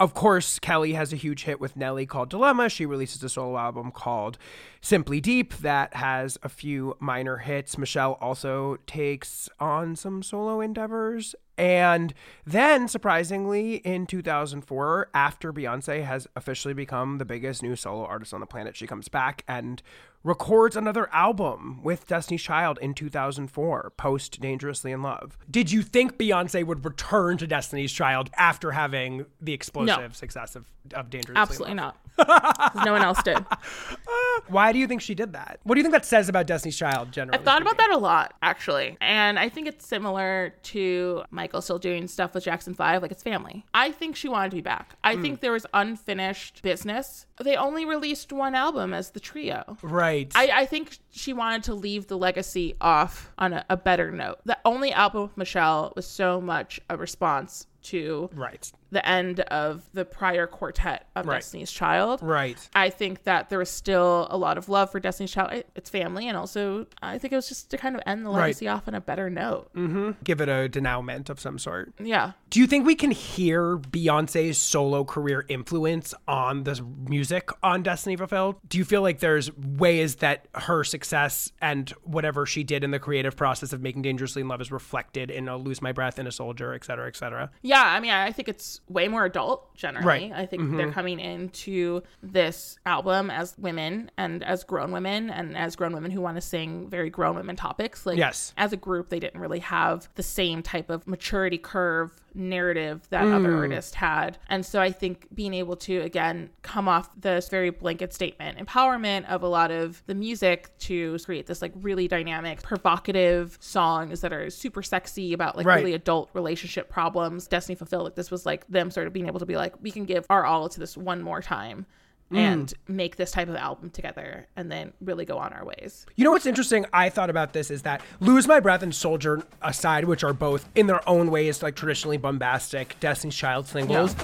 [0.00, 2.70] Of course, Kelly has a huge hit with Nelly called Dilemma.
[2.70, 4.38] She releases a solo album called
[4.80, 7.76] Simply Deep that has a few minor hits.
[7.76, 11.34] Michelle also takes on some solo endeavors.
[11.58, 12.14] And
[12.46, 18.40] then, surprisingly, in 2004, after Beyonce has officially become the biggest new solo artist on
[18.40, 19.82] the planet, she comes back and
[20.22, 25.38] records another album with Destiny's Child in 2004, post Dangerously in Love.
[25.50, 30.70] Did you think Beyonce would return to Destiny's Child after having the explosive success of,
[30.94, 31.86] of Dangerously Absolutely in Love?
[31.86, 31.96] not.
[32.16, 33.38] 'Cause no one else did.
[34.48, 35.60] Why do you think she did that?
[35.62, 37.38] What do you think that says about Destiny's Child generally?
[37.38, 38.96] I've thought about that a lot, actually.
[39.00, 43.22] And I think it's similar to Michael still doing stuff with Jackson 5, like it's
[43.22, 43.64] family.
[43.74, 44.96] I think she wanted to be back.
[45.04, 45.22] I Hmm.
[45.22, 47.26] think there was unfinished business.
[47.42, 49.76] They only released one album as the trio.
[49.82, 50.30] Right.
[50.34, 54.38] I, I think she wanted to leave the legacy off on a, a better note.
[54.44, 58.70] The only album with Michelle was so much a response to right.
[58.90, 61.36] The end of the prior quartet of Right.
[61.36, 62.20] Destiny's Child.
[62.22, 62.68] Right.
[62.74, 66.28] I think that there was still a lot of love for Destiny's Child, its family,
[66.28, 68.42] and also I think it was just to kind of end the Right.
[68.42, 69.72] legacy off on a better note.
[69.74, 70.10] Mm-hmm.
[70.24, 71.92] Give it a denouement of some sort.
[71.98, 72.32] Yeah.
[72.50, 78.16] Do you think we can hear Beyonce's solo career influence on the music on Destiny
[78.16, 78.56] Fulfilled?
[78.68, 82.98] Do you feel like there's ways that her success and whatever she did in the
[82.98, 86.26] creative process of making Dangerously in Love is reflected in a Lose My Breath in
[86.26, 87.50] a Soldier, et cetera, et cetera?
[87.62, 90.06] Yeah, I mean, I think it's way more adult generally.
[90.06, 90.32] Right.
[90.32, 90.76] I think mm-hmm.
[90.76, 96.10] they're coming into this album as women and as grown women and as grown women
[96.10, 98.04] who want to sing very grown women topics.
[98.04, 98.52] Like, Yes.
[98.56, 103.24] as a group, they didn't really have the same type of maturity curve narrative that
[103.24, 103.32] mm.
[103.32, 104.38] other artists had.
[104.48, 109.28] And so I think being able to, again, come off this very blanket statement, empowerment
[109.28, 114.32] of a lot of the music to create this like really dynamic, provocative songs that
[114.32, 115.76] are super sexy about like Right.
[115.76, 117.46] really adult relationship problems.
[117.46, 119.90] Destiny Fulfilled, like this was like them sort of being able to be like, we
[119.90, 121.86] can give our all to this one more time.
[122.32, 122.38] Mm.
[122.38, 126.06] And make this type of album together and then really go on our ways.
[126.14, 126.86] You know what's interesting?
[126.92, 130.68] I thought about this is that Lose My Breath and Soldier aside, which are both
[130.76, 134.14] in their own ways like traditionally bombastic Destiny's Child singles.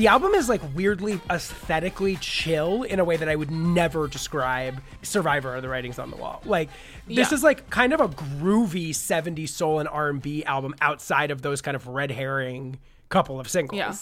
[0.00, 4.80] The album is like weirdly aesthetically chill in a way that I would never describe
[5.02, 6.40] Survivor or the Writing's on the Wall.
[6.46, 6.70] Like
[7.06, 7.34] this Yeah.
[7.34, 11.74] is like kind of a groovy 70s soul and R&B album outside of those kind
[11.74, 12.78] of red herring
[13.10, 13.76] couple of singles.
[13.76, 13.94] Yeah.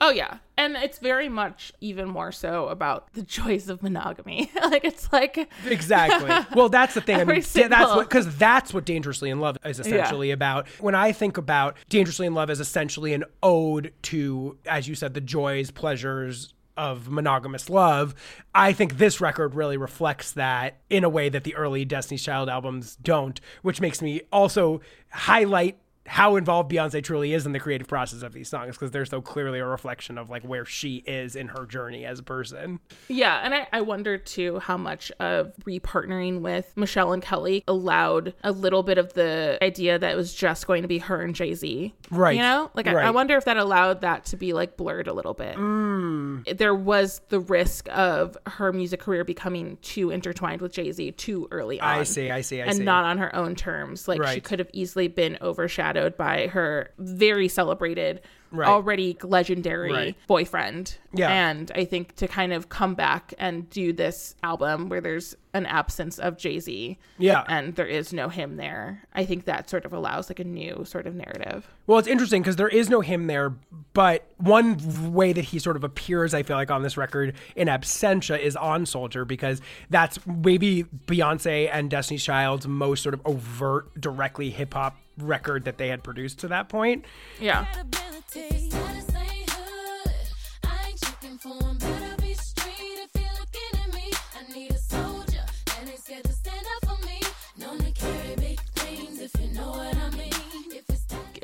[0.00, 0.38] Oh yeah.
[0.58, 4.50] And it's very much even more so about the joys of monogamy.
[4.62, 6.30] like it's like Exactly.
[6.54, 7.20] Well, that's the thing.
[7.20, 10.68] I mean, da- that's what because that's what Dangerously in Love is essentially about.
[10.80, 15.14] When I think about Dangerously in Love as essentially an ode to, as you said,
[15.14, 18.14] the joys, pleasures of monogamous love,
[18.54, 22.50] I think this record really reflects that in a way that the early Destiny's Child
[22.50, 27.88] albums don't, which makes me also highlight how involved Beyonce truly is in the creative
[27.88, 31.34] process of these songs because they're so clearly a reflection of like where she is
[31.34, 32.80] in her journey as a person.
[33.08, 38.34] Yeah, and I, I wonder too how much of repartnering with Michelle and Kelly allowed
[38.44, 41.34] a little bit of the idea that it was just going to be her and
[41.34, 41.92] Jay Z.
[42.10, 42.36] Right.
[42.36, 42.70] You know?
[42.74, 45.56] Like I, I wonder if that allowed that to be like blurred a little bit.
[45.56, 46.56] Mm.
[46.56, 51.48] There was the risk of her music career becoming too intertwined with Jay Z too
[51.50, 51.98] early on.
[51.98, 52.84] I see, I see, I and see.
[52.84, 54.06] not on her own terms.
[54.06, 58.20] Like she could have easily been overshadowed by her very celebrated,
[58.52, 58.68] Right.
[58.68, 60.16] already legendary Right.
[60.28, 60.96] boyfriend.
[61.12, 61.30] Yeah.
[61.30, 65.66] And I think to kind of come back and do this album where there's an
[65.66, 66.96] absence of Jay Z.
[67.18, 67.42] Yeah.
[67.48, 69.02] And there is no him there.
[69.14, 71.66] I think that sort of allows like a new sort of narrative.
[71.88, 73.52] Well, it's interesting because there is no him there,
[73.94, 77.66] but one way that he sort of appears, I feel like, on this record in
[77.68, 79.60] absentia is on Soldier because
[79.90, 85.78] that's maybe Beyonce and Destiny's Child's most sort of overt, directly hip hop record that
[85.78, 87.04] they had produced to that point.
[87.40, 87.66] Yeah.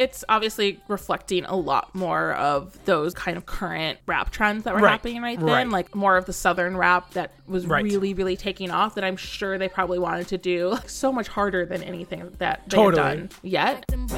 [0.03, 4.81] It's obviously reflecting a lot more of those kind of current rap trends that were
[4.81, 4.91] Right.
[4.91, 5.69] happening right then, Right.
[5.69, 7.85] like more of the southern rap that was Right.
[7.85, 8.97] really, really taking off.
[8.97, 12.62] That I'm sure they probably wanted to do like, so much harder than anything that
[12.69, 13.03] they Totally.
[13.03, 13.85] done yet.
[13.89, 14.09] Them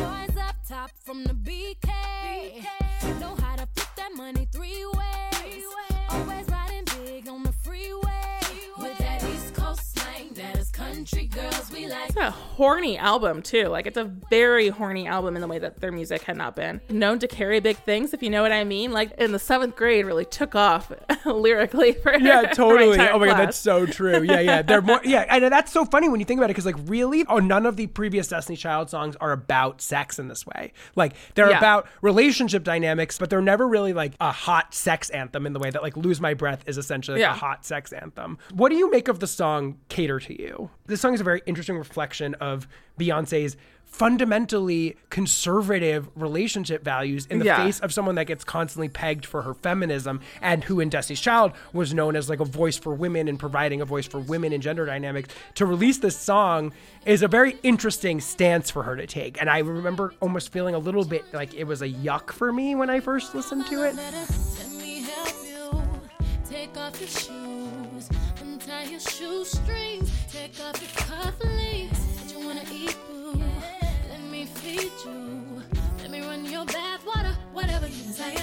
[11.13, 13.69] It's a horny album too.
[13.69, 16.81] Like it's a very horny album in the way that their music had not been
[16.89, 18.15] known to carry big things.
[18.15, 18.93] If you know what I mean.
[18.93, 20.93] Like in the seventh grade, really took off
[21.25, 21.93] lyrically.
[21.93, 22.99] For Yeah, for my totally.
[23.01, 23.39] Oh my god, class.
[23.47, 24.23] that's so true.
[24.23, 24.63] Yeah, yeah.
[24.63, 25.01] They're more.
[25.05, 27.67] Yeah, and that's so funny when you think about it because like really, oh, none
[27.67, 30.73] of the previous Destiny Child songs are about sex in this way.
[30.97, 31.59] Like they're Yeah.
[31.59, 35.71] about relationship dynamics, but they're never really like a hot sex anthem in the way
[35.71, 37.35] that like "Lose My Breath" is essentially like, Yeah.
[37.35, 38.39] a hot sex anthem.
[38.53, 40.71] What do you make of the song "Cater to You"?
[40.87, 42.69] This song is a very interesting reflection of
[43.01, 43.57] Beyonce's
[43.87, 47.65] fundamentally conservative relationship values in the Yeah.
[47.65, 51.53] face of someone that gets constantly pegged for her feminism and who in Destiny's Child
[51.73, 54.61] was known as like a voice for women and providing a voice for women in
[54.61, 55.29] gender dynamics.
[55.55, 56.73] To release this song
[57.07, 59.41] is a very interesting stance for her to take.
[59.41, 62.75] And I remember almost feeling a little bit like it was a yuck for me
[62.75, 63.95] when I first listened to it.
[68.85, 72.31] Off your shoestrings, take off your cufflinks.
[72.31, 72.95] You wanna eat?
[74.11, 75.63] Let me feed you.
[76.03, 78.37] Let me run your bath water, whatever you desire.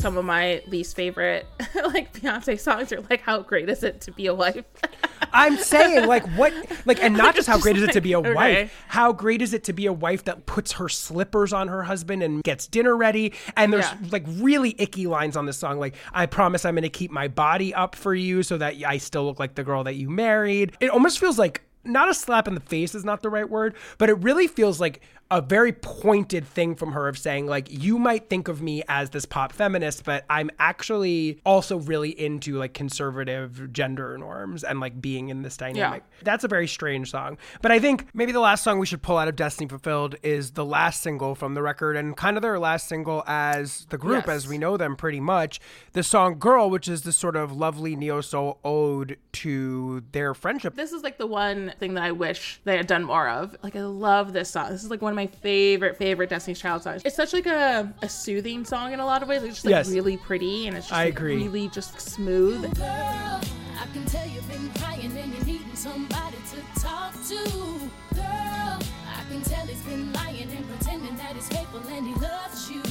[0.00, 4.10] Some of my least favorite like Beyonce songs are like how great is it to
[4.10, 4.64] be a wife?
[5.32, 6.52] I'm saying like what
[6.86, 9.42] like and not just how Just great is it to be a wife, how great
[9.42, 12.66] is it to be a wife that puts her slippers on her husband and gets
[12.66, 14.08] dinner ready and there's Yeah.
[14.10, 17.28] like really icky lines on this song like I promise I'm going to keep my
[17.28, 20.76] body up for you so that I still look like the girl that you married.
[20.80, 23.74] It almost feels like not a slap in the face is not the right word,
[23.98, 25.00] but it really feels like
[25.32, 29.10] a very pointed thing from her of saying like you might think of me as
[29.10, 35.00] this pop feminist, but I'm actually also really into like conservative gender norms and like
[35.00, 36.02] being in this dynamic.
[36.24, 37.38] That's a very strange song.
[37.62, 40.50] But I think maybe the last song we should pull out of Destiny Fulfilled is
[40.52, 44.26] the last single from the record and kind of their last single as the group
[44.26, 44.36] Yes.
[44.44, 45.60] as we know them pretty much.
[45.92, 50.74] The song Girl, which is this sort of lovely neo soul ode to their friendship.
[50.74, 53.56] this is like the one thing that I wish they had done more of.
[53.62, 54.70] Like I love this song.
[54.70, 57.02] This is like one of my favorite favorite Destiny's Child songs.
[57.04, 59.42] It's such like a, a soothing song in a lot of ways.
[59.42, 59.88] It's just like Yes.
[59.90, 61.36] really pretty and it's just I like, agree.
[61.36, 62.62] really just smooth.
[62.76, 67.90] Girl, I can tell you've been crying and you're needing somebody to talk to.
[68.14, 72.70] Girl, I can tell he's been lying and pretending that he's faithful and he loves
[72.70, 72.82] you.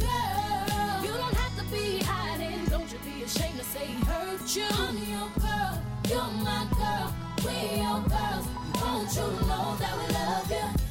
[0.00, 2.64] Girl, you don't have to be hiding.
[2.66, 4.64] Don't you be ashamed to say he hurt you.
[4.70, 6.77] I'm your girl, you're my girl,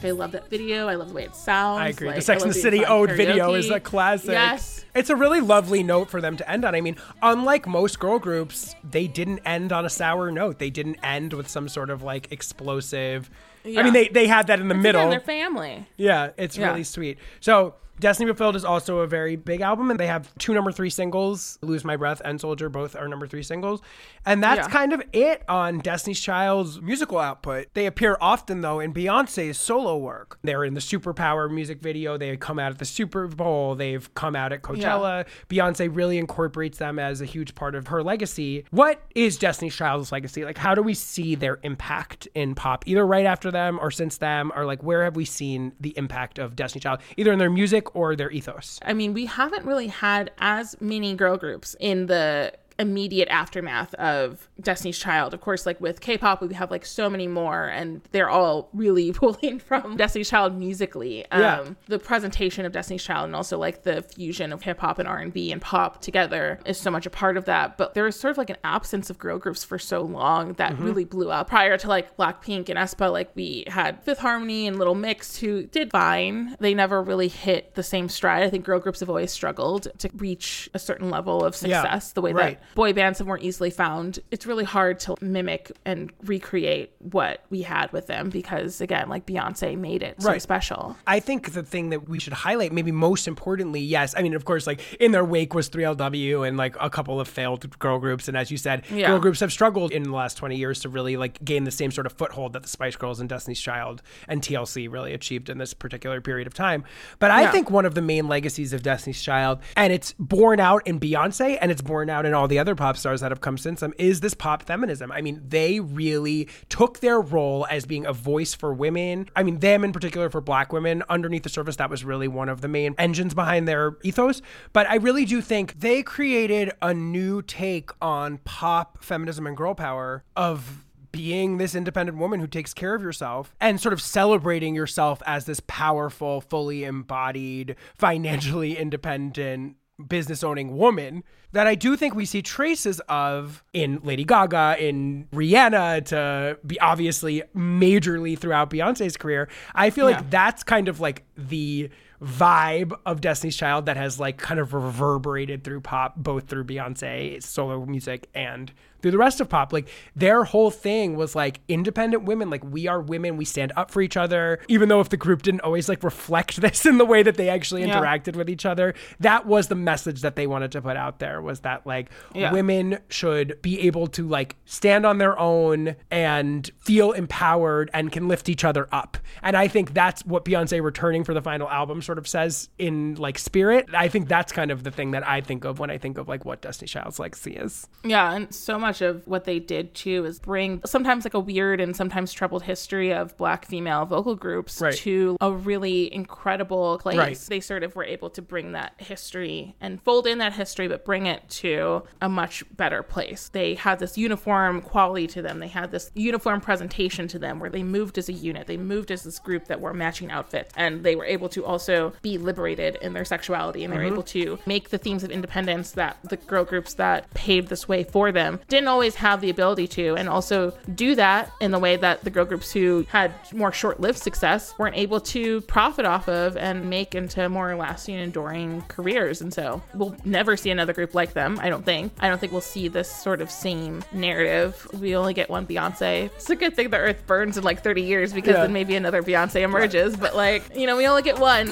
[0.03, 0.87] I love that video.
[0.87, 1.81] I love the way it sounds.
[1.81, 2.07] I agree.
[2.07, 4.31] Like, the Sex and the City ode video is a classic.
[4.31, 4.85] Yes.
[4.95, 6.75] It's a really lovely note for them to end on.
[6.75, 10.59] I mean, unlike most girl groups, they didn't end on a sour note.
[10.59, 13.29] They didn't end with some sort of like explosive.
[13.65, 15.01] I mean, they, they had that in the middle.
[15.01, 15.87] Again, they're family.
[15.97, 16.69] Yeah, it's Yeah.
[16.69, 17.17] really sweet.
[17.41, 20.89] So, Destiny Fulfilled is also a very big album, and they have two number three
[20.89, 21.57] singles.
[21.61, 23.81] Lose My Breath and Soldier both are number three singles.
[24.25, 24.71] And that's Yeah.
[24.71, 27.67] kind of it on Destiny's Child's musical output.
[27.73, 30.37] They appear often, though, in Beyonce's solo work.
[30.43, 32.17] They're in the Superpower music video.
[32.17, 33.73] They come out at the Super Bowl.
[33.73, 35.25] They've come out at Coachella.
[35.49, 38.65] Beyonce really incorporates them as a huge part of her legacy.
[38.69, 40.45] What is Destiny's Child's legacy?
[40.45, 44.17] Like, how do we see their impact in pop, either right after them or since
[44.17, 47.49] them, or like where have we seen the impact of Destiny Child, either in their
[47.49, 48.79] music or their ethos?
[48.83, 54.47] I mean, we haven't really had as many girl groups in the immediate aftermath of
[54.61, 55.33] Destiny's Child.
[55.33, 59.11] Of course, like with K-pop, we have like so many more, and they're all really
[59.13, 61.25] pulling from Destiny's Child musically.
[61.31, 61.61] Yeah.
[61.61, 65.07] Um, the presentation of Destiny's Child and also like the fusion of hip hop and
[65.07, 67.77] R and B and pop together is so much a part of that.
[67.77, 70.67] But there was sort of like an absence of girl groups for so long that
[70.73, 70.83] Mm-hmm.
[70.85, 71.47] really blew up.
[71.49, 75.63] Prior to like Blackpink and aespa, like we had Fifth Harmony and Little Mix who
[75.63, 76.55] did fine.
[76.59, 78.43] They never really hit the same stride.
[78.43, 82.11] I think girl groups have always struggled to reach a certain level of Yeah, success
[82.11, 82.59] the way right.
[82.59, 84.19] that boy bands have more easily found.
[84.31, 89.25] It's really hard to mimic and recreate what we had with them because again, like
[89.25, 90.41] Beyonce made it so Right.
[90.41, 90.95] special.
[91.07, 94.45] I think the thing that we should highlight, maybe most importantly, yes, I mean, of
[94.45, 98.27] course, like in their wake was 3LW and like a couple of failed girl groups.
[98.27, 99.07] And as you said, Yeah.
[99.07, 101.91] girl groups have struggled in the last 20 years to really like gain the same
[101.91, 105.57] sort of foothold that the Spice Girls and Destiny's Child and TLC really achieved in
[105.57, 106.83] this particular period of time.
[107.19, 107.51] But I Yeah.
[107.51, 111.57] think one of the main legacies of Destiny's Child, and it's borne out in Beyonce
[111.61, 113.93] and it's borne out in all the other pop stars that have come since them,
[113.97, 115.11] is this pop feminism.
[115.11, 119.29] I mean, they really took their role as being a voice for women.
[119.35, 121.03] I mean, them in particular for black women.
[121.09, 124.41] Underneath the surface, that was really one of the main engines behind their ethos.
[124.73, 129.75] But I really do think they created a new take on pop feminism and girl
[129.75, 134.75] power of being this independent woman who takes care of yourself and sort of celebrating
[134.75, 139.75] yourself as this powerful, fully embodied, financially independent
[140.05, 145.27] business owning woman that I do think we see traces of in Lady Gaga, in
[145.33, 149.47] Rihanna, to be obviously majorly throughout Beyonce's career.
[149.73, 150.17] I feel Yeah.
[150.17, 151.89] like that's kind of like the
[152.21, 157.41] vibe of Destiny's Child that has like kind of reverberated through pop, both through Beyonce
[157.41, 158.71] solo music and
[159.01, 159.71] through the rest of pop.
[159.73, 163.91] Like their whole thing was like independent women, like we are women, we stand up
[163.91, 164.59] for each other.
[164.67, 167.49] Even though if the group didn't always like reflect this in the way that they
[167.49, 167.99] actually Yeah.
[167.99, 171.41] interacted with each other, that was the message that they wanted to put out there
[171.41, 172.51] was that like Yeah.
[172.51, 178.27] women should be able to like stand on their own and feel empowered and can
[178.27, 179.17] lift each other up.
[179.43, 183.15] And I think that's what Beyonce returning for the final album sort of says in
[183.15, 183.87] like spirit.
[183.93, 186.27] I think that's kind of the thing that I think of when I think of
[186.27, 187.87] like what Destiny Child's legacy is.
[188.03, 191.79] Yeah, and so much of what they did too is bring sometimes like a weird
[191.79, 194.93] and sometimes troubled history of black female vocal groups Right.
[194.95, 197.17] to a really incredible place.
[197.17, 197.37] Right.
[197.37, 201.05] They sort of were able to bring that history and fold in that history, but
[201.05, 203.49] bring it to a much better place.
[203.49, 205.59] They had this uniform quality to them.
[205.59, 208.67] They had this uniform presentation to them where they moved as a unit.
[208.67, 212.13] They moved as this group that wore matching outfits, and they were able to also
[212.21, 214.13] be liberated in their sexuality, and they were mm-hmm.
[214.13, 218.03] able to make the themes of independence that the girl groups that paved this way
[218.03, 221.95] for them didn't always have the ability to, and also do that in the way
[221.95, 226.55] that the girl groups who had more short-lived success weren't able to profit off of
[226.57, 229.41] and make into more lasting, enduring careers.
[229.41, 231.59] And so we'll never see another group like them.
[231.61, 232.13] I don't think.
[232.19, 234.87] I don't think we'll see this sort of same narrative.
[234.99, 236.25] We only get one Beyonce.
[236.35, 238.61] It's a good thing the Earth burns in like 30 years because Yeah.
[238.61, 240.15] then maybe another Beyonce emerges.
[240.15, 241.67] But like, you know, we only get one.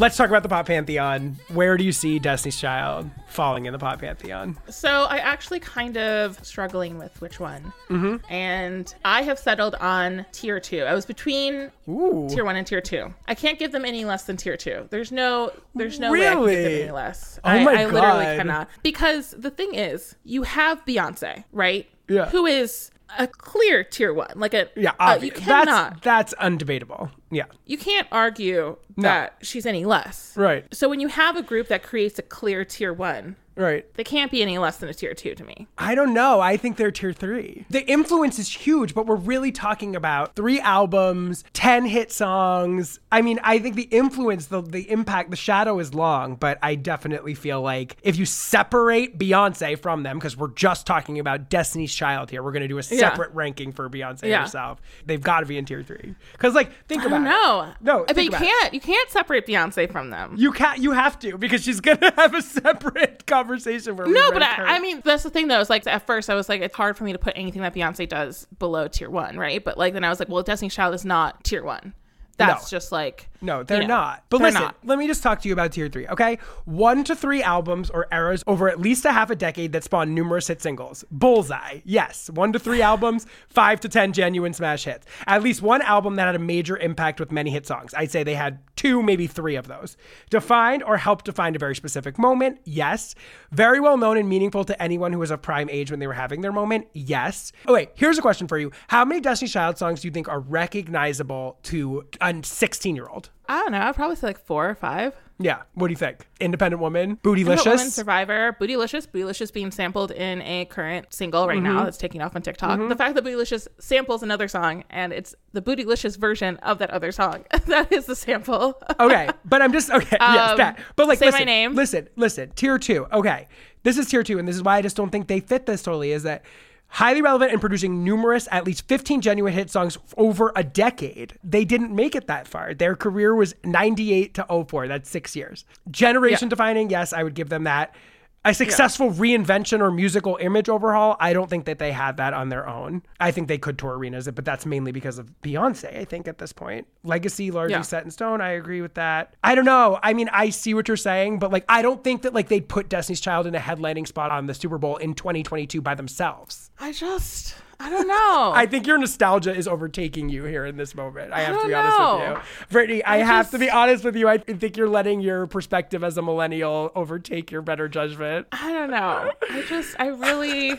[0.00, 1.36] Let's talk about the pop pantheon.
[1.48, 4.56] Where do you see Destiny's Child falling in the pop pantheon?
[4.70, 8.16] So I actually kind of struggling with which one, mm-hmm.
[8.32, 10.84] and I have settled on tier two.
[10.84, 12.26] I was between Ooh.
[12.30, 13.12] tier one and tier two.
[13.28, 14.86] I can't give them any less than tier two.
[14.88, 17.38] There's no, there's no way I can give them any less.
[17.44, 21.86] Oh I, my I literally cannot because the thing is, you have Beyonce, right?
[22.08, 22.30] Yeah.
[22.30, 27.10] Who is a clear tier one, like a Yeah, uh, you cannot, That's that's undebatable.
[27.30, 27.44] Yeah.
[27.66, 30.32] you can't argue that she's any less.
[30.36, 30.64] Right.
[30.74, 33.92] So when you have a group that creates a clear tier one, Right.
[33.94, 35.66] they can't be any less than a tier two to me.
[35.76, 36.40] I don't know.
[36.40, 37.66] I think they're tier three.
[37.68, 43.00] The influence is huge, but we're really talking about three albums, 10 hit songs.
[43.12, 46.74] I mean, I think the influence, the, the impact, the shadow is long, but I
[46.74, 51.94] definitely feel like if you separate Beyonce from them, because we're just talking about Destiny's
[51.94, 53.10] Child here, we're going to do a Yeah.
[53.10, 54.42] separate ranking for Beyonce Yeah.
[54.42, 54.80] herself.
[55.04, 56.14] They've got to be in tier three.
[56.32, 57.72] Because, like, think about know.
[57.80, 58.74] No, but you can't.
[58.74, 60.34] You can't separate Beyonce from them.
[60.36, 60.78] You can't.
[60.78, 64.42] You have to because she's gonna have a separate conversation where no, but.
[64.42, 65.60] I, I mean that's the thing though.
[65.60, 67.74] It's like at first I was like, it's hard for me to put anything that
[67.74, 69.62] Beyonce does below tier one, right?
[69.62, 71.94] But like then I was like, well, Destiny's Child is not tier one.
[72.40, 72.76] That's No.
[72.76, 74.24] just like No, they're you know, not.
[74.28, 74.76] But they're listen, not.
[74.84, 76.38] let me just talk to you about tier three, okay?
[76.66, 80.14] One to three albums or eras over at least a half a decade that spawned
[80.14, 81.04] numerous hit singles.
[81.10, 82.28] Bullseye, yes.
[82.30, 85.06] One to three albums, five to ten genuine smash hits.
[85.26, 87.94] At least one album that had a major impact with many hit songs.
[87.96, 89.96] I'd say they had two, maybe three of those.
[90.30, 93.14] Defined or helped define a very specific moment, yes.
[93.52, 96.12] Very well known and meaningful to anyone who was of prime age when they were
[96.14, 97.52] having their moment, yes.
[97.66, 98.70] Oh wait, here's a question for you.
[98.88, 102.04] How many Destiny's Child songs do you think are recognizable to
[102.38, 103.30] a 16 year old?
[103.48, 103.80] I don't know.
[103.80, 105.14] I'd probably say like four or five.
[105.42, 105.62] Yeah.
[105.72, 106.28] What do you think?
[106.38, 107.90] Independent Woman, Independent Woman, Bootylicious.
[107.90, 111.64] Survivor, Bootylicious, Bootylicious being sampled in a current single right Mm-hmm.
[111.76, 112.78] now that's taking off on TikTok.
[112.88, 117.10] The fact that Bootylicious samples another song and it's the Bootylicious version of that other
[117.10, 117.44] song.
[117.66, 118.80] that is the sample.
[119.00, 120.18] okay, but I'm just okay.
[120.20, 120.78] yes, Um, that.
[120.96, 121.74] But like, Say My Name.
[121.74, 122.50] listen, listen.
[122.54, 123.06] Tier two.
[123.10, 123.48] Okay,
[123.82, 125.82] this is tier two, and this is why I just don't think they fit this
[125.82, 126.12] totally.
[126.12, 126.44] Is that
[126.90, 131.34] highly relevant in producing numerous, at least 15 genuine hit songs over a decade.
[131.42, 132.74] They didn't make it that far.
[132.74, 134.88] Their career was 98 to 04.
[134.88, 135.64] That's six years.
[135.90, 136.90] Generation defining.
[136.90, 137.94] Yes, I would give them that.
[138.42, 142.48] A successful reinvention or musical image overhaul, I don't think that they had that on
[142.48, 143.02] their own.
[143.20, 146.38] I think they could tour arenas, but that's mainly because of Beyonce, I think, at
[146.38, 146.86] this point.
[147.04, 147.82] Legacy largely Yeah.
[147.82, 148.40] set in stone.
[148.40, 149.34] I agree with that.
[149.44, 149.98] I don't know.
[150.02, 152.66] I mean, I see what you're saying, but like, I don't think that like they'd
[152.66, 156.70] put Destiny's Child in a headlining spot on the Super Bowl in 2022 by themselves.
[156.80, 158.52] I just, I don't know.
[158.54, 161.32] I think your nostalgia is overtaking you here in this moment.
[161.32, 162.36] I have to don't be honest with you.
[162.70, 164.28] Brittany, I, I have to be honest with you.
[164.28, 168.46] I think you're letting your perspective as a millennial overtake your better judgment.
[168.52, 169.32] I don't know.
[169.50, 170.78] I just, I really.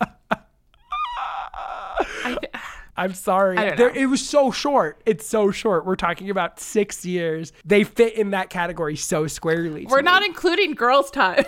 [2.24, 2.38] I,
[2.96, 3.58] I'm sorry.
[3.58, 3.88] I know.
[3.88, 5.02] It was so short.
[5.06, 5.86] It's so short.
[5.86, 7.52] We're talking about six years.
[7.64, 9.86] They fit in that category so squarely.
[9.86, 10.02] we're me.
[10.02, 11.42] not including Girl's Tyme.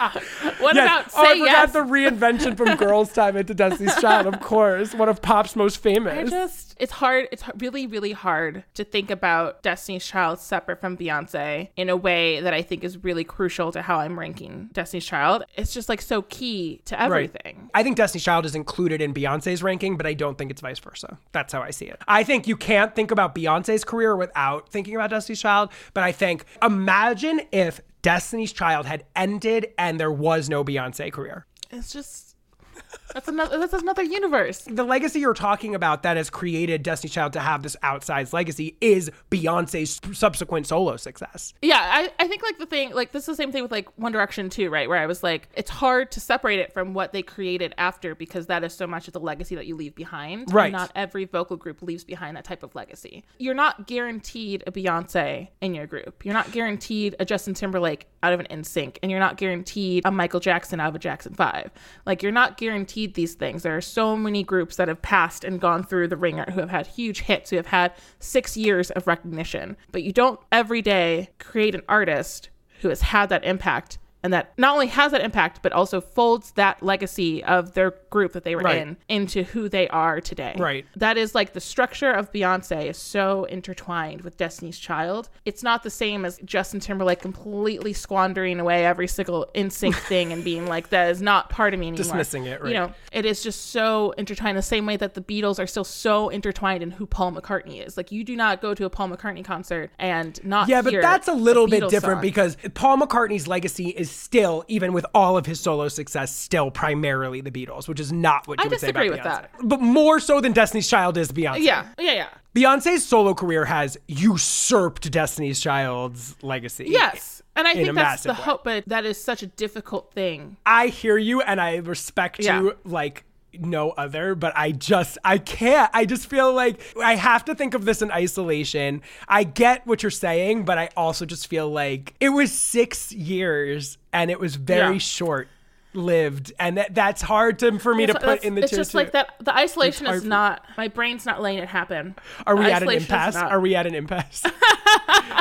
[0.60, 0.84] What Yes.
[0.84, 1.72] about oh, I say forgot yes?
[1.72, 4.94] the reinvention from Girl's Tyme into Destiny's Child, of course.
[4.94, 6.18] One of pop's most famous.
[6.18, 10.96] I just it's hard it's really really hard to think about Destiny's Child separate from
[10.96, 15.04] Beyonce in a way that I think is really crucial to how I'm ranking Destiny's
[15.06, 15.44] Child.
[15.56, 17.70] It's just like so key to everything.
[17.74, 20.78] I think Destiny's Child is included in Beyonce's ranking, but I don't think it's vice
[20.78, 21.18] versa.
[21.32, 22.00] That's how I see it.
[22.06, 26.12] I think you can't think about Beyonce's career without thinking about Destiny's Child, but I
[26.12, 31.46] think imagine if Destiny's Child had ended and there was no Beyonce career.
[31.70, 32.36] It's just
[33.12, 34.60] that's another that's another universe.
[34.60, 38.76] The legacy you're talking about that has created Destiny Child to have this outsized legacy
[38.80, 41.54] is Beyonce's subsequent solo success.
[41.62, 43.88] Yeah, I, I think like the thing like this is the same thing with like
[43.98, 44.88] One Direction too, right?
[44.88, 48.46] Where I was like, it's hard to separate it from what they created after because
[48.46, 50.52] that is so much of the legacy that you leave behind.
[50.52, 50.72] Right.
[50.72, 53.24] not every vocal group leaves behind that type of legacy.
[53.38, 56.24] You're not guaranteed a Beyonce in your group.
[56.24, 60.10] You're not guaranteed a Justin Timberlake out of an NSYNC, and you're not guaranteed a
[60.10, 61.70] Michael Jackson out of a Jackson Five.
[62.06, 63.62] Like you're not guaranteed these things.
[63.62, 66.70] There are so many groups that have passed and gone through the ringer who have
[66.70, 69.76] had huge hits, who have had six years of recognition.
[69.92, 72.50] But you don't every day create an artist
[72.80, 76.52] who has had that impact and that not only has that impact, but also folds
[76.52, 78.78] that legacy of their group that they were Right.
[78.78, 80.54] in into who they are today.
[80.58, 80.84] Right.
[80.96, 85.28] That is like the structure of Beyonce is so intertwined with Destiny's Child.
[85.44, 90.44] It's not the same as Justin Timberlake completely squandering away every single NSYNC thing and
[90.44, 92.04] being like, that is not part of me anymore.
[92.04, 92.68] Dismissing it, right.
[92.68, 95.84] You know, it is just so intertwined the same way that the Beatles are still
[95.84, 97.96] so intertwined in who Paul McCartney is.
[97.96, 101.28] Like you do not go to a Paul McCartney concert and not Yeah, but that's
[101.28, 102.22] a little bit different song.
[102.22, 107.40] because Paul McCartney's legacy is still, even with all of his solo success, still primarily
[107.40, 109.40] the Beatles, which is not what you I would say disagree about with Beyonce.
[109.42, 109.68] that.
[109.68, 111.60] But more so than Destiny's Child is Beyonce.
[111.62, 112.28] Yeah, yeah, yeah.
[112.54, 116.86] Beyonce's solo career has usurped Destiny's Child's legacy.
[116.88, 117.42] Yes.
[117.56, 118.34] And I think that's the way.
[118.36, 120.56] hope, but that is such a difficult thing.
[120.64, 122.60] I hear you and I respect Yeah.
[122.60, 123.24] you like
[123.58, 125.90] no other, but I just I can't.
[125.94, 129.02] I just feel like I have to think of this in isolation.
[129.28, 133.98] I get what you're saying, but I also just feel like it was 6 years
[134.12, 134.98] and it was very Yeah.
[134.98, 135.48] short
[135.92, 138.98] lived and that, that's hard to for me to put in the it's just two.
[138.98, 142.14] like that the isolation is not my brain's not letting it happen
[142.46, 143.34] Are we The at an impasse?
[143.34, 144.44] Are we at an impasse?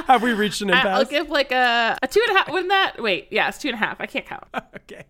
[0.07, 0.98] have we reached an I- impasse?
[0.98, 2.49] I'll give like a, a two and a half.
[2.49, 2.95] Wouldn't that?
[2.99, 4.02] Wait, yeah, it's two and a half.
[4.02, 4.44] I can't count.
[4.76, 5.03] okay.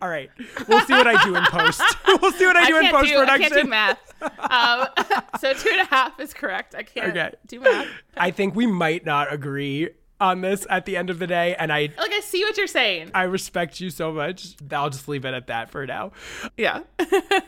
[0.00, 0.30] All right.
[0.68, 1.82] We'll see what I do in post.
[2.22, 3.16] we'll see what I I do in post do.
[3.18, 3.50] I production.
[3.50, 4.14] can't do math.
[4.22, 6.74] Um, so two and a half is correct.
[6.74, 7.32] I can't Okay.
[7.46, 7.88] do math.
[8.16, 9.90] I think we might not agree
[10.20, 12.66] on this at the end of the day, and I Like I see what you're
[12.66, 13.10] saying.
[13.14, 14.54] I respect you so much.
[14.70, 16.12] I'll just leave it at that for now.
[16.58, 16.82] Yeah.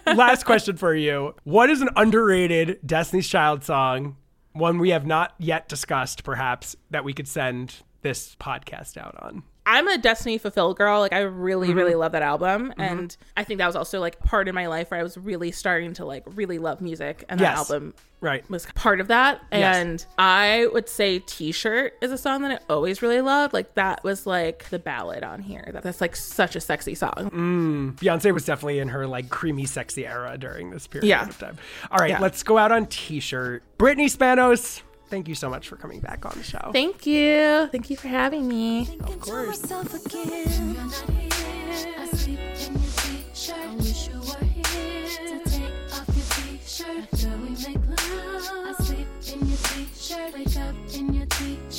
[0.06, 4.16] Last question for you: What is an underrated Destiny's Child song?
[4.54, 9.42] One we have not yet discussed, perhaps that we could send this podcast out on.
[9.64, 11.01] I'm a Destiny Fulfilled girl.
[11.01, 11.76] Like I really, Mm-hmm.
[11.78, 14.90] really love that album, and I think that was also like part in my life
[14.90, 17.70] where I was really starting to like really love music, and that Yes.
[17.70, 18.48] album Right.
[18.48, 19.40] was part of that.
[19.51, 19.76] Yes.
[19.76, 23.52] And I would say T-shirt is a song that I always really loved.
[23.52, 25.68] Like that was like the ballad on here.
[25.82, 27.97] That's like such a sexy song.
[28.01, 31.28] Beyonce was definitely in her like creamy, sexy era during this period Yeah.
[31.28, 31.59] of time.
[31.90, 32.20] All right, Yeah.
[32.20, 33.62] let's go out on T-shirt.
[33.76, 34.82] Brittany Spanos,
[35.12, 36.70] thank you so much for coming back on the show.
[36.72, 37.68] Thank you.
[37.70, 38.89] Thank you for having me.
[39.05, 39.62] Of course.
[39.62, 40.48] Again.
[40.48, 41.94] You're not here.
[41.98, 43.56] I sleep in your t-shirt.
[43.59, 48.44] I wish you were here to take off your t-shirt after we make love.
[48.68, 50.32] I sleep in your t-shirt.
[50.32, 51.72] Wake up in your t-shirt.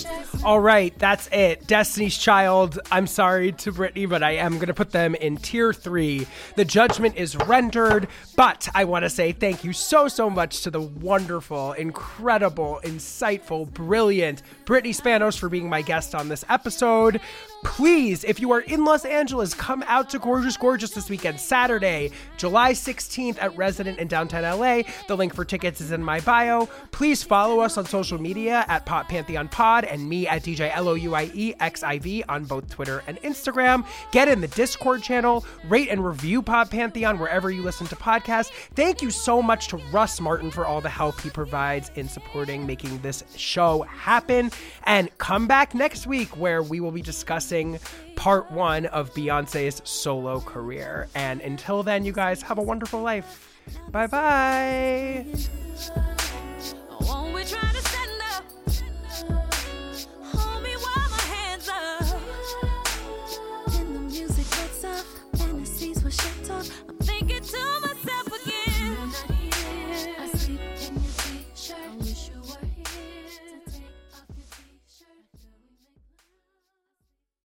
[0.44, 1.68] All right, that's it.
[1.68, 2.80] Destiny's Child.
[2.92, 6.28] I'm sorry to Brittany, but I am going to put them in tier three.
[6.56, 10.72] The judgment is rendered, but I want to say thank you so, so much to
[10.72, 17.22] the wonderful, incredible, insightful, brilliant Brittany Spanos for being my guest on this episode.
[17.64, 22.12] Please, if you are in Los Angeles, come out to Gorgeous Gorgeous this weekend, Saturday,
[22.38, 24.82] July 16th at Resident in downtown LA.
[25.08, 26.68] The link for tickets is in my bio.
[26.92, 31.54] Please follow us on social media at Pop Pantheon Pod and me at DJ L-O-U-I-E
[31.60, 33.86] X-I-V on both Twitter and Instagram.
[34.12, 38.52] Get in the Discord channel, rate and review Pop Pantheon wherever you listen to podcasts.
[38.74, 42.66] Thank you so much to Russ Martin for all the help he provides in supporting
[42.66, 44.52] making this show happen.
[44.86, 47.80] And come back next week where we will be discussing
[48.16, 51.08] part one of Beyonce's solo career.
[51.14, 53.62] And until then, you guys have a wonderful life.
[53.92, 55.26] Bye bye.